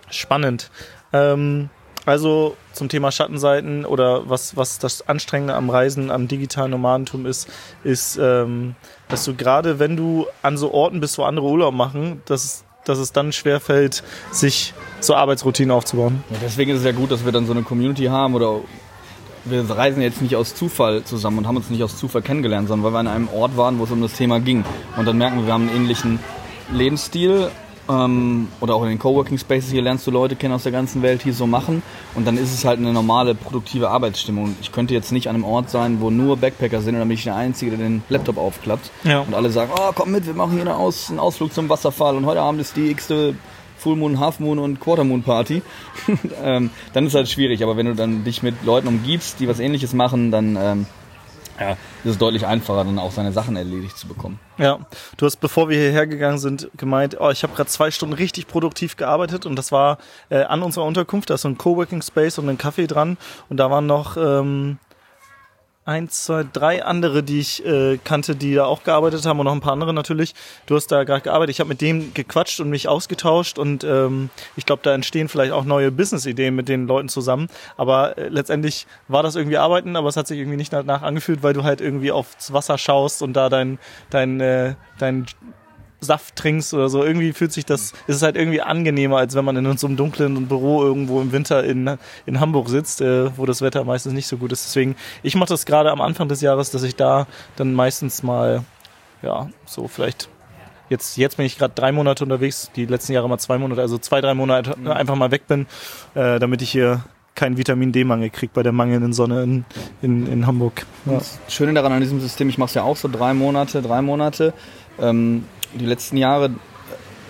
Spannend. 0.09 0.69
Ähm, 1.11 1.69
also 2.05 2.57
zum 2.73 2.89
Thema 2.89 3.11
Schattenseiten 3.11 3.85
oder 3.85 4.29
was, 4.29 4.57
was 4.57 4.77
das 4.77 5.07
Anstrengende 5.07 5.53
am 5.53 5.69
Reisen, 5.69 6.11
am 6.11 6.27
digitalen 6.27 6.71
Nomadentum 6.71 7.25
ist, 7.25 7.47
ist, 7.83 8.17
ähm, 8.21 8.75
dass 9.07 9.23
du 9.23 9.35
gerade, 9.35 9.79
wenn 9.79 9.95
du 9.95 10.27
an 10.41 10.57
so 10.57 10.73
Orten 10.73 10.99
bist, 10.99 11.17
wo 11.17 11.23
andere 11.23 11.45
Urlaub 11.45 11.73
machen, 11.73 12.21
dass, 12.25 12.65
dass 12.83 12.97
es 12.97 13.13
dann 13.13 13.31
schwerfällt, 13.31 14.03
sich 14.31 14.73
so 14.99 15.15
Arbeitsroutinen 15.15 15.71
aufzubauen. 15.71 16.23
Ja, 16.29 16.37
deswegen 16.43 16.71
ist 16.71 16.79
es 16.79 16.85
ja 16.85 16.91
gut, 16.91 17.09
dass 17.11 17.23
wir 17.23 17.31
dann 17.31 17.45
so 17.45 17.53
eine 17.53 17.63
Community 17.63 18.05
haben 18.05 18.35
oder 18.35 18.59
wir 19.45 19.69
reisen 19.69 20.01
jetzt 20.01 20.21
nicht 20.21 20.35
aus 20.35 20.55
Zufall 20.55 21.03
zusammen 21.03 21.39
und 21.39 21.47
haben 21.47 21.57
uns 21.57 21.69
nicht 21.69 21.83
aus 21.83 21.97
Zufall 21.97 22.21
kennengelernt, 22.21 22.67
sondern 22.67 22.85
weil 22.85 22.93
wir 22.93 22.99
an 22.99 23.07
einem 23.07 23.27
Ort 23.29 23.57
waren, 23.57 23.79
wo 23.79 23.83
es 23.83 23.91
um 23.91 24.01
das 24.01 24.13
Thema 24.13 24.39
ging. 24.39 24.63
Und 24.97 25.05
dann 25.05 25.17
merken 25.17 25.37
wir, 25.37 25.45
wir 25.47 25.53
haben 25.53 25.69
einen 25.69 25.77
ähnlichen 25.77 26.19
Lebensstil, 26.71 27.49
ähm, 27.89 28.47
oder 28.61 28.75
auch 28.75 28.83
in 28.83 28.89
den 28.89 28.99
Coworking 28.99 29.37
Spaces, 29.37 29.71
hier 29.71 29.81
lernst 29.81 30.07
du 30.07 30.11
Leute 30.11 30.35
kennen 30.35 30.53
aus 30.53 30.63
der 30.63 30.71
ganzen 30.71 31.01
Welt, 31.01 31.23
die 31.25 31.31
so 31.31 31.47
machen. 31.47 31.83
Und 32.15 32.25
dann 32.25 32.37
ist 32.37 32.53
es 32.53 32.65
halt 32.65 32.79
eine 32.79 32.93
normale, 32.93 33.35
produktive 33.35 33.89
Arbeitsstimmung. 33.89 34.55
Ich 34.61 34.71
könnte 34.71 34.93
jetzt 34.93 35.11
nicht 35.11 35.27
an 35.27 35.35
einem 35.35 35.45
Ort 35.45 35.69
sein, 35.69 35.99
wo 35.99 36.09
nur 36.09 36.37
Backpacker 36.37 36.81
sind 36.81 36.95
und 36.95 36.99
dann 36.99 37.07
bin 37.07 37.17
ich 37.17 37.23
der 37.23 37.35
Einzige, 37.35 37.71
der 37.71 37.79
den 37.79 38.03
Laptop 38.09 38.37
aufklappt. 38.37 38.91
Ja. 39.03 39.21
Und 39.21 39.33
alle 39.33 39.49
sagen, 39.49 39.71
oh, 39.75 39.91
komm 39.93 40.11
mit, 40.11 40.25
wir 40.25 40.33
machen 40.33 40.53
hier 40.53 40.61
eine 40.61 40.75
Aus 40.75 41.09
einen 41.09 41.19
Ausflug 41.19 41.53
zum 41.53 41.69
Wasserfall 41.69 42.15
und 42.15 42.25
heute 42.25 42.41
Abend 42.41 42.61
ist 42.61 42.75
die 42.75 42.89
x-te 42.89 43.35
Full 43.83 43.97
Moon, 43.97 44.19
Half 44.19 44.39
Moon 44.39 44.59
und 44.59 44.79
Quarter 44.79 45.03
Moon 45.03 45.23
Party. 45.23 45.61
ähm, 46.43 46.69
dann 46.93 47.05
ist 47.05 47.13
halt 47.13 47.29
schwierig. 47.29 47.63
Aber 47.63 47.77
wenn 47.77 47.85
du 47.85 47.95
dann 47.95 48.23
dich 48.23 48.41
mit 48.41 48.63
Leuten 48.63 48.87
umgibst, 48.87 49.39
die 49.39 49.47
was 49.47 49.59
ähnliches 49.59 49.93
machen, 49.93 50.31
dann 50.31 50.55
ähm, 50.55 50.85
ja, 51.59 51.71
ist 51.71 52.11
es 52.11 52.17
deutlich 52.17 52.45
einfacher, 52.45 52.83
dann 52.83 52.97
auch 52.97 53.11
seine 53.11 53.31
Sachen 53.31 53.55
erledigt 53.55 53.97
zu 53.97 54.07
bekommen. 54.07 54.39
Ja, 54.57 54.79
du 55.17 55.25
hast, 55.25 55.37
bevor 55.37 55.69
wir 55.69 55.77
hierher 55.77 56.07
gegangen 56.07 56.37
sind, 56.37 56.69
gemeint, 56.77 57.17
oh, 57.19 57.29
ich 57.29 57.43
habe 57.43 57.53
gerade 57.53 57.69
zwei 57.69 57.91
Stunden 57.91 58.13
richtig 58.13 58.47
produktiv 58.47 58.95
gearbeitet 58.95 59.45
und 59.45 59.55
das 59.55 59.71
war 59.71 59.97
äh, 60.29 60.43
an 60.43 60.63
unserer 60.63 60.85
Unterkunft, 60.85 61.29
da 61.29 61.35
ist 61.35 61.41
so 61.41 61.49
ein 61.49 61.57
Coworking 61.57 62.01
Space 62.01 62.39
und 62.39 62.49
ein 62.49 62.57
Kaffee 62.57 62.87
dran 62.87 63.17
und 63.49 63.57
da 63.57 63.69
waren 63.69 63.85
noch 63.85 64.17
ähm, 64.17 64.79
eins, 65.85 66.25
zwei, 66.25 66.45
drei 66.51 66.83
andere, 66.83 67.23
die 67.23 67.39
ich 67.39 67.65
äh, 67.65 67.97
kannte, 68.03 68.35
die 68.35 68.55
da 68.55 68.65
auch 68.65 68.83
gearbeitet 68.83 69.25
haben 69.25 69.39
und 69.39 69.45
noch 69.45 69.53
ein 69.53 69.61
paar 69.61 69.73
andere 69.73 69.93
natürlich. 69.93 70.33
Du 70.65 70.75
hast 70.75 70.87
da 70.87 71.03
gerade 71.03 71.21
gearbeitet. 71.21 71.55
Ich 71.55 71.59
habe 71.59 71.69
mit 71.69 71.81
denen 71.81 72.13
gequatscht 72.13 72.59
und 72.59 72.69
mich 72.69 72.87
ausgetauscht 72.87 73.59
und 73.59 73.83
ähm, 73.83 74.29
ich 74.55 74.65
glaube, 74.65 74.81
da 74.83 74.93
entstehen 74.93 75.27
vielleicht 75.27 75.51
auch 75.51 75.65
neue 75.65 75.91
Business-Ideen 75.91 76.55
mit 76.55 76.69
den 76.69 76.87
Leuten 76.87 77.09
zusammen. 77.09 77.47
Aber 77.77 78.17
äh, 78.17 78.29
letztendlich 78.29 78.87
war 79.07 79.23
das 79.23 79.35
irgendwie 79.35 79.57
Arbeiten, 79.57 79.95
aber 79.95 80.07
es 80.07 80.17
hat 80.17 80.27
sich 80.27 80.39
irgendwie 80.39 80.57
nicht 80.57 80.71
danach 80.71 81.01
angefühlt, 81.01 81.43
weil 81.43 81.53
du 81.53 81.63
halt 81.63 81.81
irgendwie 81.81 82.11
aufs 82.11 82.53
Wasser 82.53 82.77
schaust 82.77 83.21
und 83.21 83.33
da 83.33 83.49
dein, 83.49 83.79
dein, 84.09 84.39
äh, 84.39 84.75
dein 84.99 85.25
Saft 86.03 86.35
trinkst 86.35 86.73
oder 86.73 86.89
so. 86.89 87.03
Irgendwie 87.03 87.33
fühlt 87.33 87.51
sich 87.51 87.65
das, 87.65 87.93
ist 88.07 88.17
es 88.17 88.21
halt 88.21 88.35
irgendwie 88.35 88.61
angenehmer, 88.61 89.17
als 89.17 89.35
wenn 89.35 89.45
man 89.45 89.55
in 89.57 89.77
so 89.77 89.87
einem 89.87 89.97
dunklen 89.97 90.47
Büro 90.47 90.83
irgendwo 90.83 91.21
im 91.21 91.31
Winter 91.31 91.63
in, 91.63 91.97
in 92.25 92.39
Hamburg 92.39 92.69
sitzt, 92.69 93.01
äh, 93.01 93.35
wo 93.37 93.45
das 93.45 93.61
Wetter 93.61 93.83
meistens 93.83 94.13
nicht 94.13 94.27
so 94.27 94.37
gut 94.37 94.51
ist. 94.51 94.65
Deswegen, 94.65 94.95
ich 95.23 95.35
mache 95.35 95.49
das 95.49 95.65
gerade 95.65 95.91
am 95.91 96.01
Anfang 96.01 96.27
des 96.27 96.41
Jahres, 96.41 96.71
dass 96.71 96.83
ich 96.83 96.95
da 96.95 97.27
dann 97.55 97.73
meistens 97.73 98.23
mal, 98.23 98.63
ja, 99.21 99.49
so 99.65 99.87
vielleicht 99.87 100.29
Jetzt, 100.89 101.17
jetzt 101.17 101.37
bin 101.37 101.45
ich 101.45 101.57
gerade 101.57 101.73
drei 101.73 101.91
Monate 101.91 102.23
unterwegs, 102.23 102.69
die 102.75 102.85
letzten 102.85 103.13
Jahre 103.13 103.27
mal 103.27 103.39
zwei 103.39 103.57
Monate, 103.57 103.81
also 103.81 103.97
zwei, 103.97 104.21
drei 104.21 104.35
Monate 104.35 104.75
mhm. 104.77 104.91
einfach 104.91 105.15
mal 105.15 105.31
weg 105.31 105.47
bin, 105.47 105.65
äh, 106.13 106.39
damit 106.39 106.61
ich 106.61 106.71
hier 106.71 107.03
keinen 107.35 107.57
Vitamin 107.57 107.91
D-Mangel 107.91 108.29
kriege 108.29 108.51
bei 108.53 108.63
der 108.63 108.73
mangelnden 108.73 109.13
Sonne 109.13 109.43
in, 109.43 109.65
in, 110.01 110.27
in 110.27 110.45
Hamburg. 110.45 110.85
Ja. 111.05 111.13
Das 111.13 111.39
Schöne 111.47 111.73
daran 111.73 111.93
an 111.93 112.01
diesem 112.01 112.19
System, 112.19 112.49
ich 112.49 112.57
mache 112.57 112.67
es 112.67 112.73
ja 112.75 112.83
auch 112.83 112.97
so 112.97 113.07
drei 113.07 113.33
Monate, 113.33 113.81
drei 113.81 114.01
Monate. 114.01 114.53
Ähm, 114.99 115.45
die 115.75 115.85
letzten 115.85 116.17
Jahre, 116.17 116.51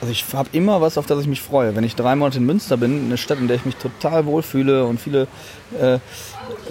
also 0.01 0.11
ich 0.11 0.25
habe 0.33 0.49
immer 0.51 0.81
was, 0.81 0.97
auf 0.97 1.05
das 1.05 1.21
ich 1.21 1.27
mich 1.27 1.41
freue. 1.41 1.75
Wenn 1.75 1.83
ich 1.83 1.95
drei 1.95 2.15
Monate 2.15 2.37
in 2.37 2.45
Münster 2.45 2.77
bin, 2.77 3.05
eine 3.05 3.17
Stadt, 3.17 3.39
in 3.39 3.47
der 3.47 3.55
ich 3.57 3.65
mich 3.65 3.75
total 3.75 4.25
wohlfühle 4.25 4.85
und 4.85 4.99
viele 4.99 5.27
äh, 5.79 5.99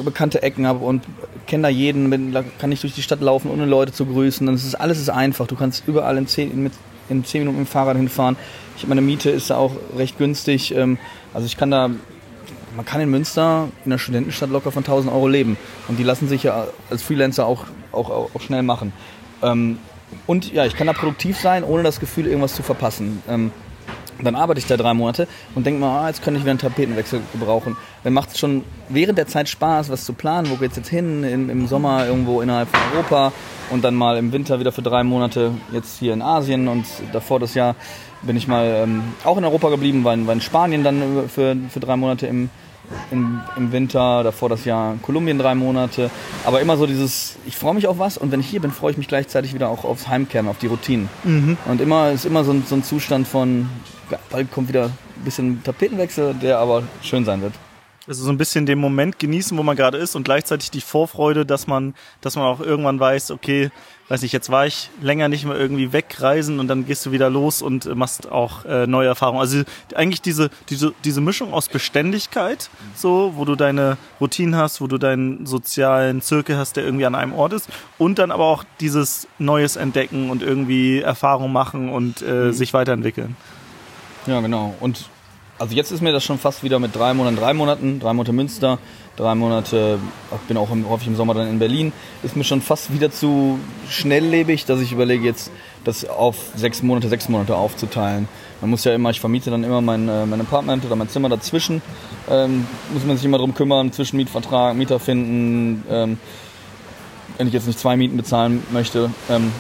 bekannte 0.03 0.43
Ecken 0.43 0.67
habe 0.67 0.85
und 0.85 1.03
kenne 1.47 1.65
da 1.65 1.69
jeden, 1.69 2.11
bin, 2.11 2.37
kann 2.59 2.73
ich 2.73 2.81
durch 2.81 2.95
die 2.95 3.03
Stadt 3.03 3.21
laufen, 3.21 3.51
ohne 3.51 3.67
Leute 3.67 3.93
zu 3.93 4.07
grüßen. 4.07 4.47
Ist 4.49 4.67
es, 4.67 4.75
alles 4.75 4.99
ist 4.99 5.09
einfach. 5.09 5.47
Du 5.47 5.57
kannst 5.57 5.85
überall 5.87 6.19
in 6.19 6.27
zehn, 6.27 6.63
mit, 6.63 6.73
in 7.09 7.25
zehn 7.25 7.41
Minuten 7.41 7.59
mit 7.59 7.69
dem 7.69 7.71
Fahrrad 7.71 7.97
hinfahren. 7.97 8.37
Ich, 8.77 8.87
meine 8.87 9.01
Miete 9.01 9.31
ist 9.31 9.51
da 9.51 9.57
auch 9.57 9.73
recht 9.97 10.19
günstig. 10.19 10.75
Ähm, 10.75 10.99
also 11.33 11.47
ich 11.47 11.57
kann 11.57 11.71
da 11.71 11.91
man 12.77 12.85
kann 12.85 13.01
in 13.01 13.11
Münster 13.11 13.69
in 13.85 13.91
der 13.91 13.99
Studentenstadt 13.99 14.51
locker 14.51 14.73
von 14.73 14.83
1000 14.83 15.13
Euro 15.13 15.29
leben. 15.29 15.57
Und 15.89 15.99
die 15.99 16.05
lassen 16.05 16.29
sich 16.29 16.45
ja 16.45 16.67
als 16.91 17.03
Freelancer 17.03 17.47
auch, 17.47 17.65
auch, 17.93 18.11
auch 18.35 18.41
schnell 18.41 18.63
machen. 18.63 18.93
Ähm, 19.43 19.79
und 20.27 20.53
ja, 20.53 20.67
ich 20.67 20.77
kann 20.77 20.87
da 20.87 20.93
produktiv 20.93 21.39
sein, 21.39 21.65
ohne 21.65 21.83
das 21.83 22.01
Gefühl, 22.01 22.27
irgendwas 22.27 22.55
zu 22.55 22.63
verpassen. 22.63 23.23
Ähm, 23.29 23.53
dann 24.23 24.35
arbeite 24.35 24.61
ich 24.61 24.67
da 24.67 24.77
drei 24.77 24.95
Monate 24.95 25.27
und 25.55 25.67
denke 25.67 25.81
mal, 25.81 26.05
ah, 26.05 26.09
jetzt 26.09 26.23
könnte 26.23 26.39
ich 26.39 26.45
wieder 26.45 26.53
einen 26.53 26.59
Tapetenwechsel 26.61 27.21
gebrauchen. 27.33 27.77
Dann 28.05 28.13
macht 28.13 28.31
es 28.31 28.39
schon 28.39 28.65
während 28.89 29.19
der 29.19 29.27
Zeit 29.27 29.49
Spaß, 29.49 29.91
was 29.91 30.05
zu 30.05 30.13
planen. 30.13 30.51
Wo 30.51 30.57
geht's 30.57 30.77
jetzt 30.77 30.89
hin? 30.89 31.25
Im, 31.25 31.51
Im 31.51 31.67
Sommer 31.67 32.07
irgendwo 32.07 32.41
innerhalb 32.41 32.69
von 32.69 32.81
Europa 32.93 33.33
und 33.71 33.83
dann 33.83 33.95
mal 33.95 34.17
im 34.17 34.33
Winter 34.33 34.61
wieder 34.61 34.73
für 34.73 34.83
drei 34.83 35.03
Monate 35.03 35.53
jetzt 35.73 35.99
hier 35.99 36.13
in 36.13 36.23
Asien 36.23 36.69
und 36.69 36.85
davor 37.13 37.41
das 37.41 37.55
Jahr 37.55 37.75
bin 38.23 38.37
ich 38.37 38.47
mal 38.47 38.83
ähm, 38.85 39.03
auch 39.25 39.37
in 39.37 39.45
Europa 39.45 39.71
geblieben, 39.71 40.05
war 40.05 40.15
in, 40.15 40.27
war 40.27 40.35
in 40.35 40.41
Spanien 40.41 40.85
dann 40.85 41.29
für, 41.29 41.57
für 41.69 41.81
drei 41.81 41.97
Monate 41.97 42.27
im, 42.27 42.51
im, 43.11 43.41
im 43.57 43.73
Winter, 43.73 44.23
davor 44.23 44.49
das 44.49 44.65
Jahr 44.65 44.93
in 44.93 45.03
Kolumbien 45.03 45.39
drei 45.39 45.55
Monate. 45.55 46.11
Aber 46.45 46.61
immer 46.61 46.77
so 46.77 46.87
dieses, 46.87 47.37
ich 47.47 47.57
freue 47.57 47.75
mich 47.75 47.87
auf 47.87 47.99
was 47.99 48.19
und 48.19 48.33
wenn 48.33 48.41
ich 48.41 48.49
hier 48.49 48.61
bin, 48.61 48.71
freue 48.71 48.93
ich 48.93 48.99
mich 48.99 49.09
gleichzeitig 49.09 49.55
wieder 49.55 49.69
auch 49.69 49.85
aufs 49.85 50.09
Heimkehren, 50.09 50.49
auf 50.49 50.59
die 50.59 50.67
Routinen. 50.67 51.09
Mhm. 51.25 51.57
Und 51.67 51.81
immer 51.81 52.11
ist 52.11 52.25
immer 52.25 52.45
so 52.45 52.53
ein, 52.53 52.65
so 52.67 52.75
ein 52.75 52.85
Zustand 52.85 53.27
von, 53.29 53.69
bald 54.31 54.51
kommt 54.53 54.69
wieder 54.69 54.87
ein 54.87 55.25
bisschen 55.25 55.63
Tapetenwechsel, 55.63 56.35
der 56.35 56.59
aber 56.59 56.83
schön 57.03 57.25
sein 57.25 57.43
wird. 57.43 57.55
Also 58.09 58.25
so 58.25 58.31
ein 58.31 58.39
bisschen 58.39 58.67
den 58.67 58.79
Moment 58.79 59.21
genießen, 59.21 59.57
wo 59.57 59.63
man 59.63 59.77
gerade 59.77 59.97
ist 59.97 60.17
und 60.17 60.25
gleichzeitig 60.25 60.71
die 60.73 60.81
Vorfreude, 60.81 61.47
dass 61.47 61.69
man, 61.69 61.95
dass 62.21 62.35
man 62.35 62.45
auch 62.47 62.61
irgendwann 62.61 62.99
weiß, 62.99 63.31
okay, 63.31 63.71
weiß 64.09 64.25
ich, 64.25 64.33
jetzt 64.33 64.51
war 64.51 64.67
ich 64.67 64.91
länger 65.01 65.29
nicht 65.29 65.45
mehr 65.45 65.57
irgendwie 65.57 65.93
wegreisen 65.93 66.59
und 66.59 66.69
dann 66.69 66.85
gehst 66.85 67.07
du 67.07 67.13
wieder 67.13 67.31
los 67.31 67.63
und 67.63 67.95
machst 67.95 68.31
auch 68.31 68.65
äh, 68.65 68.87
neue 68.87 69.07
Erfahrungen. 69.07 69.41
Also 69.41 69.63
eigentlich 69.95 70.21
diese, 70.21 70.51
diese, 70.69 70.93
diese 71.05 71.21
Mischung 71.21 71.55
aus 71.55 71.69
Beständigkeit, 71.69 72.71
so, 72.95 73.35
wo 73.37 73.45
du 73.45 73.55
deine 73.55 73.97
Routinen 74.21 74.57
hast, 74.57 74.81
wo 74.81 74.89
du 74.89 74.99
deinen 74.99 75.47
sozialen 75.47 76.21
Zirkel 76.23 76.57
hast, 76.57 76.77
der 76.77 76.85
irgendwie 76.85 77.07
an 77.07 77.15
einem 77.15 77.33
Ort 77.33 77.53
ist 77.53 77.69
und 77.99 78.19
dann 78.19 78.33
aber 78.33 78.45
auch 78.45 78.65
dieses 78.81 79.29
Neues 79.39 79.77
entdecken 79.77 80.29
und 80.29 80.43
irgendwie 80.43 81.01
Erfahrung 81.01 81.53
machen 81.53 81.89
und 81.89 82.21
äh, 82.21 82.47
mhm. 82.47 82.53
sich 82.53 82.75
weiterentwickeln. 82.75 83.37
Ja, 84.27 84.41
genau. 84.41 84.75
Und 84.81 85.09
also 85.63 85.77
jetzt 85.77 85.93
ist 85.93 86.01
mir 86.01 86.11
das 86.11 86.25
schon 86.25 86.39
fast 86.39 86.65
wieder 86.65 86.81
mit 86.81 86.97
drei 86.97 87.15
Monaten, 87.15 87.37
drei 87.37 87.55
Monaten, 87.55 88.01
drei 88.01 88.13
Monate 88.13 88.33
Münster, 88.33 88.81
drei 89.17 89.37
Monate, 89.37 90.01
ich 90.33 90.49
bin 90.49 90.57
auch 90.57 90.69
häufig 90.91 91.07
im 91.07 91.15
Sommer 91.15 91.35
dann 91.35 91.47
in 91.47 91.61
Berlin, 91.61 91.93
ist 92.25 92.35
mir 92.35 92.43
schon 92.43 92.61
fast 92.61 92.93
wieder 92.93 93.13
zu 93.13 93.61
schnelllebig, 93.89 94.65
dass 94.65 94.81
ich 94.81 94.91
überlege 94.91 95.25
jetzt, 95.25 95.53
das 95.85 96.05
auf 96.05 96.35
sechs 96.57 96.83
Monate, 96.83 97.09
sechs 97.09 97.29
Monate 97.29 97.55
aufzuteilen. 97.55 98.27
Man 98.61 98.71
muss 98.71 98.83
ja 98.83 98.93
immer, 98.93 99.11
ich 99.11 99.21
vermiete 99.21 99.53
dann 99.53 99.63
immer 99.63 99.81
mein, 99.81 100.09
äh, 100.09 100.27
mein 100.27 100.41
Apartment 100.41 100.85
oder 100.85 100.97
mein 100.97 101.09
Zimmer 101.09 101.29
dazwischen, 101.29 101.81
ähm, 102.29 102.67
muss 102.93 103.05
man 103.05 103.17
sich 103.17 103.25
immer 103.25 103.39
drum 103.39 103.55
kümmern, 103.55 103.93
Zwischenmietvertrag, 103.93 104.75
Mieter 104.75 104.99
finden, 104.99 105.85
ähm, 105.89 106.19
wenn 107.39 107.47
ich 107.47 107.53
jetzt 107.53 107.69
nicht 107.69 107.79
zwei 107.79 107.97
Mieten 107.97 108.17
bezahlen 108.17 108.65
möchte. 108.73 109.13
Ähm, 109.31 109.53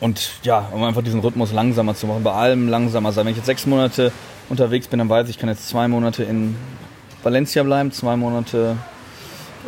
und 0.00 0.30
ja, 0.42 0.68
um 0.72 0.82
einfach 0.82 1.02
diesen 1.02 1.20
Rhythmus 1.20 1.52
langsamer 1.52 1.94
zu 1.94 2.06
machen, 2.06 2.22
bei 2.22 2.32
allem 2.32 2.68
langsamer 2.68 3.12
sein. 3.12 3.26
Wenn 3.26 3.32
ich 3.32 3.38
jetzt 3.38 3.46
sechs 3.46 3.66
Monate 3.66 4.12
unterwegs 4.48 4.88
bin, 4.88 4.98
dann 4.98 5.08
weiß 5.08 5.28
ich, 5.28 5.36
ich 5.36 5.38
kann 5.38 5.48
jetzt 5.48 5.68
zwei 5.68 5.88
Monate 5.88 6.22
in 6.22 6.56
Valencia 7.22 7.62
bleiben, 7.62 7.92
zwei 7.92 8.16
Monate 8.16 8.76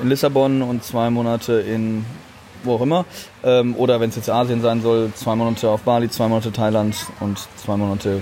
in 0.03 0.09
Lissabon 0.09 0.63
und 0.63 0.85
zwei 0.85 1.11
Monate 1.11 1.55
in 1.61 2.05
wo 2.65 2.75
auch 2.75 2.81
immer. 2.81 3.05
Ähm, 3.43 3.77
oder 3.77 4.01
wenn 4.01 4.11
es 4.11 4.17
jetzt 4.17 4.31
Asien 4.31 4.61
sein 4.61 4.83
soll, 4.83 5.13
zwei 5.15 5.35
Monate 5.35 5.69
auf 5.71 5.83
Bali, 5.83 6.09
zwei 6.09 6.29
Monate 6.29 6.53
Thailand 6.53 6.97
und 7.21 7.39
zwei 7.57 7.77
Monate 7.77 8.21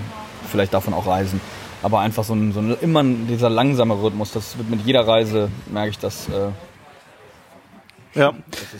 vielleicht 0.49 0.73
davon 0.73 0.93
auch 0.93 1.07
reisen. 1.07 1.41
Aber 1.83 1.99
einfach 1.99 2.23
so 2.23 2.33
ein, 2.33 2.53
so 2.53 2.59
ein 2.59 2.75
immer 2.81 3.03
dieser 3.03 3.49
langsame 3.49 4.01
Rhythmus, 4.01 4.31
das 4.31 4.57
wird 4.57 4.69
mit 4.69 4.81
jeder 4.85 5.07
Reise, 5.07 5.49
merke 5.71 5.89
ich 5.91 5.99
das. 5.99 6.27
Äh, 6.29 6.49
ja, 8.17 8.33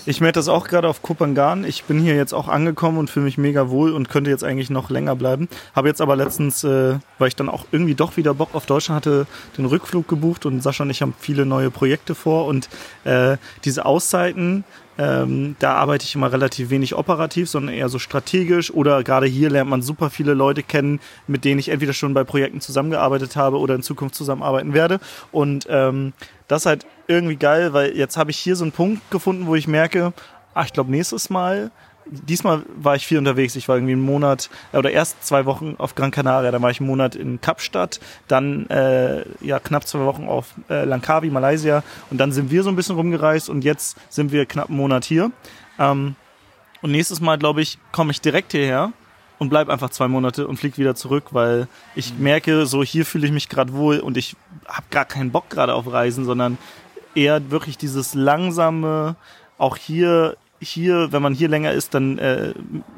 ich 0.06 0.20
merke 0.20 0.34
das 0.34 0.48
auch 0.48 0.68
gerade 0.68 0.88
auf 0.88 1.02
Kopangan. 1.02 1.64
Ich 1.64 1.84
bin 1.84 2.00
hier 2.00 2.16
jetzt 2.16 2.34
auch 2.34 2.48
angekommen 2.48 2.98
und 2.98 3.10
fühle 3.10 3.26
mich 3.26 3.38
mega 3.38 3.70
wohl 3.70 3.94
und 3.94 4.10
könnte 4.10 4.30
jetzt 4.30 4.44
eigentlich 4.44 4.70
noch 4.70 4.90
länger 4.90 5.16
bleiben. 5.16 5.48
Habe 5.76 5.88
jetzt 5.88 6.02
aber 6.02 6.16
letztens, 6.16 6.64
äh, 6.64 6.96
weil 7.20 7.28
ich 7.28 7.36
dann 7.36 7.48
auch 7.48 7.66
irgendwie 7.72 7.96
doch 7.96 8.18
wieder 8.18 8.34
Bock 8.34 8.50
auf 8.54 8.66
Deutschland 8.66 8.98
hatte, 8.98 9.28
den 9.58 9.66
Rückflug 9.66 10.08
gebucht 10.08 10.46
und 10.46 10.62
Sascha 10.62 10.84
und 10.84 10.90
ich 10.90 11.02
haben 11.02 11.14
viele 11.20 11.46
neue 11.46 11.70
Projekte 11.70 12.16
vor 12.16 12.46
und 12.46 12.68
äh, 13.04 13.38
diese 13.64 13.86
Auszeiten 13.86 14.64
ähm, 15.00 15.56
da 15.60 15.76
arbeite 15.76 16.06
ich 16.06 16.16
immer 16.16 16.32
relativ 16.32 16.70
wenig 16.70 16.96
operativ, 16.96 17.50
sondern 17.50 17.76
eher 17.76 17.90
so 17.90 18.00
strategisch. 18.00 18.72
Oder 18.74 19.04
gerade 19.04 19.28
hier 19.28 19.50
lernt 19.50 19.70
man 19.70 19.82
super 19.82 20.10
viele 20.10 20.34
Leute 20.34 20.64
kennen, 20.64 21.00
mit 21.28 21.46
denen 21.46 21.60
ich 21.60 21.70
entweder 21.70 21.94
schon 21.94 22.14
bei 22.14 22.24
Projekten 22.24 22.62
zusammengearbeitet 22.62 23.36
habe 23.36 23.60
oder 23.60 23.76
in 23.76 23.84
Zukunft 23.84 24.16
zusammenarbeiten 24.16 24.74
werde. 24.74 25.00
Und 25.32 25.68
ähm, 25.70 26.14
das 26.48 26.64
ist 26.64 26.66
halt 26.66 26.86
irgendwie 27.08 27.36
geil, 27.36 27.74
weil 27.74 27.96
jetzt 27.96 28.18
habe 28.18 28.32
ich 28.32 28.38
hier 28.38 28.56
so 28.56 28.64
einen 28.64 28.72
Punkt 28.72 29.10
gefunden, 29.12 29.48
wo 29.48 29.56
ich 29.56 29.68
merke, 29.68 30.14
ach, 30.54 30.66
ich 30.66 30.74
glaube 30.74 30.92
nächstes 30.92 31.30
Mal 31.30 31.72
diesmal 32.10 32.64
war 32.76 32.96
ich 32.96 33.06
viel 33.06 33.18
unterwegs. 33.18 33.56
Ich 33.56 33.68
war 33.68 33.76
irgendwie 33.76 33.94
einen 33.94 34.02
Monat 34.02 34.50
äh, 34.72 34.78
oder 34.78 34.92
erst 34.92 35.26
zwei 35.26 35.46
Wochen 35.46 35.76
auf 35.78 35.96
Gran 35.96 36.12
Canaria. 36.12 36.52
Dann 36.52 36.62
war 36.62 36.70
ich 36.70 36.80
einen 36.80 36.88
Monat 36.88 37.16
in 37.16 37.42
Kapstadt, 37.42 38.00
dann 38.28 38.68
äh, 38.70 39.24
ja 39.42 39.60
knapp 39.60 39.88
zwei 39.88 40.00
Wochen 40.00 40.28
auf 40.28 40.54
äh, 40.70 40.86
Langkawi, 40.86 41.30
Malaysia. 41.30 41.84
Und 42.10 42.18
dann 42.18 42.32
sind 42.32 42.52
wir 42.52 42.64
so 42.64 42.70
ein 42.70 42.76
bisschen 42.76 42.96
rumgereist 42.96 43.50
und 43.50 43.64
jetzt 43.64 43.98
sind 44.10 44.32
wir 44.32 44.46
knapp 44.46 44.70
einen 44.70 44.78
Monat 44.78 45.06
hier. 45.06 45.32
Ähm, 45.80 46.16
und 46.82 46.92
nächstes 46.92 47.22
Mal, 47.22 47.38
glaube 47.38 47.62
ich, 47.62 47.80
komme 47.92 48.12
ich 48.12 48.22
direkt 48.22 48.52
hierher 48.52 48.94
und 49.40 49.50
bleib 49.50 49.70
einfach 49.70 49.90
zwei 49.90 50.08
Monate 50.08 50.48
und 50.48 50.58
flieg 50.58 50.78
wieder 50.78 50.96
zurück, 50.96 51.26
weil 51.32 51.68
ich 51.96 52.18
merke, 52.18 52.66
so 52.66 52.84
hier 52.84 53.06
fühle 53.06 53.26
ich 53.28 53.34
mich 53.34 53.50
gerade 53.50 53.74
wohl 53.74 54.00
und 54.00 54.18
ich 54.18 54.36
habe 54.68 54.88
gar 54.90 55.06
keinen 55.06 55.32
Bock 55.32 55.50
gerade 55.50 55.74
auf 55.74 55.92
Reisen, 55.92 56.26
sondern 56.26 56.58
eher 57.16 57.52
wirklich 57.52 57.78
dieses 57.78 58.14
langsame, 58.14 59.16
auch 59.58 59.78
hier 59.78 60.38
hier, 60.60 61.12
wenn 61.12 61.22
man 61.22 61.34
hier 61.34 61.48
länger 61.50 61.72
ist, 61.72 61.94
dann 61.94 62.18
äh, 62.18 62.54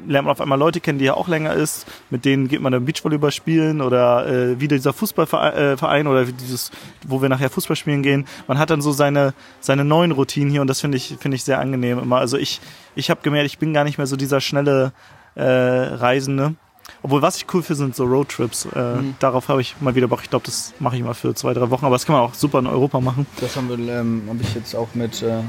lernt 0.06 0.26
man 0.26 0.28
auf 0.28 0.40
einmal 0.40 0.58
Leute 0.58 0.80
kennen, 0.80 0.98
die 0.98 1.04
ja 1.04 1.14
auch 1.14 1.28
länger 1.28 1.52
ist. 1.52 1.86
Mit 2.08 2.24
denen 2.24 2.48
geht 2.48 2.60
man 2.60 2.72
dann 2.72 2.84
Beachvolleyball 2.84 3.32
spielen 3.32 3.82
oder 3.82 4.26
äh, 4.26 4.60
wieder 4.60 4.76
dieser 4.76 4.92
Fußballverein 4.92 6.06
äh, 6.06 6.08
oder 6.08 6.24
dieses, 6.24 6.70
wo 7.06 7.20
wir 7.20 7.28
nachher 7.28 7.50
Fußball 7.50 7.76
spielen 7.76 8.02
gehen. 8.02 8.26
Man 8.46 8.58
hat 8.58 8.70
dann 8.70 8.80
so 8.80 8.92
seine 8.92 9.34
seine 9.60 9.84
neuen 9.84 10.12
Routinen 10.12 10.50
hier 10.50 10.62
und 10.62 10.68
das 10.68 10.80
finde 10.80 10.96
ich 10.96 11.16
finde 11.20 11.34
ich 11.34 11.44
sehr 11.44 11.58
angenehm 11.58 11.98
immer. 11.98 12.16
Also 12.16 12.38
ich 12.38 12.60
ich 12.94 13.10
habe 13.10 13.20
gemerkt, 13.22 13.46
ich 13.46 13.58
bin 13.58 13.74
gar 13.74 13.84
nicht 13.84 13.98
mehr 13.98 14.06
so 14.06 14.16
dieser 14.16 14.40
schnelle 14.40 14.92
äh, 15.34 15.42
Reisende. 15.44 16.54
Obwohl, 17.02 17.22
was 17.22 17.36
ich 17.36 17.46
cool 17.54 17.62
finde, 17.62 17.78
sind 17.78 17.96
so 17.96 18.04
Roadtrips. 18.04 18.66
Äh, 18.66 18.96
mhm. 18.96 19.14
Darauf 19.20 19.48
habe 19.48 19.60
ich 19.60 19.76
mal 19.80 19.94
wieder 19.94 20.08
Bock. 20.08 20.20
Ich 20.22 20.30
glaube, 20.30 20.44
das 20.44 20.74
mache 20.80 20.96
ich 20.96 21.02
mal 21.02 21.14
für 21.14 21.34
zwei, 21.34 21.54
drei 21.54 21.70
Wochen. 21.70 21.84
Aber 21.84 21.94
das 21.94 22.04
kann 22.04 22.14
man 22.14 22.22
auch 22.22 22.34
super 22.34 22.58
in 22.58 22.66
Europa 22.66 23.00
machen. 23.00 23.26
Das 23.40 23.56
haben 23.56 23.68
wir, 23.68 23.78
ähm, 23.78 24.22
habe 24.28 24.38
ich 24.42 24.54
jetzt 24.54 24.74
auch 24.74 24.88
mit, 24.94 25.22
äh, 25.22 25.42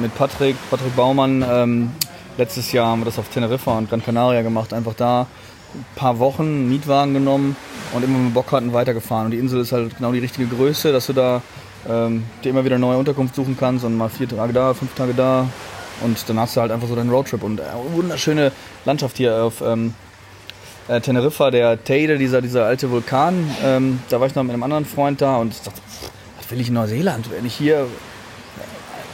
mit 0.00 0.14
Patrick, 0.14 0.56
Patrick 0.70 0.94
Baumann. 0.96 1.44
Ähm, 1.48 1.92
letztes 2.36 2.72
Jahr 2.72 2.88
haben 2.88 3.00
wir 3.00 3.06
das 3.06 3.18
auf 3.18 3.28
Teneriffa 3.28 3.78
und 3.78 3.88
Gran 3.88 4.02
Canaria 4.02 4.42
gemacht. 4.42 4.72
Einfach 4.72 4.94
da 4.94 5.26
ein 5.74 5.84
paar 5.96 6.18
Wochen 6.18 6.68
Mietwagen 6.68 7.14
genommen 7.14 7.56
und 7.92 8.04
immer, 8.04 8.18
wir 8.18 8.30
Bock 8.30 8.52
hatten, 8.52 8.72
weitergefahren. 8.72 9.26
Und 9.26 9.30
die 9.30 9.38
Insel 9.38 9.60
ist 9.60 9.72
halt 9.72 9.96
genau 9.96 10.12
die 10.12 10.18
richtige 10.18 10.46
Größe, 10.46 10.92
dass 10.92 11.06
du 11.06 11.12
da 11.12 11.42
ähm, 11.88 12.24
dir 12.42 12.50
immer 12.50 12.64
wieder 12.64 12.78
neue 12.78 12.98
Unterkunft 12.98 13.34
suchen 13.34 13.56
kannst 13.58 13.84
und 13.84 13.96
mal 13.96 14.08
vier 14.08 14.28
Tage 14.28 14.52
da, 14.52 14.74
fünf 14.74 14.94
Tage 14.94 15.14
da. 15.14 15.46
Und 16.02 16.28
dann 16.28 16.38
hast 16.38 16.56
du 16.56 16.60
halt 16.60 16.72
einfach 16.72 16.88
so 16.88 16.96
deinen 16.96 17.10
Roadtrip 17.10 17.42
und 17.42 17.60
äh, 17.60 17.64
wunderschöne 17.92 18.52
Landschaft 18.84 19.16
hier 19.16 19.44
auf 19.44 19.60
ähm, 19.60 19.94
äh, 20.88 21.00
Teneriffa, 21.00 21.50
der 21.50 21.82
Teide, 21.82 22.18
dieser, 22.18 22.42
dieser 22.42 22.66
alte 22.66 22.90
Vulkan. 22.90 23.50
Ähm, 23.64 24.00
da 24.10 24.20
war 24.20 24.26
ich 24.26 24.34
noch 24.34 24.42
mit 24.42 24.52
einem 24.52 24.62
anderen 24.62 24.84
Freund 24.84 25.20
da 25.20 25.36
und 25.36 25.52
ich 25.52 25.62
dachte, 25.62 25.80
was 26.38 26.50
will 26.50 26.60
ich 26.60 26.68
in 26.68 26.74
Neuseeland, 26.74 27.30
wenn 27.30 27.46
ich 27.46 27.54
hier 27.54 27.86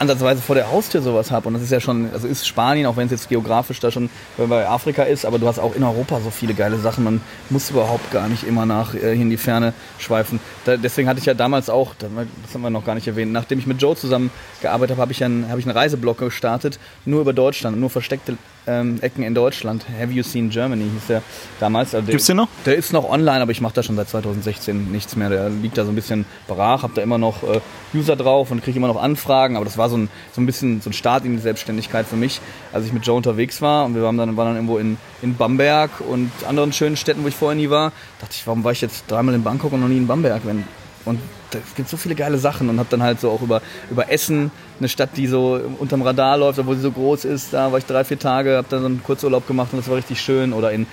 ansatzweise 0.01 0.41
vor 0.41 0.55
der 0.55 0.71
Haustür 0.71 1.01
sowas 1.01 1.31
habe. 1.31 1.47
Und 1.47 1.53
das 1.53 1.63
ist 1.63 1.71
ja 1.71 1.79
schon, 1.79 2.09
also 2.11 2.27
ist 2.27 2.47
Spanien, 2.47 2.87
auch 2.87 2.97
wenn 2.97 3.05
es 3.05 3.11
jetzt 3.11 3.29
geografisch 3.29 3.79
da 3.79 3.91
schon 3.91 4.09
bei 4.37 4.67
Afrika 4.67 5.03
ist, 5.03 5.25
aber 5.25 5.39
du 5.39 5.47
hast 5.47 5.59
auch 5.59 5.75
in 5.75 5.83
Europa 5.83 6.19
so 6.21 6.31
viele 6.31 6.53
geile 6.53 6.77
Sachen. 6.77 7.03
Man 7.03 7.21
muss 7.49 7.69
überhaupt 7.69 8.11
gar 8.11 8.27
nicht 8.27 8.43
immer 8.43 8.65
nach 8.65 8.95
äh, 8.95 9.13
in 9.13 9.29
die 9.29 9.37
Ferne 9.37 9.73
schweifen. 9.99 10.39
Da, 10.65 10.75
deswegen 10.77 11.07
hatte 11.07 11.19
ich 11.19 11.25
ja 11.25 11.33
damals 11.33 11.69
auch, 11.69 11.93
das 11.95 12.09
haben 12.53 12.61
wir 12.61 12.69
noch 12.69 12.85
gar 12.85 12.95
nicht 12.95 13.07
erwähnt, 13.07 13.31
nachdem 13.31 13.59
ich 13.59 13.67
mit 13.67 13.81
Joe 13.81 13.95
zusammen 13.95 14.31
gearbeitet 14.61 14.95
habe, 14.95 15.01
habe 15.01 15.11
ich, 15.11 15.23
einen, 15.23 15.49
hab 15.49 15.59
ich 15.59 15.65
einen 15.65 15.77
Reiseblock 15.77 16.17
gestartet, 16.17 16.79
nur 17.05 17.21
über 17.21 17.33
Deutschland, 17.33 17.79
nur 17.79 17.89
versteckte 17.89 18.37
ähm, 18.67 18.99
Ecken 19.01 19.23
in 19.23 19.33
Deutschland. 19.33 19.85
Have 19.99 20.11
You 20.11 20.23
Seen 20.23 20.49
Germany 20.49 20.83
hieß 20.83 21.07
der 21.07 21.23
damals. 21.59 21.95
Also 21.95 22.11
Gibt's 22.11 22.25
den 22.27 22.37
noch? 22.37 22.47
Der 22.65 22.75
ist 22.75 22.93
noch 22.93 23.09
online, 23.09 23.41
aber 23.41 23.51
ich 23.51 23.61
mache 23.61 23.73
da 23.73 23.83
schon 23.83 23.95
seit 23.95 24.09
2016 24.09 24.91
nichts 24.91 25.15
mehr. 25.15 25.29
Der 25.29 25.49
liegt 25.49 25.77
da 25.77 25.85
so 25.85 25.91
ein 25.91 25.95
bisschen 25.95 26.25
brach, 26.47 26.83
habe 26.83 26.93
da 26.95 27.01
immer 27.01 27.17
noch 27.17 27.43
äh, 27.43 27.59
User 27.93 28.15
drauf 28.15 28.51
und 28.51 28.63
kriege 28.63 28.77
immer 28.77 28.87
noch 28.87 29.01
Anfragen, 29.01 29.55
aber 29.55 29.65
das 29.65 29.77
war 29.77 29.89
so 29.89 29.97
ein, 29.97 30.09
so 30.33 30.41
ein 30.41 30.45
bisschen 30.45 30.81
so 30.81 30.89
ein 30.89 30.93
Start 30.93 31.25
in 31.25 31.35
die 31.35 31.41
Selbstständigkeit 31.41 32.05
für 32.05 32.15
mich, 32.15 32.39
als 32.71 32.85
ich 32.85 32.93
mit 32.93 33.05
Joe 33.05 33.17
unterwegs 33.17 33.61
war 33.61 33.85
und 33.85 33.95
wir 33.95 34.03
waren 34.03 34.17
dann, 34.17 34.37
waren 34.37 34.47
dann 34.47 34.55
irgendwo 34.55 34.77
in, 34.77 34.97
in 35.21 35.35
Bamberg 35.35 35.91
und 36.01 36.31
anderen 36.47 36.73
schönen 36.73 36.97
Städten, 36.97 37.23
wo 37.23 37.27
ich 37.27 37.35
vorher 37.35 37.55
nie 37.55 37.69
war. 37.69 37.91
dachte 38.19 38.35
ich, 38.35 38.45
warum 38.45 38.63
war 38.63 38.71
ich 38.71 38.81
jetzt 38.81 39.05
dreimal 39.07 39.35
in 39.35 39.43
Bangkok 39.43 39.73
und 39.73 39.81
noch 39.81 39.87
nie 39.87 39.97
in 39.97 40.07
Bamberg? 40.07 40.41
Wenn, 40.45 40.63
und 41.05 41.19
es 41.51 41.75
gibt 41.75 41.89
so 41.89 41.97
viele 41.97 42.15
geile 42.15 42.37
Sachen 42.37 42.69
und 42.69 42.79
habe 42.79 42.89
dann 42.89 43.03
halt 43.03 43.19
so 43.19 43.29
auch 43.29 43.41
über, 43.41 43.61
über 43.89 44.11
Essen, 44.11 44.51
eine 44.79 44.89
Stadt, 44.89 45.11
die 45.15 45.27
so 45.27 45.59
unterm 45.79 46.01
Radar 46.01 46.37
läuft, 46.37 46.59
obwohl 46.59 46.75
sie 46.75 46.81
so 46.81 46.91
groß 46.91 47.25
ist, 47.25 47.53
da 47.53 47.71
war 47.71 47.79
ich 47.79 47.85
drei, 47.85 48.03
vier 48.03 48.19
Tage, 48.19 48.57
habe 48.57 48.67
dann 48.69 48.81
so 48.81 48.85
einen 48.85 49.03
Kurzurlaub 49.03 49.47
gemacht 49.47 49.69
und 49.73 49.79
das 49.79 49.89
war 49.89 49.97
richtig 49.97 50.21
schön. 50.21 50.53
Oder 50.53 50.71
in 50.71 50.87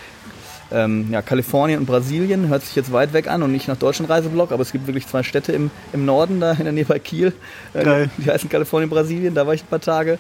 ähm, 0.71 1.09
ja, 1.11 1.23
Kalifornien 1.23 1.81
und 1.81 1.87
Brasilien, 1.87 2.49
hört 2.49 2.63
sich 2.63 2.77
jetzt 2.77 2.93
weit 2.93 3.13
weg 3.13 3.29
an 3.29 3.43
und 3.43 3.53
nicht 3.53 3.69
nach 3.69 3.77
deutschen 3.77 4.07
Reiseblock, 4.07 4.53
aber 4.53 4.63
es 4.63 4.73
gibt 4.73 4.87
wirklich 4.87 5.07
zwei 5.07 5.23
Städte 5.23 5.53
im, 5.53 5.71
im 5.93 6.05
Norden, 6.05 6.41
da 6.41 6.53
in 6.53 6.65
der 6.65 6.73
Nähe 6.73 6.85
bei 6.85 6.99
Kiel, 6.99 7.33
äh, 7.75 8.09
die 8.19 8.31
heißen 8.31 8.49
Kalifornien, 8.49 8.91
Brasilien, 8.91 9.35
da 9.35 9.47
war 9.47 9.55
ich 9.55 9.63
ein 9.63 9.69
paar 9.69 9.81
Tage. 9.81 10.19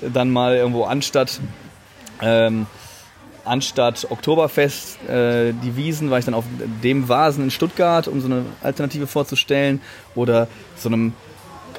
Dann 0.00 0.30
mal 0.30 0.54
irgendwo 0.54 0.84
anstatt 0.84 1.40
ähm, 2.22 2.66
anstatt 3.48 4.06
Oktoberfest, 4.10 5.02
äh, 5.08 5.52
die 5.52 5.76
Wiesen, 5.76 6.10
war 6.10 6.18
ich 6.18 6.24
dann 6.24 6.34
auf 6.34 6.44
dem 6.82 7.08
Vasen 7.08 7.44
in 7.44 7.50
Stuttgart, 7.50 8.08
um 8.08 8.20
so 8.20 8.26
eine 8.26 8.44
Alternative 8.62 9.06
vorzustellen. 9.06 9.80
Oder 10.14 10.48
so 10.76 10.88
einem 10.88 11.12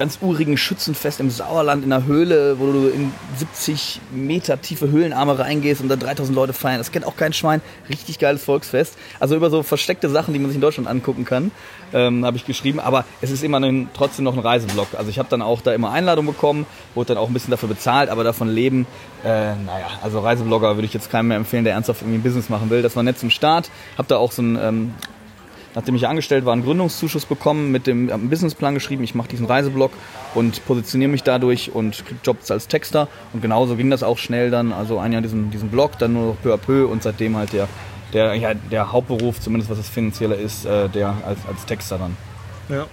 ganz 0.00 0.16
urigen 0.22 0.56
Schützenfest 0.56 1.20
im 1.20 1.28
Sauerland 1.28 1.84
in 1.84 1.92
einer 1.92 2.06
Höhle, 2.06 2.58
wo 2.58 2.72
du 2.72 2.88
in 2.88 3.12
70 3.36 4.00
Meter 4.10 4.58
tiefe 4.58 4.90
Höhlenarme 4.90 5.38
reingehst 5.38 5.82
und 5.82 5.90
da 5.90 5.96
3000 5.96 6.34
Leute 6.34 6.54
feiern. 6.54 6.78
Das 6.78 6.90
kennt 6.90 7.04
auch 7.04 7.16
kein 7.16 7.34
Schwein. 7.34 7.60
Richtig 7.90 8.18
geiles 8.18 8.42
Volksfest. 8.42 8.96
Also 9.20 9.36
über 9.36 9.50
so 9.50 9.62
versteckte 9.62 10.08
Sachen, 10.08 10.32
die 10.32 10.40
man 10.40 10.48
sich 10.48 10.54
in 10.54 10.62
Deutschland 10.62 10.88
angucken 10.88 11.26
kann, 11.26 11.50
ähm, 11.92 12.24
habe 12.24 12.38
ich 12.38 12.46
geschrieben. 12.46 12.80
Aber 12.80 13.04
es 13.20 13.30
ist 13.30 13.44
immer 13.44 13.60
ein, 13.60 13.90
trotzdem 13.92 14.24
noch 14.24 14.32
ein 14.32 14.40
Reiseblog. 14.40 14.88
Also 14.96 15.10
ich 15.10 15.18
habe 15.18 15.28
dann 15.28 15.42
auch 15.42 15.60
da 15.60 15.74
immer 15.74 15.90
Einladungen 15.90 16.32
bekommen, 16.32 16.64
wurde 16.94 17.08
dann 17.08 17.18
auch 17.18 17.28
ein 17.28 17.34
bisschen 17.34 17.50
dafür 17.50 17.68
bezahlt, 17.68 18.08
aber 18.08 18.24
davon 18.24 18.48
leben, 18.48 18.86
äh, 19.22 19.54
naja, 19.54 19.88
also 20.02 20.20
Reiseblogger 20.20 20.76
würde 20.78 20.86
ich 20.86 20.94
jetzt 20.94 21.10
keinem 21.10 21.28
mehr 21.28 21.36
empfehlen, 21.36 21.64
der 21.64 21.74
ernsthaft 21.74 22.00
irgendwie 22.00 22.20
ein 22.20 22.22
Business 22.22 22.48
machen 22.48 22.70
will. 22.70 22.80
Das 22.80 22.96
war 22.96 23.02
nett 23.02 23.18
zum 23.18 23.28
Start. 23.28 23.70
Habe 23.98 24.08
da 24.08 24.16
auch 24.16 24.32
so 24.32 24.40
ein 24.40 24.58
ähm, 24.62 24.94
nachdem 25.74 25.94
ich 25.94 26.06
angestellt 26.06 26.44
war, 26.44 26.52
einen 26.52 26.64
Gründungszuschuss 26.64 27.26
bekommen, 27.26 27.70
mit 27.70 27.86
dem 27.86 28.10
einen 28.10 28.30
Businessplan 28.30 28.74
geschrieben, 28.74 29.04
ich 29.04 29.14
mache 29.14 29.28
diesen 29.28 29.46
Reiseblog 29.46 29.92
und 30.34 30.64
positioniere 30.66 31.10
mich 31.10 31.22
dadurch 31.22 31.72
und 31.74 32.04
kriege 32.04 32.20
Jobs 32.22 32.50
als 32.50 32.68
Texter. 32.68 33.08
Und 33.32 33.42
genauso 33.42 33.76
ging 33.76 33.90
das 33.90 34.02
auch 34.02 34.18
schnell 34.18 34.50
dann, 34.50 34.72
also 34.72 34.98
ein 34.98 35.12
Jahr 35.12 35.22
diesen, 35.22 35.50
diesen 35.50 35.70
Blog, 35.70 35.98
dann 35.98 36.12
nur 36.12 36.26
noch 36.28 36.36
peu 36.42 36.54
à 36.54 36.56
peu 36.56 36.86
und 36.86 37.02
seitdem 37.02 37.36
halt 37.36 37.52
der, 37.52 37.68
der, 38.12 38.34
ja, 38.34 38.54
der 38.54 38.92
Hauptberuf, 38.92 39.40
zumindest 39.40 39.70
was 39.70 39.78
das 39.78 39.88
Finanzielle 39.88 40.34
ist, 40.34 40.64
äh, 40.64 40.88
der 40.88 41.14
als, 41.26 41.38
als 41.48 41.64
Texter 41.66 41.98
dann. 41.98 42.16
Ja. 42.68 42.86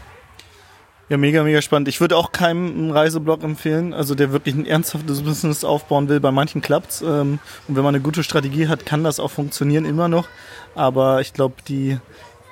Ja, 1.10 1.16
mega, 1.16 1.42
mega 1.42 1.62
spannend. 1.62 1.88
Ich 1.88 2.02
würde 2.02 2.18
auch 2.18 2.34
keinem 2.34 2.68
einen 2.68 2.92
Reiseblog 2.92 3.42
empfehlen, 3.42 3.94
also 3.94 4.14
der 4.14 4.34
wirklich 4.34 4.56
ein 4.56 4.66
ernsthaftes 4.66 5.22
Business 5.22 5.64
aufbauen 5.64 6.10
will. 6.10 6.20
Bei 6.20 6.32
manchen 6.32 6.62
klappt's. 6.62 7.02
Ähm, 7.02 7.40
und 7.70 7.76
wenn 7.78 7.84
man 7.84 7.96
eine 7.96 8.04
gute 8.04 8.24
Strategie 8.24 8.68
hat, 8.68 8.86
kann 8.86 9.06
das 9.06 9.22
auch 9.22 9.32
funktionieren 9.32 9.86
immer 9.86 10.10
noch. 10.10 10.28
Aber 10.76 11.22
ich 11.22 11.32
glaube, 11.32 11.56
die, 11.70 11.98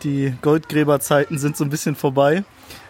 die 0.05 0.33
Goldgräberzeiten 0.41 1.37
sind 1.37 1.57
so 1.57 1.65
ein 1.65 1.69
bisschen 1.69 1.95
vorbei. 1.95 2.43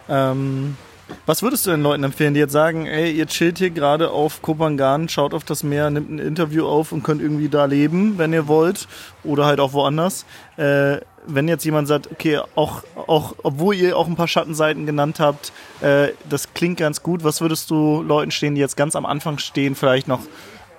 Ähm, 0.08 0.76
was 1.24 1.42
würdest 1.42 1.66
du 1.66 1.70
den 1.70 1.82
Leuten 1.82 2.04
empfehlen, 2.04 2.34
die 2.34 2.40
jetzt 2.40 2.52
sagen, 2.52 2.86
ey, 2.86 3.12
ihr 3.12 3.26
chillt 3.26 3.58
hier 3.58 3.70
gerade 3.70 4.10
auf 4.10 4.42
Kopangan, 4.42 5.08
schaut 5.08 5.34
auf 5.34 5.44
das 5.44 5.62
Meer, 5.62 5.88
nimmt 5.90 6.10
ein 6.10 6.18
Interview 6.18 6.66
auf 6.66 6.92
und 6.92 7.02
könnt 7.02 7.22
irgendwie 7.22 7.48
da 7.48 7.64
leben, 7.64 8.18
wenn 8.18 8.32
ihr 8.32 8.48
wollt, 8.48 8.88
oder 9.24 9.46
halt 9.46 9.60
auch 9.60 9.72
woanders. 9.72 10.26
Äh, 10.56 10.98
wenn 11.28 11.48
jetzt 11.48 11.64
jemand 11.64 11.88
sagt, 11.88 12.10
okay, 12.10 12.40
auch, 12.54 12.82
auch, 13.06 13.34
obwohl 13.42 13.74
ihr 13.74 13.96
auch 13.96 14.06
ein 14.06 14.16
paar 14.16 14.28
Schattenseiten 14.28 14.86
genannt 14.86 15.18
habt, 15.20 15.52
äh, 15.80 16.08
das 16.28 16.52
klingt 16.54 16.78
ganz 16.78 17.02
gut, 17.02 17.24
was 17.24 17.40
würdest 17.40 17.70
du 17.70 18.02
Leuten 18.02 18.30
stehen, 18.30 18.54
die 18.54 18.60
jetzt 18.60 18.76
ganz 18.76 18.94
am 18.96 19.06
Anfang 19.06 19.38
stehen, 19.38 19.74
vielleicht 19.74 20.08
noch 20.08 20.20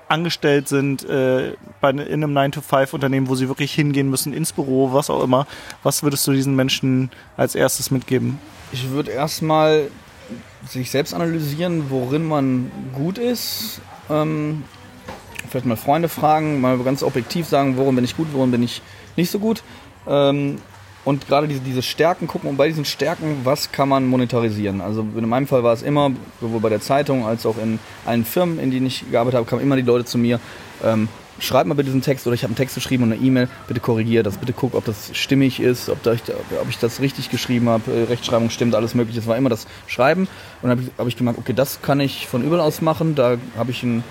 angestellt 0.10 0.68
sind 0.68 1.04
äh, 1.04 1.54
bei, 1.82 1.90
in 1.90 2.24
einem 2.24 2.38
9-to-5-Unternehmen, 2.38 3.28
wo 3.28 3.36
sie 3.36 3.48
wirklich 3.48 3.74
hingehen 3.74 4.10
müssen, 4.10 4.34
ins 4.34 4.54
Büro, 4.54 4.94
was 4.94 5.10
auch 5.10 5.24
immer. 5.24 5.48
Was 5.84 6.04
würdest 6.04 6.26
du 6.28 6.32
diesen 6.32 6.56
Menschen 6.56 7.12
als 7.36 7.56
erstes 7.56 7.92
mitgeben? 7.92 8.40
Ich 8.72 8.90
würde 8.90 9.12
erstmal 9.12 9.90
sich 10.68 10.92
selbst 10.92 11.14
analysieren, 11.14 11.90
worin 11.90 12.28
man 12.28 12.72
gut 12.94 13.18
ist. 13.18 13.82
Ähm, 14.10 14.64
vielleicht 15.50 15.66
mal 15.66 15.78
Freunde 15.78 16.10
fragen, 16.10 16.62
mal 16.62 16.78
ganz 16.80 17.04
objektiv 17.04 17.48
sagen, 17.48 17.78
worin 17.78 17.96
bin 17.96 18.04
ich 18.04 18.18
gut, 18.18 18.28
worin 18.34 18.52
bin 18.52 18.64
ich 18.64 18.82
nicht 19.16 19.32
so 19.32 19.40
gut. 19.40 19.64
Ähm, 20.08 20.60
und 21.08 21.26
gerade 21.26 21.48
diese, 21.48 21.62
diese 21.62 21.82
Stärken 21.82 22.28
gucken 22.28 22.50
und 22.50 22.58
bei 22.58 22.68
diesen 22.68 22.84
Stärken, 22.84 23.38
was 23.46 23.72
kann 23.72 23.88
man 23.88 24.06
monetarisieren? 24.08 24.82
Also 24.82 25.08
in 25.16 25.30
meinem 25.30 25.48
Fall 25.48 25.64
war 25.64 25.72
es 25.72 25.82
immer, 25.82 26.12
sowohl 26.42 26.60
bei 26.60 26.68
der 26.68 26.82
Zeitung 26.82 27.26
als 27.26 27.46
auch 27.46 27.58
in 27.58 27.80
allen 28.06 28.26
Firmen, 28.26 28.60
in 28.60 28.72
denen 28.72 28.88
ich 28.88 29.10
gearbeitet 29.10 29.38
habe, 29.38 29.50
kamen 29.50 29.62
immer 29.62 29.78
die 29.78 29.84
Leute 29.84 30.04
zu 30.04 30.18
mir, 30.18 30.42
ähm, 30.84 31.08
schreib 31.40 31.66
mal 31.66 31.76
bitte 31.76 31.86
diesen 31.86 32.02
Text 32.02 32.28
oder 32.28 32.34
ich 32.34 32.44
habe 32.44 32.50
einen 32.50 32.58
Text 32.58 32.76
geschrieben 32.76 33.04
und 33.04 33.14
eine 33.14 33.22
E-Mail, 33.22 33.48
bitte 33.70 33.80
korrigier 33.80 34.22
das, 34.22 34.36
bitte 34.36 34.52
guck, 34.52 34.74
ob 34.74 34.84
das 34.84 35.12
stimmig 35.14 35.62
ist, 35.62 35.88
ob, 35.88 36.04
da 36.04 36.12
ich, 36.12 36.24
ob 36.62 36.68
ich 36.68 36.78
das 36.78 37.00
richtig 37.00 37.30
geschrieben 37.30 37.70
habe, 37.70 37.90
äh, 37.90 38.04
Rechtschreibung 38.04 38.50
stimmt, 38.50 38.76
alles 38.76 38.94
mögliche. 38.94 39.22
Es 39.22 39.28
war 39.28 39.38
immer 39.38 39.50
das 39.50 39.66
Schreiben 39.88 40.28
und 40.62 40.70
dann 40.70 40.72
habe 40.72 40.82
ich, 40.82 40.90
hab 40.98 41.08
ich 41.08 41.16
gemerkt, 41.16 41.40
okay, 41.40 41.54
das 41.54 41.82
kann 41.82 42.02
ich 42.02 42.28
von 42.28 42.44
überall 42.44 42.60
aus 42.60 42.82
machen, 42.82 43.16
da 43.16 43.38
habe 43.58 43.72
ich 43.72 43.82
ein 43.82 44.04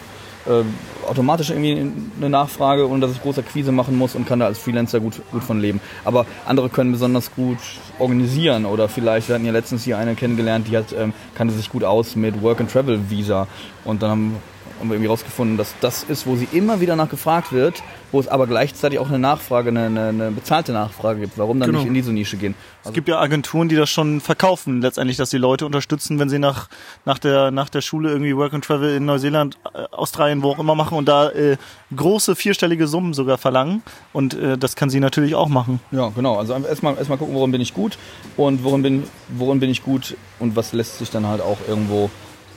äh, 0.49 1.09
automatisch 1.09 1.51
irgendwie 1.51 1.93
eine 2.19 2.31
Nachfrage, 2.31 2.89
ohne 2.89 3.01
dass 3.01 3.13
ich 3.13 3.23
große 3.23 3.41
Akquise 3.41 3.73
machen 3.73 3.97
muss 3.97 4.15
und 4.15 4.27
kann 4.27 4.41
da 4.41 4.47
als 4.47 4.59
Freelancer 4.59 5.01
gut, 5.01 5.21
gut 5.33 5.45
von 5.45 5.61
leben. 5.61 5.81
Aber 6.05 6.27
andere 6.47 6.69
können 6.69 6.93
besonders 6.93 7.35
gut 7.35 7.59
organisieren 7.99 8.67
oder 8.67 8.89
vielleicht, 8.89 9.29
wir 9.29 9.35
hatten 9.35 9.47
ja 9.47 9.53
letztens 9.53 9.85
hier 9.85 9.99
eine 9.99 10.15
kennengelernt, 10.15 10.69
die 10.69 10.77
hat, 10.77 10.93
ähm, 10.97 11.13
kannte 11.35 11.55
sich 11.55 11.71
gut 11.71 11.85
aus 11.85 12.17
mit 12.17 12.43
Work-and-Travel-Visa 12.43 13.47
und 13.85 14.03
dann 14.03 14.11
haben 14.11 14.37
haben 14.79 14.89
wir 14.89 14.95
irgendwie 14.95 15.09
rausgefunden, 15.09 15.57
dass 15.57 15.75
das 15.81 16.03
ist, 16.05 16.27
wo 16.27 16.37
sie 16.37 16.49
immer 16.53 16.81
wieder 16.81 16.97
nachgefragt 16.97 17.53
wird, 17.53 17.83
wo 18.13 18.21
es 18.21 18.29
aber 18.29 18.47
gleichzeitig 18.47 18.99
auch 18.99 19.09
eine 19.09 19.19
Nachfrage, 19.19 19.71
eine, 19.71 19.87
eine, 19.87 20.09
eine 20.09 20.31
bezahlte 20.31 20.73
Nachfrage 20.73 21.21
gibt. 21.21 21.39
Warum 21.39 21.61
dann 21.61 21.69
genau. 21.69 21.81
nicht 21.81 21.89
in 21.89 21.95
diese 21.95 22.13
Nische 22.13 22.37
gehen? 22.37 22.55
Also 22.81 22.91
es 22.91 22.95
gibt 22.95 23.09
ja 23.09 23.19
Agenturen, 23.19 23.69
die 23.69 23.77
das 23.77 23.91
schon 23.91 24.21
verkaufen, 24.21 24.81
letztendlich, 24.81 25.17
dass 25.17 25.31
die 25.31 25.39
Leute 25.39 25.67
unterstützen, 25.67 26.19
wenn 26.19 26.29
sie 26.29 26.39
nach, 26.39 26.69
nach, 27.05 27.19
der, 27.19 27.51
nach 27.51 27.69
der 27.69 27.81
Schule 27.81 28.11
irgendwie 28.11 28.37
Work 28.37 28.55
and 28.55 28.65
Travel 28.65 28.97
in 28.97 29.07
Neuseeland, 29.07 29.59
äh, 29.75 29.85
Australien, 29.93 30.43
wo 30.43 30.51
auch 30.51 30.59
immer 30.59 30.75
machen 30.75 30.99
und 30.99 31.07
da 31.07 31.31
äh, 31.31 31.57
große 31.95 32.37
vierstellige 32.37 32.87
Summen 32.87 33.15
sogar 33.15 33.39
verlangen. 33.39 33.83
Und 34.13 34.35
äh, 34.35 34.59
das 34.59 34.77
kann 34.77 34.91
sie 34.91 35.01
natürlich 35.01 35.35
auch 35.35 35.49
machen. 35.49 35.81
Ja, 35.91 36.11
genau. 36.15 36.37
Also 36.37 36.55
erstmal 36.55 36.97
erstmal 36.97 37.19
gucken, 37.19 37.35
worin 37.35 37.51
bin 37.51 37.61
ich 37.61 37.75
gut 37.75 37.99
und 38.37 38.63
worin 38.63 38.83
bin, 38.83 39.05
worin 39.29 39.61
bin 39.61 39.71
ich 39.71 39.83
gut 39.83 40.17
und 40.39 40.57
was 40.57 40.73
lässt 40.73 40.99
sich 40.99 41.11
dann 41.11 41.27
halt 41.27 41.41
auch 41.41 41.59
irgendwo 41.67 42.11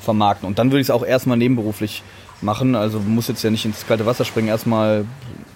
vermarkten. 0.10 0.48
Und 0.48 0.58
dann 0.58 0.72
würde 0.72 0.82
ich 0.82 0.88
es 0.88 0.92
auch 0.92 1.06
erstmal 1.06 1.38
nebenberuflich 1.38 2.02
machen. 2.42 2.74
Also 2.74 3.00
muss 3.00 3.28
jetzt 3.28 3.44
ja 3.44 3.52
nicht 3.52 3.66
ins 3.66 3.86
kalte 3.86 4.08
Wasser 4.08 4.26
springen, 4.26 4.48
erstmal 4.48 5.06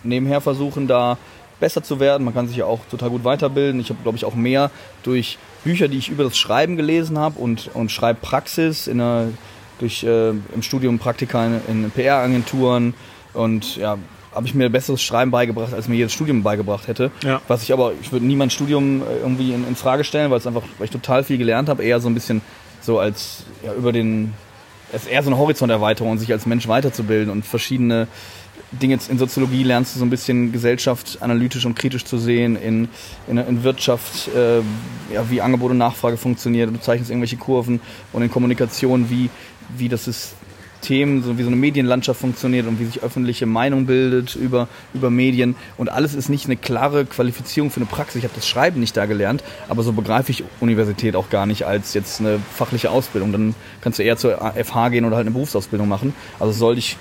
nebenher 0.04 0.42
versuchen, 0.42 0.88
da 0.88 1.18
besser 1.60 1.82
zu 1.82 2.00
werden. 2.00 2.24
Man 2.24 2.36
kann 2.36 2.48
sich 2.48 2.58
ja 2.58 2.66
auch 2.66 2.82
total 2.92 3.10
gut 3.10 3.24
weiterbilden. 3.24 3.82
Ich 3.82 3.90
habe, 3.90 4.00
glaube 4.04 4.16
ich, 4.16 4.26
auch 4.26 4.36
mehr 4.36 4.70
durch 5.02 5.40
Bücher, 5.64 5.88
die 5.88 5.98
ich 5.98 6.10
über 6.10 6.24
das 6.24 6.38
Schreiben 6.38 6.78
gelesen 6.78 7.18
habe 7.18 7.40
und, 7.40 7.72
und 7.74 7.92
Schreibpraxis 7.92 8.86
in 8.86 9.02
einer, 9.02 9.30
durch 9.80 10.04
äh, 10.04 10.30
im 10.30 10.62
Studium 10.62 11.00
Praktika 11.00 11.46
in, 11.46 11.62
in 11.68 11.92
PR-Agenturen 11.92 12.94
und 13.34 13.78
ja, 13.78 13.98
habe 14.36 14.46
ich 14.46 14.54
mir 14.54 14.70
besseres 14.70 15.02
Schreiben 15.02 15.32
beigebracht, 15.32 15.74
als 15.74 15.88
mir 15.88 15.96
jedes 15.96 16.14
Studium 16.14 16.44
beigebracht 16.44 16.88
hätte. 16.88 17.10
Ja. 17.24 17.42
Was 17.48 17.64
ich 17.64 17.74
aber, 17.74 17.94
ich 18.02 18.12
würde 18.12 18.26
niemand 18.26 18.54
Studium 18.54 19.02
äh, 19.02 19.20
irgendwie 19.22 19.54
in, 19.54 19.68
in 19.68 19.76
Frage 19.76 20.04
stellen, 20.04 20.30
weil 20.30 20.38
es 20.38 20.46
einfach, 20.46 20.64
weil 20.78 20.86
ich 20.86 20.92
total 20.92 21.24
viel 21.24 21.40
gelernt 21.40 21.70
habe, 21.70 21.84
eher 21.84 22.00
so 22.00 22.08
ein 22.08 22.14
bisschen 22.14 22.42
so 22.84 23.00
als 23.00 23.46
ja, 23.64 23.74
über 23.74 23.92
den, 23.92 24.34
es 24.94 25.04
ist 25.04 25.10
eher 25.10 25.24
so 25.24 25.30
eine 25.30 25.40
Horizonterweiterung, 25.40 26.18
sich 26.20 26.32
als 26.32 26.46
Mensch 26.46 26.68
weiterzubilden 26.68 27.32
und 27.32 27.46
verschiedene 27.46 28.08
Dinge. 28.72 29.00
In 29.10 29.18
Soziologie 29.18 29.64
lernst 29.64 29.96
du 29.96 30.00
so 30.00 30.06
ein 30.06 30.12
bisschen 30.12 30.52
Gesellschaft 30.52 31.18
analytisch 31.22 31.66
und 31.66 31.76
kritisch 31.76 32.06
zu 32.06 32.18
sehen, 32.20 32.56
in, 32.56 32.88
in, 33.28 33.38
in 33.40 33.64
Wirtschaft, 33.64 34.30
äh, 34.36 34.60
ja, 35.12 35.30
wie 35.30 35.42
Angebot 35.42 35.72
und 35.72 35.80
Nachfrage 35.80 36.18
funktioniert, 36.18 36.70
du 36.70 36.80
zeichnest 36.80 37.10
irgendwelche 37.10 37.38
Kurven 37.38 37.82
und 38.14 38.22
in 38.22 38.30
Kommunikation, 38.30 39.10
wie, 39.10 39.32
wie 39.76 39.90
das 39.90 40.08
ist, 40.08 40.36
Themen, 40.84 41.24
so 41.24 41.38
wie 41.38 41.42
so 41.42 41.48
eine 41.48 41.56
Medienlandschaft 41.56 42.20
funktioniert 42.20 42.68
und 42.68 42.80
wie 42.80 42.86
sich 42.86 43.02
öffentliche 43.02 43.46
Meinung 43.46 43.88
bildet 43.88 44.36
über, 44.36 44.68
über 44.94 45.10
Medien. 45.10 45.56
Und 45.78 45.90
alles 45.90 46.14
ist 46.14 46.30
nicht 46.30 46.46
eine 46.46 46.56
klare 46.56 47.06
Qualifizierung 47.06 47.72
für 47.72 47.78
eine 47.78 47.88
Praxis. 47.88 48.18
Ich 48.18 48.24
habe 48.24 48.36
das 48.36 48.48
Schreiben 48.48 48.80
nicht 48.80 48.96
da 48.96 49.06
gelernt, 49.06 49.44
aber 49.68 49.82
so 49.82 49.94
begreife 49.94 50.32
ich 50.32 50.44
Universität 50.60 51.16
auch 51.16 51.30
gar 51.30 51.46
nicht 51.46 51.66
als 51.66 51.94
jetzt 51.96 52.20
eine 52.20 52.40
fachliche 52.54 52.92
Ausbildung. 52.92 53.32
Dann 53.32 53.56
kannst 53.82 53.98
du 53.98 54.04
eher 54.04 54.18
zur 54.18 54.38
FH 54.38 54.90
gehen 54.90 55.06
oder 55.06 55.16
halt 55.16 55.26
eine 55.26 55.34
Berufsausbildung 55.34 55.88
machen. 55.88 56.14
Also 56.40 56.54
sollte 56.54 56.80
ich 56.80 56.98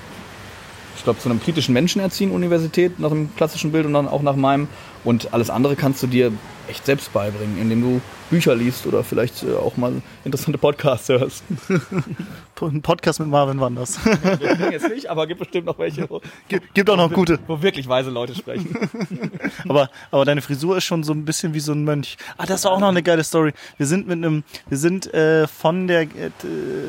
ich 1.02 1.04
glaube, 1.04 1.18
zu 1.18 1.28
einem 1.28 1.42
kritischen 1.42 1.74
Menschen 1.74 2.00
erziehen, 2.00 2.30
Universität, 2.30 3.00
nach 3.00 3.08
dem 3.08 3.34
klassischen 3.34 3.72
Bild 3.72 3.86
und 3.86 3.92
dann 3.92 4.06
auch 4.06 4.22
nach 4.22 4.36
meinem. 4.36 4.68
Und 5.02 5.34
alles 5.34 5.50
andere 5.50 5.74
kannst 5.74 6.00
du 6.04 6.06
dir 6.06 6.30
echt 6.68 6.86
selbst 6.86 7.12
beibringen, 7.12 7.60
indem 7.60 7.82
du 7.82 8.00
Bücher 8.30 8.54
liest 8.54 8.86
oder 8.86 9.02
vielleicht 9.02 9.42
äh, 9.42 9.52
auch 9.52 9.76
mal 9.76 10.00
interessante 10.24 10.58
Podcasts 10.58 11.08
hörst. 11.08 11.42
Ein 12.60 12.82
Podcast 12.82 13.18
mit 13.18 13.28
Marvin 13.28 13.58
Wanders. 13.58 13.98
jetzt 14.70 14.88
nicht, 14.88 15.10
aber 15.10 15.26
gibt 15.26 15.40
bestimmt 15.40 15.66
noch 15.66 15.76
welche. 15.80 16.08
Wo, 16.08 16.20
gibt, 16.46 16.72
gibt 16.72 16.88
auch 16.88 16.96
noch 16.96 17.12
gute. 17.12 17.40
Wo 17.48 17.60
wirklich 17.60 17.88
weise 17.88 18.10
Leute 18.10 18.36
sprechen. 18.36 18.76
aber, 19.68 19.90
aber 20.12 20.24
deine 20.24 20.40
Frisur 20.40 20.76
ist 20.76 20.84
schon 20.84 21.02
so 21.02 21.12
ein 21.12 21.24
bisschen 21.24 21.52
wie 21.52 21.60
so 21.60 21.72
ein 21.72 21.82
Mönch. 21.82 22.16
Ah, 22.38 22.46
das 22.46 22.64
war 22.64 22.70
auch 22.70 22.78
noch 22.78 22.88
eine 22.88 23.02
geile 23.02 23.24
Story. 23.24 23.52
Wir 23.76 23.86
sind 23.86 24.06
mit 24.06 24.18
einem, 24.18 24.44
wir 24.68 24.78
sind 24.78 25.12
äh, 25.12 25.48
von 25.48 25.88
der 25.88 26.02
äh, 26.02 26.30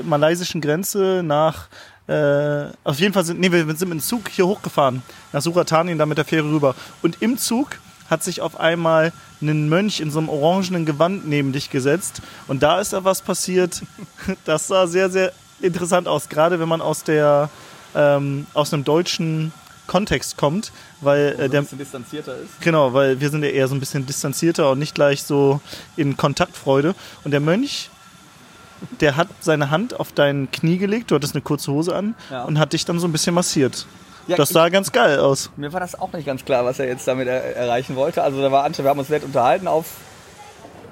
malaysischen 0.03 0.61
Grenze 0.61 1.23
nach 1.25 1.69
äh, 2.07 2.65
auf 2.83 2.99
jeden 2.99 3.13
Fall 3.13 3.23
sind, 3.23 3.39
nee, 3.39 3.51
wir 3.51 3.59
sind 3.75 3.89
mit 3.89 3.99
dem 3.99 4.01
Zug 4.01 4.29
hier 4.29 4.45
hochgefahren, 4.45 5.01
nach 5.31 5.41
Suratanien, 5.41 5.97
da 5.97 6.05
mit 6.05 6.17
der 6.17 6.25
Fähre 6.25 6.49
rüber. 6.49 6.75
Und 7.01 7.21
im 7.21 7.37
Zug 7.37 7.79
hat 8.09 8.23
sich 8.23 8.41
auf 8.41 8.59
einmal 8.59 9.13
ein 9.41 9.69
Mönch 9.69 9.99
in 9.99 10.11
so 10.11 10.19
einem 10.19 10.29
orangenen 10.29 10.85
Gewand 10.85 11.27
neben 11.27 11.53
dich 11.53 11.69
gesetzt. 11.69 12.21
Und 12.47 12.61
da 12.61 12.79
ist 12.79 12.93
da 12.93 13.03
was 13.03 13.21
passiert. 13.21 13.81
Das 14.45 14.67
sah 14.67 14.87
sehr, 14.87 15.09
sehr 15.09 15.33
interessant 15.61 16.07
aus, 16.07 16.29
gerade 16.29 16.59
wenn 16.59 16.69
man 16.69 16.81
aus 16.81 17.03
der, 17.03 17.49
ähm, 17.95 18.47
aus 18.53 18.73
einem 18.73 18.83
deutschen 18.83 19.51
Kontext 19.87 20.37
kommt, 20.37 20.71
weil 21.01 21.35
äh, 21.39 21.49
der 21.49 21.61
ein 21.61 21.63
bisschen 21.63 21.77
distanzierter 21.77 22.37
ist. 22.37 22.61
Genau, 22.61 22.93
weil 22.93 23.19
wir 23.19 23.29
sind 23.29 23.43
ja 23.43 23.49
eher 23.49 23.67
so 23.67 23.75
ein 23.75 23.79
bisschen 23.79 24.05
distanzierter 24.05 24.71
und 24.71 24.79
nicht 24.79 24.95
gleich 24.95 25.23
so 25.23 25.59
in 25.97 26.15
Kontaktfreude. 26.15 26.95
Und 27.23 27.31
der 27.31 27.41
Mönch 27.41 27.89
der 28.99 29.15
hat 29.15 29.27
seine 29.39 29.69
Hand 29.71 29.99
auf 29.99 30.11
dein 30.11 30.49
Knie 30.51 30.77
gelegt, 30.77 31.11
du 31.11 31.15
hattest 31.15 31.35
eine 31.35 31.41
kurze 31.41 31.71
Hose 31.71 31.95
an 31.95 32.15
ja. 32.31 32.43
und 32.43 32.59
hat 32.59 32.73
dich 32.73 32.85
dann 32.85 32.99
so 32.99 33.07
ein 33.07 33.11
bisschen 33.11 33.35
massiert. 33.35 33.85
Ja, 34.27 34.37
das 34.37 34.49
sah 34.49 34.67
ich, 34.67 34.73
ganz 34.73 34.91
geil 34.91 35.19
aus. 35.19 35.51
Mir 35.57 35.73
war 35.73 35.81
das 35.81 35.99
auch 35.99 36.13
nicht 36.13 36.25
ganz 36.25 36.45
klar, 36.45 36.63
was 36.63 36.79
er 36.79 36.87
jetzt 36.87 37.07
damit 37.07 37.27
er 37.27 37.55
erreichen 37.55 37.95
wollte. 37.95 38.23
Also 38.23 38.41
da 38.41 38.51
war 38.51 38.63
Antje, 38.63 38.83
wir 38.83 38.89
haben 38.89 38.99
uns 38.99 39.09
nett 39.09 39.23
unterhalten 39.23 39.67
auf 39.67 39.87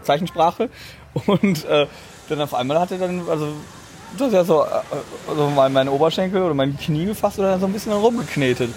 Zeichensprache 0.04 0.70
und 1.28 1.66
äh, 1.66 1.88
dann 2.30 2.42
auf 2.42 2.54
einmal 2.54 2.80
hat 2.80 2.92
er 2.92 2.98
dann, 2.98 3.28
also 3.30 3.54
das 4.18 4.28
ist 4.28 4.34
ja 4.34 4.44
so, 4.44 4.64
äh, 4.64 5.30
also 5.30 5.50
mein, 5.50 5.88
Oberschenkel 5.88 6.42
oder 6.42 6.54
mein 6.54 6.78
Knie 6.78 7.06
gefasst 7.06 7.40
oder 7.40 7.60
so 7.60 7.66
ein 7.66 7.74
bisschen 7.74 7.94
rumgeknetet. 7.94 8.72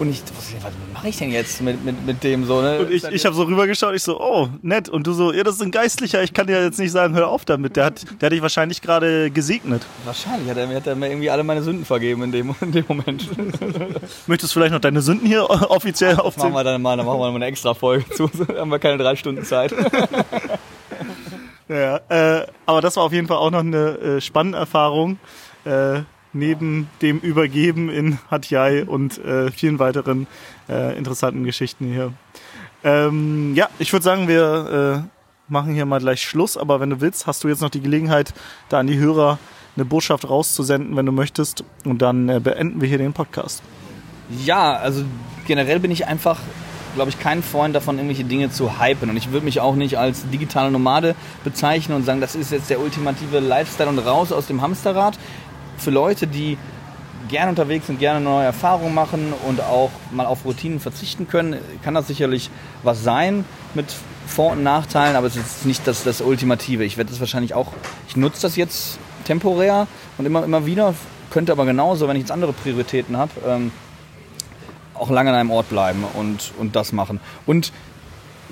Und 0.00 0.08
ich, 0.08 0.22
was 0.62 0.72
mache 0.94 1.08
ich 1.08 1.18
denn 1.18 1.30
jetzt 1.30 1.60
mit, 1.60 1.84
mit, 1.84 2.06
mit 2.06 2.24
dem 2.24 2.46
so, 2.46 2.62
ne? 2.62 2.78
Und 2.78 2.90
ich, 2.90 3.04
ich 3.04 3.26
habe 3.26 3.36
so 3.36 3.42
rübergeschaut, 3.42 3.94
ich 3.94 4.02
so, 4.02 4.18
oh, 4.18 4.48
nett. 4.62 4.88
Und 4.88 5.06
du 5.06 5.12
so, 5.12 5.30
ja, 5.30 5.44
das 5.44 5.56
ist 5.56 5.60
ein 5.62 5.70
Geistlicher, 5.70 6.22
ich 6.22 6.32
kann 6.32 6.46
dir 6.46 6.62
jetzt 6.62 6.78
nicht 6.78 6.90
sagen, 6.90 7.14
hör 7.14 7.28
auf 7.28 7.44
damit. 7.44 7.76
Der 7.76 7.84
hat, 7.84 8.06
der 8.18 8.26
hat 8.26 8.32
dich 8.32 8.40
wahrscheinlich 8.40 8.80
gerade 8.80 9.30
gesegnet. 9.30 9.82
Wahrscheinlich 10.06 10.48
hat 10.48 10.56
er, 10.56 10.74
hat 10.74 10.86
er 10.86 10.96
mir 10.96 11.10
irgendwie 11.10 11.28
alle 11.28 11.44
meine 11.44 11.62
Sünden 11.62 11.84
vergeben 11.84 12.22
in 12.22 12.32
dem, 12.32 12.54
in 12.62 12.72
dem 12.72 12.86
Moment. 12.88 13.28
Möchtest 14.26 14.54
du 14.54 14.58
vielleicht 14.58 14.72
noch 14.72 14.80
deine 14.80 15.02
Sünden 15.02 15.26
hier 15.26 15.50
offiziell 15.50 16.14
Ach, 16.16 16.24
aufzählen? 16.24 16.50
Machen 16.50 16.64
wir 16.64 16.72
dann 16.72 16.80
mal, 16.80 16.96
dann 16.96 17.04
machen 17.04 17.20
wir 17.20 17.28
mal 17.28 17.36
eine 17.36 17.44
extra 17.44 17.74
Folge 17.74 18.08
zu. 18.08 18.28
Dann 18.46 18.56
haben 18.56 18.70
wir 18.70 18.78
keine 18.78 18.96
drei 18.96 19.16
Stunden 19.16 19.44
Zeit. 19.44 19.74
ja, 21.68 21.96
äh, 22.08 22.46
aber 22.64 22.80
das 22.80 22.96
war 22.96 23.04
auf 23.04 23.12
jeden 23.12 23.28
Fall 23.28 23.36
auch 23.36 23.50
noch 23.50 23.60
eine 23.60 23.98
äh, 23.98 24.20
spannende 24.22 24.56
Erfahrung. 24.56 25.18
Äh, 25.66 26.00
neben 26.32 26.88
dem 27.02 27.18
Übergeben 27.18 27.88
in 27.88 28.18
Hatjai 28.30 28.84
und 28.84 29.18
äh, 29.18 29.50
vielen 29.50 29.78
weiteren 29.78 30.26
äh, 30.68 30.96
interessanten 30.96 31.44
Geschichten 31.44 31.86
hier. 31.86 32.12
Ähm, 32.84 33.54
ja, 33.54 33.68
ich 33.78 33.92
würde 33.92 34.04
sagen, 34.04 34.28
wir 34.28 35.04
äh, 35.06 35.52
machen 35.52 35.74
hier 35.74 35.86
mal 35.86 36.00
gleich 36.00 36.22
Schluss, 36.22 36.56
aber 36.56 36.80
wenn 36.80 36.90
du 36.90 37.00
willst, 37.00 37.26
hast 37.26 37.44
du 37.44 37.48
jetzt 37.48 37.60
noch 37.60 37.70
die 37.70 37.80
Gelegenheit, 37.80 38.32
da 38.68 38.78
an 38.78 38.86
die 38.86 38.98
Hörer 38.98 39.38
eine 39.76 39.84
Botschaft 39.84 40.28
rauszusenden, 40.28 40.96
wenn 40.96 41.06
du 41.06 41.12
möchtest. 41.12 41.64
Und 41.84 42.02
dann 42.02 42.28
äh, 42.28 42.40
beenden 42.40 42.80
wir 42.80 42.88
hier 42.88 42.98
den 42.98 43.12
Podcast. 43.12 43.62
Ja, 44.44 44.74
also 44.74 45.04
generell 45.46 45.80
bin 45.80 45.90
ich 45.90 46.06
einfach, 46.06 46.38
glaube 46.94 47.10
ich, 47.10 47.18
kein 47.18 47.42
Freund 47.42 47.74
davon, 47.74 47.96
irgendwelche 47.96 48.24
Dinge 48.24 48.50
zu 48.50 48.80
hypen. 48.80 49.10
Und 49.10 49.16
ich 49.16 49.32
würde 49.32 49.44
mich 49.44 49.60
auch 49.60 49.74
nicht 49.74 49.98
als 49.98 50.28
digitale 50.30 50.70
Nomade 50.70 51.14
bezeichnen 51.44 51.96
und 51.96 52.04
sagen, 52.04 52.20
das 52.20 52.34
ist 52.34 52.52
jetzt 52.52 52.70
der 52.70 52.80
ultimative 52.80 53.40
Lifestyle 53.40 53.88
und 53.88 53.98
raus 53.98 54.32
aus 54.32 54.46
dem 54.46 54.62
Hamsterrad. 54.62 55.18
Für 55.80 55.90
Leute, 55.90 56.26
die 56.26 56.58
gerne 57.28 57.50
unterwegs 57.50 57.86
sind, 57.86 57.98
gerne 57.98 58.20
neue 58.20 58.44
Erfahrungen 58.44 58.94
machen 58.94 59.32
und 59.46 59.60
auch 59.60 59.90
mal 60.10 60.26
auf 60.26 60.44
Routinen 60.44 60.78
verzichten 60.78 61.26
können, 61.26 61.56
kann 61.82 61.94
das 61.94 62.06
sicherlich 62.06 62.50
was 62.82 63.02
sein 63.02 63.44
mit 63.74 63.86
Vor- 64.26 64.52
und 64.52 64.62
Nachteilen, 64.62 65.16
aber 65.16 65.26
es 65.26 65.36
ist 65.36 65.64
nicht 65.64 65.86
das, 65.86 66.04
das 66.04 66.20
Ultimative. 66.20 66.84
Ich 66.84 66.96
werde 66.96 67.10
das 67.10 67.20
wahrscheinlich 67.20 67.54
auch, 67.54 67.68
ich 68.08 68.16
nutze 68.16 68.42
das 68.42 68.56
jetzt 68.56 68.98
temporär 69.24 69.86
und 70.18 70.26
immer, 70.26 70.44
immer 70.44 70.66
wieder, 70.66 70.94
könnte 71.30 71.52
aber 71.52 71.64
genauso, 71.64 72.08
wenn 72.08 72.16
ich 72.16 72.22
jetzt 72.22 72.32
andere 72.32 72.52
Prioritäten 72.52 73.16
habe, 73.16 73.32
ähm, 73.46 73.72
auch 74.94 75.10
lange 75.10 75.30
an 75.30 75.36
einem 75.36 75.50
Ort 75.50 75.70
bleiben 75.70 76.04
und, 76.14 76.52
und 76.58 76.76
das 76.76 76.92
machen. 76.92 77.20
Und 77.46 77.72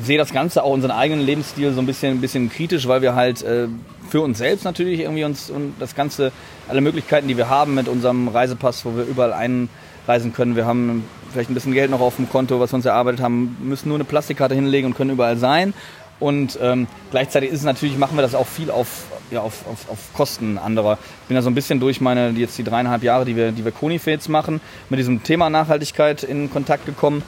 sehe 0.01 0.16
das 0.18 0.33
Ganze 0.33 0.62
auch 0.62 0.72
unseren 0.72 0.93
eigenen 0.93 1.24
Lebensstil 1.24 1.72
so 1.72 1.81
ein 1.81 1.87
bisschen, 1.87 2.18
ein 2.18 2.20
bisschen 2.20 2.51
kritisch, 2.51 2.87
weil 2.89 3.03
wir 3.03 3.14
halt 3.14 3.43
äh, 3.43 3.68
für 4.09 4.20
uns 4.20 4.38
selbst 4.38 4.64
natürlich 4.64 5.00
irgendwie 5.00 5.24
uns 5.24 5.50
und 5.50 5.74
das 5.78 5.94
Ganze, 5.94 6.32
alle 6.68 6.80
Möglichkeiten, 6.80 7.28
die 7.28 7.36
wir 7.36 7.48
haben 7.48 7.74
mit 7.74 7.88
unserem 7.88 8.28
Reisepass, 8.28 8.84
wo 8.84 8.96
wir 8.96 9.04
überall 9.04 9.32
einreisen 9.32 10.32
können. 10.32 10.56
Wir 10.56 10.66
haben 10.66 11.04
vielleicht 11.32 11.50
ein 11.50 11.54
bisschen 11.54 11.72
Geld 11.72 11.90
noch 11.90 12.00
auf 12.00 12.16
dem 12.16 12.28
Konto, 12.28 12.61
was 12.61 12.72
wir 12.72 12.76
uns 12.76 12.86
erarbeitet 12.86 13.20
haben, 13.20 13.56
müssen 13.62 13.88
nur 13.88 13.96
eine 13.96 14.04
Plastikkarte 14.04 14.54
hinlegen 14.54 14.86
und 14.86 14.96
können 14.96 15.11
überall 15.11 15.36
sein. 15.36 15.74
Und 16.20 16.59
ähm, 16.61 16.88
gleichzeitig 17.11 17.50
ist 17.50 17.61
es 17.61 17.64
natürlich, 17.64 17.96
machen 17.96 18.16
wir 18.16 18.22
das 18.22 18.34
auch 18.34 18.46
viel 18.46 18.72
auf, 18.72 19.04
ja, 19.30 19.40
auf, 19.40 19.66
auf, 19.68 19.88
auf 19.88 19.98
Kosten 20.14 20.59
anderer. 20.59 20.98
Ich 21.22 21.28
bin 21.28 21.36
ja 21.36 21.42
so 21.42 21.50
ein 21.50 21.54
bisschen 21.54 21.78
durch 21.78 22.00
meine, 22.00 22.30
jetzt 22.30 22.59
die 22.59 22.64
dreieinhalb 22.64 23.04
Jahre, 23.04 23.24
die 23.24 23.36
wir, 23.36 23.52
die 23.52 23.64
wir 23.64 23.70
Conifades 23.70 24.28
machen, 24.28 24.61
mit 24.88 24.98
diesem 24.98 25.22
Thema 25.22 25.48
Nachhaltigkeit 25.48 26.24
in 26.24 26.50
Kontakt 26.50 26.86
gekommen 26.86 27.22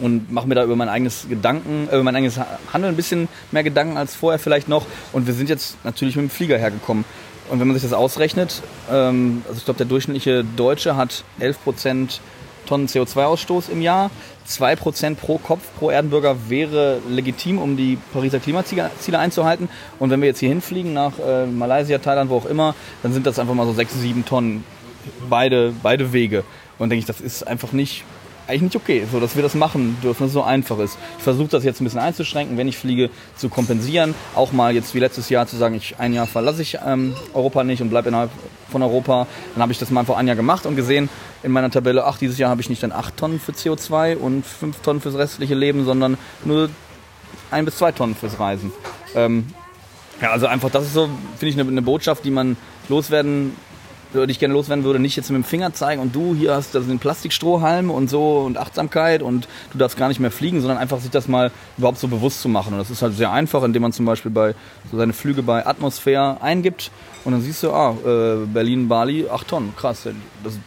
und 0.00 0.32
mache 0.32 0.46
mir 0.46 0.54
da 0.54 0.64
über 0.64 0.76
mein 0.76 0.88
eigenes 0.88 1.26
Gedanken, 1.28 1.88
über 1.88 2.02
mein 2.02 2.16
eigenes 2.16 2.38
Handeln 2.72 2.94
ein 2.94 2.96
bisschen 2.96 3.28
mehr 3.52 3.62
Gedanken 3.62 3.96
als 3.96 4.14
vorher 4.14 4.38
vielleicht 4.38 4.68
noch. 4.68 4.86
Und 5.12 5.26
wir 5.26 5.34
sind 5.34 5.48
jetzt 5.48 5.76
natürlich 5.84 6.16
mit 6.16 6.24
dem 6.24 6.30
Flieger 6.30 6.58
hergekommen. 6.58 7.04
Und 7.50 7.60
wenn 7.60 7.66
man 7.66 7.74
sich 7.74 7.82
das 7.82 7.92
ausrechnet, 7.92 8.62
ähm, 8.90 9.42
also 9.46 9.58
ich 9.58 9.64
glaube, 9.64 9.78
der 9.78 9.86
durchschnittliche 9.86 10.44
Deutsche 10.56 10.96
hat 10.96 11.24
11 11.40 11.62
Prozent 11.62 12.20
Tonnen 12.66 12.86
CO2-Ausstoß 12.86 13.70
im 13.70 13.82
Jahr. 13.82 14.10
2% 14.48 15.14
pro 15.16 15.38
Kopf 15.38 15.62
pro 15.78 15.90
Erdenbürger 15.90 16.36
wäre 16.48 16.98
legitim, 17.08 17.58
um 17.58 17.76
die 17.76 17.98
Pariser 18.12 18.40
Klimaziele 18.40 19.18
einzuhalten. 19.18 19.68
Und 19.98 20.10
wenn 20.10 20.20
wir 20.20 20.28
jetzt 20.28 20.40
hier 20.40 20.50
hinfliegen 20.50 20.92
nach 20.92 21.18
äh, 21.18 21.46
Malaysia, 21.46 21.98
Thailand, 21.98 22.30
wo 22.30 22.36
auch 22.36 22.46
immer, 22.46 22.74
dann 23.02 23.12
sind 23.12 23.26
das 23.26 23.38
einfach 23.38 23.54
mal 23.54 23.66
so 23.66 23.72
6, 23.72 23.94
7 24.00 24.24
Tonnen 24.24 24.64
beide, 25.28 25.72
beide 25.82 26.12
Wege. 26.12 26.44
Und 26.78 26.90
denke 26.90 27.00
ich, 27.00 27.06
das 27.06 27.20
ist 27.20 27.46
einfach 27.46 27.72
nicht 27.72 28.04
eigentlich 28.46 28.62
nicht 28.62 28.76
okay, 28.76 29.06
so 29.10 29.20
dass 29.20 29.36
wir 29.36 29.42
das 29.42 29.54
machen 29.54 29.96
dürfen, 30.02 30.22
dass 30.22 30.28
es 30.28 30.34
so 30.34 30.42
einfach 30.42 30.78
ist. 30.78 30.98
Ich 31.18 31.24
versuche 31.24 31.48
das 31.48 31.64
jetzt 31.64 31.80
ein 31.80 31.84
bisschen 31.84 32.00
einzuschränken, 32.00 32.56
wenn 32.56 32.68
ich 32.68 32.76
fliege, 32.76 33.10
zu 33.36 33.48
kompensieren. 33.48 34.14
Auch 34.34 34.52
mal 34.52 34.74
jetzt 34.74 34.94
wie 34.94 34.98
letztes 34.98 35.28
Jahr 35.28 35.46
zu 35.46 35.56
sagen, 35.56 35.74
ich 35.74 35.96
ein 35.98 36.12
Jahr 36.12 36.26
verlasse 36.26 36.62
ich 36.62 36.78
ähm, 36.84 37.14
Europa 37.32 37.64
nicht 37.64 37.80
und 37.82 37.90
bleibe 37.90 38.08
innerhalb 38.08 38.30
von 38.70 38.82
Europa. 38.82 39.26
Dann 39.54 39.62
habe 39.62 39.72
ich 39.72 39.78
das 39.78 39.90
mal 39.90 40.04
vor 40.04 40.18
ein 40.18 40.26
Jahr 40.26 40.36
gemacht 40.36 40.66
und 40.66 40.76
gesehen 40.76 41.08
in 41.42 41.52
meiner 41.52 41.70
Tabelle, 41.70 42.04
ach, 42.04 42.18
dieses 42.18 42.38
Jahr 42.38 42.50
habe 42.50 42.60
ich 42.60 42.70
nicht 42.70 42.82
dann 42.82 42.92
8 42.92 43.16
Tonnen 43.16 43.40
für 43.40 43.52
CO2 43.52 44.16
und 44.16 44.44
5 44.46 44.80
Tonnen 44.80 45.00
fürs 45.00 45.16
restliche 45.16 45.54
Leben, 45.54 45.84
sondern 45.84 46.16
nur 46.44 46.70
ein 47.50 47.64
bis 47.64 47.76
zwei 47.76 47.92
Tonnen 47.92 48.14
fürs 48.14 48.40
Reisen. 48.40 48.72
Ähm, 49.14 49.46
ja, 50.20 50.30
also 50.30 50.46
einfach, 50.46 50.70
das 50.70 50.84
ist 50.84 50.94
so, 50.94 51.08
finde 51.38 51.46
ich, 51.46 51.60
eine, 51.60 51.68
eine 51.68 51.82
Botschaft, 51.82 52.24
die 52.24 52.30
man 52.30 52.56
loswerden 52.88 53.54
würde 54.14 54.32
ich 54.32 54.38
gerne 54.38 54.54
loswerden 54.54 54.84
würde, 54.84 54.98
nicht 54.98 55.16
jetzt 55.16 55.30
mit 55.30 55.36
dem 55.36 55.44
Finger 55.44 55.72
zeigen 55.72 56.00
und 56.00 56.14
du 56.14 56.34
hier 56.34 56.54
hast 56.54 56.74
das 56.74 56.86
den 56.86 56.98
Plastikstrohhalm 56.98 57.90
und 57.90 58.08
so 58.08 58.38
und 58.38 58.58
Achtsamkeit 58.58 59.22
und 59.22 59.48
du 59.72 59.78
darfst 59.78 59.96
gar 59.96 60.08
nicht 60.08 60.20
mehr 60.20 60.30
fliegen, 60.30 60.60
sondern 60.60 60.78
einfach 60.78 61.00
sich 61.00 61.10
das 61.10 61.28
mal 61.28 61.50
überhaupt 61.78 61.98
so 61.98 62.08
bewusst 62.08 62.40
zu 62.40 62.48
machen. 62.48 62.72
Und 62.72 62.78
das 62.78 62.90
ist 62.90 63.02
halt 63.02 63.14
sehr 63.16 63.32
einfach, 63.32 63.62
indem 63.62 63.82
man 63.82 63.92
zum 63.92 64.06
Beispiel 64.06 64.30
bei 64.30 64.54
so 64.90 64.96
seine 64.96 65.12
Flüge 65.12 65.42
bei 65.42 65.66
Atmosphäre 65.66 66.40
eingibt 66.40 66.90
und 67.24 67.32
dann 67.32 67.40
siehst 67.40 67.62
du, 67.62 67.70
ah, 67.72 67.96
äh, 68.04 68.46
Berlin, 68.46 68.86
Bali, 68.86 69.28
8 69.28 69.48
Tonnen, 69.48 69.74
krass. 69.76 70.02
Das, 70.04 70.12
das, 70.44 70.58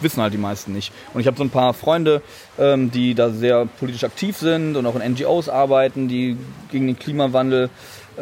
wissen 0.00 0.20
halt 0.20 0.34
die 0.34 0.38
meisten 0.38 0.72
nicht. 0.72 0.92
Und 1.14 1.20
ich 1.20 1.26
habe 1.26 1.36
so 1.36 1.44
ein 1.44 1.50
paar 1.50 1.72
Freunde, 1.72 2.22
ähm, 2.58 2.90
die 2.90 3.14
da 3.14 3.30
sehr 3.30 3.66
politisch 3.66 4.02
aktiv 4.02 4.36
sind 4.36 4.76
und 4.76 4.86
auch 4.86 4.96
in 4.96 5.12
NGOs 5.12 5.48
arbeiten, 5.48 6.08
die 6.08 6.36
gegen 6.72 6.88
den 6.88 6.98
Klimawandel 6.98 7.70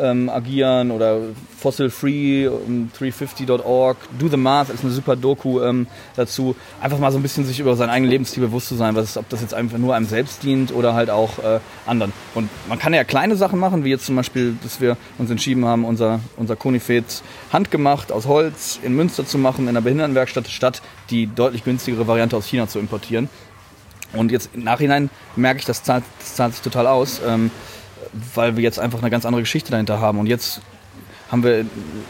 ähm, 0.01 0.29
agieren 0.29 0.91
oder 0.91 1.21
Fossil 1.59 1.91
Free, 1.91 2.49
350.org, 2.49 3.97
Do 4.19 4.29
the 4.29 4.37
Math 4.37 4.71
ist 4.71 4.85
eine 4.85 4.93
super 4.93 5.17
Doku 5.17 5.61
ähm, 5.61 5.87
dazu. 6.17 6.55
Einfach 6.81 6.99
mal 6.99 7.11
so 7.11 7.19
ein 7.19 7.23
bisschen 7.23 7.45
sich 7.45 7.61
über 7.61 7.77
sein 7.77 7.91
eigenes 7.91 8.11
Lebensstil 8.11 8.45
bewusst 8.45 8.69
zu 8.69 8.77
sein, 8.77 8.95
was, 8.95 9.17
ob 9.17 9.29
das 9.29 9.41
jetzt 9.41 9.55
einfach 9.55 9.79
nur 9.79 9.95
einem 9.95 10.07
selbst 10.07 10.43
dient 10.43 10.73
oder 10.73 10.95
halt 10.95 11.11
auch 11.11 11.39
äh, 11.39 11.61
anderen. 11.87 12.13
Und 12.35 12.49
man 12.69 12.79
kann 12.79 12.95
ja 12.95 13.05
kleine 13.05 13.37
Sachen 13.37 13.59
machen, 13.59 13.85
wie 13.85 13.91
jetzt 13.91 14.07
zum 14.07 14.17
Beispiel, 14.17 14.57
dass 14.63 14.81
wir 14.81 14.97
uns 15.19 15.31
entschieden 15.31 15.65
haben, 15.65 15.85
unser, 15.85 16.21
unser 16.37 16.57
Konifet 16.57 17.23
handgemacht 17.53 18.13
aus 18.13 18.27
Holz 18.27 18.79
in 18.83 18.95
Münster 18.95 19.27
zu 19.27 19.39
machen, 19.39 19.65
in 19.65 19.71
einer 19.71 19.81
Behindertenwerkstatt, 19.81 20.49
statt 20.49 20.83
die 21.11 21.27
deutlich 21.27 21.65
günstigere 21.65 22.07
Variante 22.07 22.37
aus 22.37 22.47
China 22.47 22.69
zu 22.69 22.79
importieren. 22.79 23.29
Und 24.13 24.33
jetzt 24.33 24.51
im 24.55 24.65
Nachhinein 24.65 25.11
merke 25.37 25.61
ich, 25.61 25.67
das 25.67 25.83
zahlt, 25.83 26.05
das 26.19 26.35
zahlt 26.35 26.55
sich 26.55 26.63
total 26.63 26.87
aus. 26.87 27.21
Ähm, 27.27 27.51
weil 28.35 28.57
wir 28.57 28.63
jetzt 28.63 28.79
einfach 28.79 29.01
eine 29.01 29.11
ganz 29.11 29.25
andere 29.27 29.43
Geschichte 29.43 29.71
dahinter 29.71 30.01
haben. 30.01 30.19
Und 30.19 30.27
jetzt 30.27 30.61
haben 31.31 31.43
wir 31.43 31.67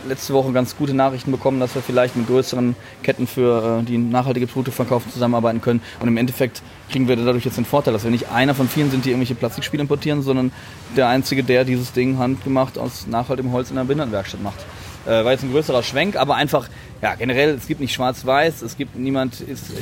letzte 0.07 0.33
Woche 0.33 0.53
ganz 0.53 0.77
gute 0.77 0.95
Nachrichten 0.95 1.33
bekommen, 1.33 1.59
dass 1.59 1.75
wir 1.75 1.83
vielleicht 1.83 2.17
mit 2.17 2.29
größeren 2.29 2.77
Ketten 3.03 3.27
für 3.27 3.81
äh, 3.81 3.85
die 3.85 3.99
nachhaltige 3.99 4.47
Produkte 4.47 4.71
verkaufen 4.71 5.11
zusammenarbeiten 5.11 5.61
können. 5.61 5.83
Und 6.01 6.09
im 6.09 6.17
Endeffekt 6.17 6.63
kriegen 6.91 7.09
wir 7.09 7.17
dadurch 7.17 7.45
jetzt 7.45 7.59
den 7.59 7.65
Vorteil, 7.65 7.93
dass 7.93 8.05
wir 8.05 8.11
nicht 8.11 8.29
einer 8.31 8.55
von 8.55 8.69
vielen 8.69 8.91
sind, 8.91 9.05
die 9.05 9.11
irgendwelche 9.11 9.35
Plastikspiele 9.35 9.81
importieren, 9.81 10.23
sondern 10.23 10.53
der 10.97 11.09
einzige, 11.09 11.43
der 11.43 11.65
dieses 11.65 11.93
Ding 11.93 12.19
handgemacht 12.19 12.79
aus 12.79 13.07
nachhaltigem 13.09 13.53
Holz 13.53 13.71
in 13.71 13.79
einer 13.79 13.87
Behindertenwerkstatt 13.87 14.43
macht. 14.43 14.65
Äh, 15.05 15.25
war 15.25 15.33
jetzt 15.33 15.43
ein 15.43 15.51
größerer 15.51 15.83
Schwenk, 15.83 16.17
aber 16.17 16.37
einfach, 16.37 16.69
ja, 17.03 17.15
generell, 17.17 17.57
es 17.57 17.67
gibt 17.67 17.81
nicht 17.81 17.95
schwarz-weiß, 17.95 18.63
es 18.63 18.77
gibt 18.77 18.97
niemand, 18.97 19.41
ist, 19.41 19.73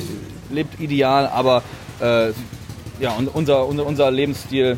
lebt 0.49 0.79
ideal, 0.79 1.27
aber 1.27 1.61
äh, 1.99 2.29
ja, 2.99 3.13
unser, 3.33 3.65
unser, 3.67 3.85
unser 3.85 4.09
Lebensstil 4.09 4.77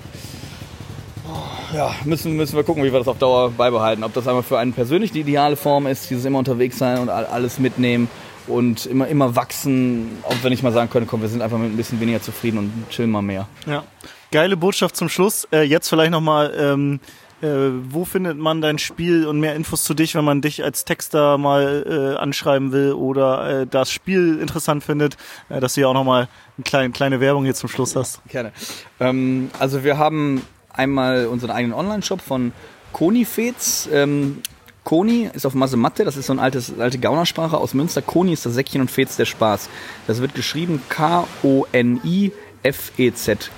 ja, 1.73 1.95
müssen, 2.05 2.35
müssen 2.35 2.55
wir 2.55 2.63
gucken, 2.63 2.83
wie 2.83 2.91
wir 2.91 2.99
das 2.99 3.07
auf 3.07 3.17
Dauer 3.17 3.51
beibehalten. 3.51 4.03
Ob 4.03 4.13
das 4.13 4.27
einmal 4.27 4.43
für 4.43 4.57
einen 4.57 4.73
persönlich 4.73 5.11
die 5.11 5.21
ideale 5.21 5.55
Form 5.55 5.87
ist, 5.87 6.09
dieses 6.09 6.25
immer 6.25 6.39
unterwegs 6.39 6.77
sein 6.77 6.99
und 6.99 7.09
alles 7.09 7.59
mitnehmen 7.59 8.09
und 8.47 8.85
immer, 8.85 9.07
immer 9.07 9.35
wachsen, 9.35 10.17
auch 10.23 10.35
wenn 10.41 10.51
ich 10.51 10.63
mal 10.63 10.71
sagen 10.71 10.89
könnte, 10.89 11.07
komm, 11.07 11.21
wir 11.21 11.29
sind 11.29 11.41
einfach 11.41 11.57
mit 11.57 11.71
ein 11.71 11.77
bisschen 11.77 11.99
weniger 11.99 12.21
zufrieden 12.21 12.57
und 12.57 12.89
chillen 12.89 13.11
mal 13.11 13.21
mehr. 13.21 13.47
Ja, 13.65 13.83
geile 14.31 14.57
Botschaft 14.57 14.95
zum 14.95 15.09
Schluss. 15.09 15.47
Äh, 15.51 15.63
jetzt 15.63 15.87
vielleicht 15.87 16.11
nochmal, 16.11 16.53
ähm, 16.57 16.99
äh, 17.41 17.47
wo 17.89 18.05
findet 18.05 18.37
man 18.37 18.61
dein 18.61 18.79
Spiel 18.79 19.25
und 19.25 19.39
mehr 19.39 19.55
Infos 19.55 19.83
zu 19.83 19.93
dich, 19.93 20.15
wenn 20.15 20.25
man 20.25 20.41
dich 20.41 20.63
als 20.63 20.83
Texter 20.83 21.37
mal 21.37 21.85
äh, 22.15 22.19
anschreiben 22.19 22.71
will 22.71 22.93
oder 22.93 23.61
äh, 23.61 23.67
das 23.67 23.91
Spiel 23.91 24.39
interessant 24.41 24.83
findet, 24.83 25.15
äh, 25.49 25.59
dass 25.59 25.75
du 25.75 25.81
ja 25.81 25.87
auch 25.87 25.93
nochmal 25.93 26.27
eine 26.57 26.63
kleine, 26.63 26.89
kleine 26.91 27.19
Werbung 27.19 27.45
hier 27.45 27.55
zum 27.55 27.69
Schluss 27.69 27.95
hast. 27.95 28.21
Gerne. 28.27 28.51
Ähm, 28.99 29.51
also 29.59 29.83
wir 29.83 29.97
haben 29.97 30.41
einmal 30.73 31.27
unseren 31.27 31.51
eigenen 31.51 31.73
Online-Shop 31.73 32.21
von 32.21 32.51
Konifez. 32.93 33.87
Ähm, 33.91 34.41
Koni 34.83 35.29
ist 35.33 35.45
auf 35.45 35.53
Masematte, 35.53 36.03
das 36.03 36.17
ist 36.17 36.25
so 36.27 36.33
eine 36.33 36.41
altes, 36.41 36.73
alte 36.79 36.97
Gaunersprache 36.97 37.57
aus 37.57 37.73
Münster. 37.75 38.01
Koni 38.01 38.33
ist 38.33 38.45
das 38.45 38.55
Säckchen 38.55 38.81
und 38.81 38.89
Fez 38.89 39.17
der 39.17 39.25
Spaß. 39.25 39.69
Das 40.07 40.19
wird 40.21 40.33
geschrieben 40.33 40.81
K-O-N-I-F-E-Z. 40.89 41.61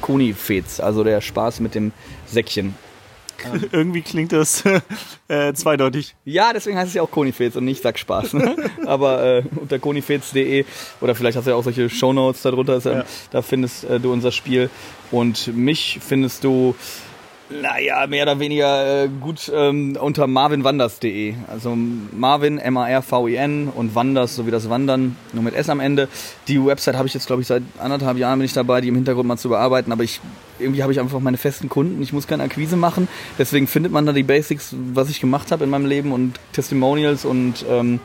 Konifez, 0.01 0.79
also 0.81 1.03
der 1.05 1.21
Spaß 1.21 1.59
mit 1.61 1.75
dem 1.75 1.93
Säckchen. 2.25 2.75
Irgendwie 3.71 4.01
klingt 4.01 4.31
das 4.31 4.63
äh, 5.27 5.53
zweideutig. 5.53 6.15
Ja, 6.25 6.53
deswegen 6.53 6.77
heißt 6.77 6.89
es 6.89 6.93
ja 6.93 7.01
auch 7.01 7.11
Konifez 7.11 7.55
und 7.55 7.65
nicht 7.65 7.81
Sackspaß. 7.81 8.33
Ne? 8.33 8.55
Aber 8.85 9.23
äh, 9.23 9.43
unter 9.55 9.79
konifez.de 9.79 10.65
oder 10.99 11.15
vielleicht 11.15 11.37
hast 11.37 11.45
du 11.45 11.51
ja 11.51 11.57
auch 11.57 11.63
solche 11.63 11.89
Shownotes 11.89 12.41
darunter, 12.41 12.79
ja. 12.83 13.05
da 13.31 13.41
findest 13.41 13.83
äh, 13.85 13.99
du 13.99 14.11
unser 14.11 14.31
Spiel. 14.31 14.69
Und 15.11 15.55
mich 15.55 15.99
findest 16.01 16.43
du 16.43 16.75
naja, 17.61 18.07
mehr 18.07 18.23
oder 18.23 18.39
weniger 18.39 19.03
äh, 19.03 19.07
gut 19.07 19.51
ähm, 19.53 19.97
unter 19.99 20.27
marvinwanders.de. 20.27 21.33
Also 21.47 21.75
Marvin, 21.75 22.57
M-A-R-V-I-N 22.57 23.69
und 23.69 23.95
Wanders, 23.95 24.35
so 24.35 24.47
wie 24.47 24.51
das 24.51 24.69
Wandern, 24.69 25.17
nur 25.33 25.43
mit 25.43 25.53
S 25.55 25.69
am 25.69 25.79
Ende. 25.79 26.07
Die 26.47 26.63
Website 26.63 26.95
habe 26.95 27.07
ich 27.07 27.13
jetzt, 27.13 27.27
glaube 27.27 27.41
ich, 27.41 27.47
seit 27.47 27.63
anderthalb 27.79 28.17
Jahren 28.17 28.39
bin 28.39 28.45
ich 28.45 28.53
dabei, 28.53 28.81
die 28.81 28.87
im 28.87 28.95
Hintergrund 28.95 29.27
mal 29.27 29.37
zu 29.37 29.49
bearbeiten, 29.49 29.91
aber 29.91 30.03
ich 30.03 30.21
irgendwie 30.59 30.83
habe 30.83 30.93
ich 30.93 30.99
einfach 30.99 31.19
meine 31.19 31.37
festen 31.37 31.69
Kunden. 31.69 32.01
Ich 32.01 32.13
muss 32.13 32.27
keine 32.27 32.43
Akquise 32.43 32.77
machen. 32.77 33.07
Deswegen 33.37 33.67
findet 33.67 33.91
man 33.91 34.05
da 34.05 34.13
die 34.13 34.23
Basics, 34.23 34.75
was 34.93 35.09
ich 35.09 35.19
gemacht 35.19 35.51
habe 35.51 35.63
in 35.63 35.69
meinem 35.69 35.87
Leben 35.87 36.11
und 36.11 36.39
Testimonials 36.53 37.25
und, 37.25 37.65
ähm, 37.69 37.99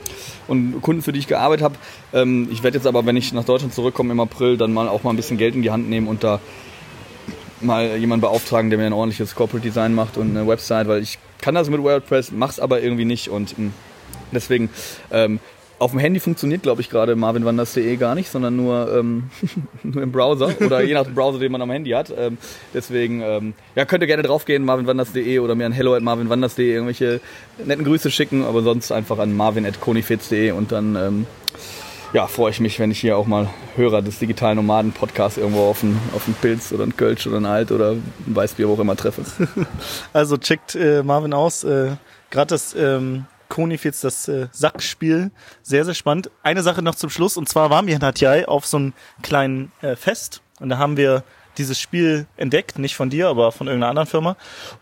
und 0.48 0.80
Kunden, 0.80 1.02
für 1.02 1.12
die 1.12 1.18
ich 1.18 1.26
gearbeitet 1.26 1.64
habe. 1.64 1.74
Ähm, 2.12 2.48
ich 2.50 2.62
werde 2.62 2.78
jetzt 2.78 2.86
aber, 2.86 3.04
wenn 3.06 3.16
ich 3.16 3.32
nach 3.32 3.44
Deutschland 3.44 3.74
zurückkomme 3.74 4.12
im 4.12 4.20
April, 4.20 4.56
dann 4.56 4.72
mal 4.72 4.88
auch 4.88 5.02
mal 5.02 5.10
ein 5.10 5.16
bisschen 5.16 5.36
Geld 5.36 5.54
in 5.54 5.62
die 5.62 5.70
Hand 5.70 5.88
nehmen 5.88 6.08
und 6.08 6.24
da 6.24 6.40
mal 7.60 7.96
jemanden 7.96 8.22
beauftragen, 8.22 8.70
der 8.70 8.78
mir 8.78 8.86
ein 8.86 8.92
ordentliches 8.92 9.34
Corporate 9.34 9.66
Design 9.66 9.94
macht 9.94 10.16
und 10.16 10.30
eine 10.30 10.46
Website, 10.46 10.88
weil 10.88 11.02
ich 11.02 11.18
kann 11.40 11.54
das 11.54 11.70
mit 11.70 11.82
WordPress, 11.82 12.32
mach's 12.32 12.60
aber 12.60 12.82
irgendwie 12.82 13.04
nicht 13.04 13.28
und 13.28 13.56
hm, 13.56 13.72
deswegen 14.32 14.70
ähm, 15.10 15.40
auf 15.78 15.90
dem 15.90 16.00
Handy 16.00 16.20
funktioniert, 16.20 16.62
glaube 16.62 16.80
ich, 16.80 16.88
gerade 16.88 17.16
marvinwanders.de 17.16 17.96
gar 17.96 18.14
nicht, 18.14 18.30
sondern 18.30 18.56
nur, 18.56 18.94
ähm, 18.96 19.30
nur 19.82 20.02
im 20.02 20.10
Browser 20.10 20.50
oder 20.64 20.82
je 20.82 20.94
nach 20.94 21.06
Browser, 21.06 21.38
den 21.38 21.52
man 21.52 21.60
am 21.60 21.70
Handy 21.70 21.90
hat. 21.90 22.12
Ähm, 22.16 22.38
deswegen, 22.72 23.20
ähm, 23.20 23.54
ja, 23.74 23.84
könnt 23.84 24.02
ihr 24.02 24.06
gerne 24.06 24.22
draufgehen, 24.22 24.64
marvinwanders.de 24.64 25.38
oder 25.38 25.54
mir 25.54 25.66
an 25.66 25.72
hello 25.72 25.94
at 25.94 26.02
marvinwanders.de 26.02 26.72
irgendwelche 26.72 27.20
netten 27.64 27.84
Grüße 27.84 28.10
schicken, 28.10 28.44
aber 28.44 28.62
sonst 28.62 28.90
einfach 28.90 29.18
an 29.18 29.36
marvin.konifitz.de 29.36 30.52
und 30.52 30.72
dann 30.72 30.96
ähm, 30.96 31.26
ja, 32.16 32.26
freue 32.26 32.50
ich 32.50 32.60
mich, 32.60 32.78
wenn 32.78 32.90
ich 32.90 32.98
hier 32.98 33.18
auch 33.18 33.26
mal 33.26 33.50
Hörer 33.74 34.00
des 34.00 34.18
digitalen 34.18 34.56
Nomaden-Podcasts 34.56 35.36
irgendwo 35.36 35.68
auf 35.68 35.82
einen, 35.82 36.00
auf 36.14 36.22
Pilz 36.40 36.72
oder 36.72 36.84
einen 36.84 36.96
Kölsch 36.96 37.26
oder 37.26 37.36
einen 37.36 37.44
Alt 37.44 37.70
oder 37.72 37.90
ein 37.90 38.02
Weißbier, 38.24 38.66
wo 38.70 38.72
auch 38.72 38.78
immer 38.78 38.96
treffe. 38.96 39.22
Also 40.14 40.38
checkt 40.38 40.74
äh, 40.76 41.02
Marvin 41.02 41.34
aus. 41.34 41.62
Äh, 41.62 41.90
Gerade 42.30 42.46
das 42.46 42.74
ähm, 42.74 43.26
Konifitz, 43.50 44.00
das 44.00 44.28
äh, 44.28 44.48
Sackspiel, 44.50 45.30
sehr, 45.62 45.84
sehr 45.84 45.92
spannend. 45.92 46.30
Eine 46.42 46.62
Sache 46.62 46.80
noch 46.80 46.94
zum 46.94 47.10
Schluss, 47.10 47.36
und 47.36 47.50
zwar 47.50 47.68
waren 47.68 47.86
wir 47.86 47.94
in 47.94 48.02
Hatjai 48.02 48.48
auf 48.48 48.64
so 48.64 48.78
einem 48.78 48.92
kleinen 49.22 49.70
äh, 49.82 49.94
Fest 49.94 50.40
und 50.58 50.70
da 50.70 50.78
haben 50.78 50.96
wir 50.96 51.22
dieses 51.58 51.78
Spiel 51.78 52.26
entdeckt, 52.38 52.78
nicht 52.78 52.96
von 52.96 53.10
dir, 53.10 53.28
aber 53.28 53.52
von 53.52 53.66
irgendeiner 53.66 53.90
anderen 53.90 54.08
Firma. 54.08 54.36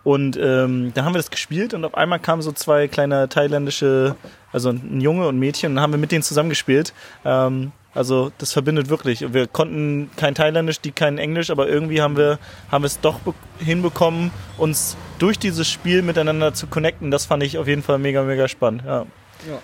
Und 0.04 0.36
ähm, 0.36 0.92
da 0.94 1.04
haben 1.04 1.14
wir 1.14 1.18
das 1.18 1.32
gespielt 1.32 1.74
und 1.74 1.84
auf 1.84 1.96
einmal 1.96 2.20
kamen 2.20 2.42
so 2.42 2.52
zwei 2.52 2.86
kleine 2.86 3.28
thailändische, 3.28 4.14
also 4.54 4.70
ein 4.70 5.00
Junge 5.00 5.26
und 5.26 5.36
ein 5.36 5.38
Mädchen, 5.38 5.72
und 5.72 5.76
dann 5.76 5.82
haben 5.82 5.92
wir 5.92 5.98
mit 5.98 6.12
denen 6.12 6.22
zusammengespielt. 6.22 6.94
Ähm, 7.24 7.72
also 7.92 8.32
das 8.38 8.52
verbindet 8.52 8.88
wirklich. 8.88 9.32
Wir 9.32 9.46
konnten 9.46 10.10
kein 10.16 10.34
Thailändisch, 10.34 10.80
die 10.80 10.92
kein 10.92 11.18
Englisch, 11.18 11.50
aber 11.50 11.68
irgendwie 11.68 12.00
haben 12.00 12.16
wir, 12.16 12.38
haben 12.70 12.82
wir 12.82 12.86
es 12.86 13.00
doch 13.00 13.20
hinbekommen, 13.58 14.30
uns 14.56 14.96
durch 15.18 15.38
dieses 15.38 15.68
Spiel 15.68 16.02
miteinander 16.02 16.54
zu 16.54 16.66
connecten. 16.66 17.10
Das 17.10 17.26
fand 17.26 17.42
ich 17.42 17.58
auf 17.58 17.68
jeden 17.68 17.82
Fall 17.82 17.98
mega, 17.98 18.22
mega 18.22 18.48
spannend. 18.48 18.82
Ja. 18.86 19.06
ja. 19.48 19.58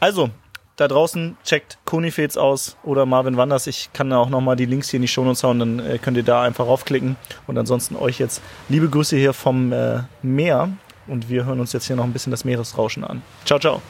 Also, 0.00 0.30
da 0.76 0.88
draußen 0.88 1.36
checkt 1.44 1.78
Konifets 1.84 2.36
aus 2.36 2.76
oder 2.82 3.06
Marvin 3.06 3.36
Wanders. 3.36 3.68
Ich 3.68 3.90
kann 3.92 4.10
da 4.10 4.18
auch 4.18 4.28
nochmal 4.28 4.56
die 4.56 4.66
Links 4.66 4.90
hier 4.90 4.98
in 4.98 5.02
die 5.02 5.08
Shownotes 5.08 5.44
hauen, 5.44 5.58
dann 5.60 5.78
äh, 5.78 5.98
könnt 5.98 6.16
ihr 6.16 6.24
da 6.24 6.42
einfach 6.42 6.66
raufklicken. 6.66 7.16
Und 7.46 7.58
ansonsten 7.58 7.94
euch 7.96 8.18
jetzt 8.18 8.42
liebe 8.68 8.88
Grüße 8.88 9.16
hier 9.16 9.32
vom 9.32 9.72
äh, 9.72 10.00
Meer. 10.22 10.70
Und 11.06 11.28
wir 11.28 11.44
hören 11.44 11.60
uns 11.60 11.72
jetzt 11.72 11.86
hier 11.86 11.96
noch 11.96 12.04
ein 12.04 12.12
bisschen 12.12 12.30
das 12.30 12.44
Meeresrauschen 12.44 13.04
an. 13.04 13.22
Ciao, 13.44 13.58
ciao. 13.58 13.82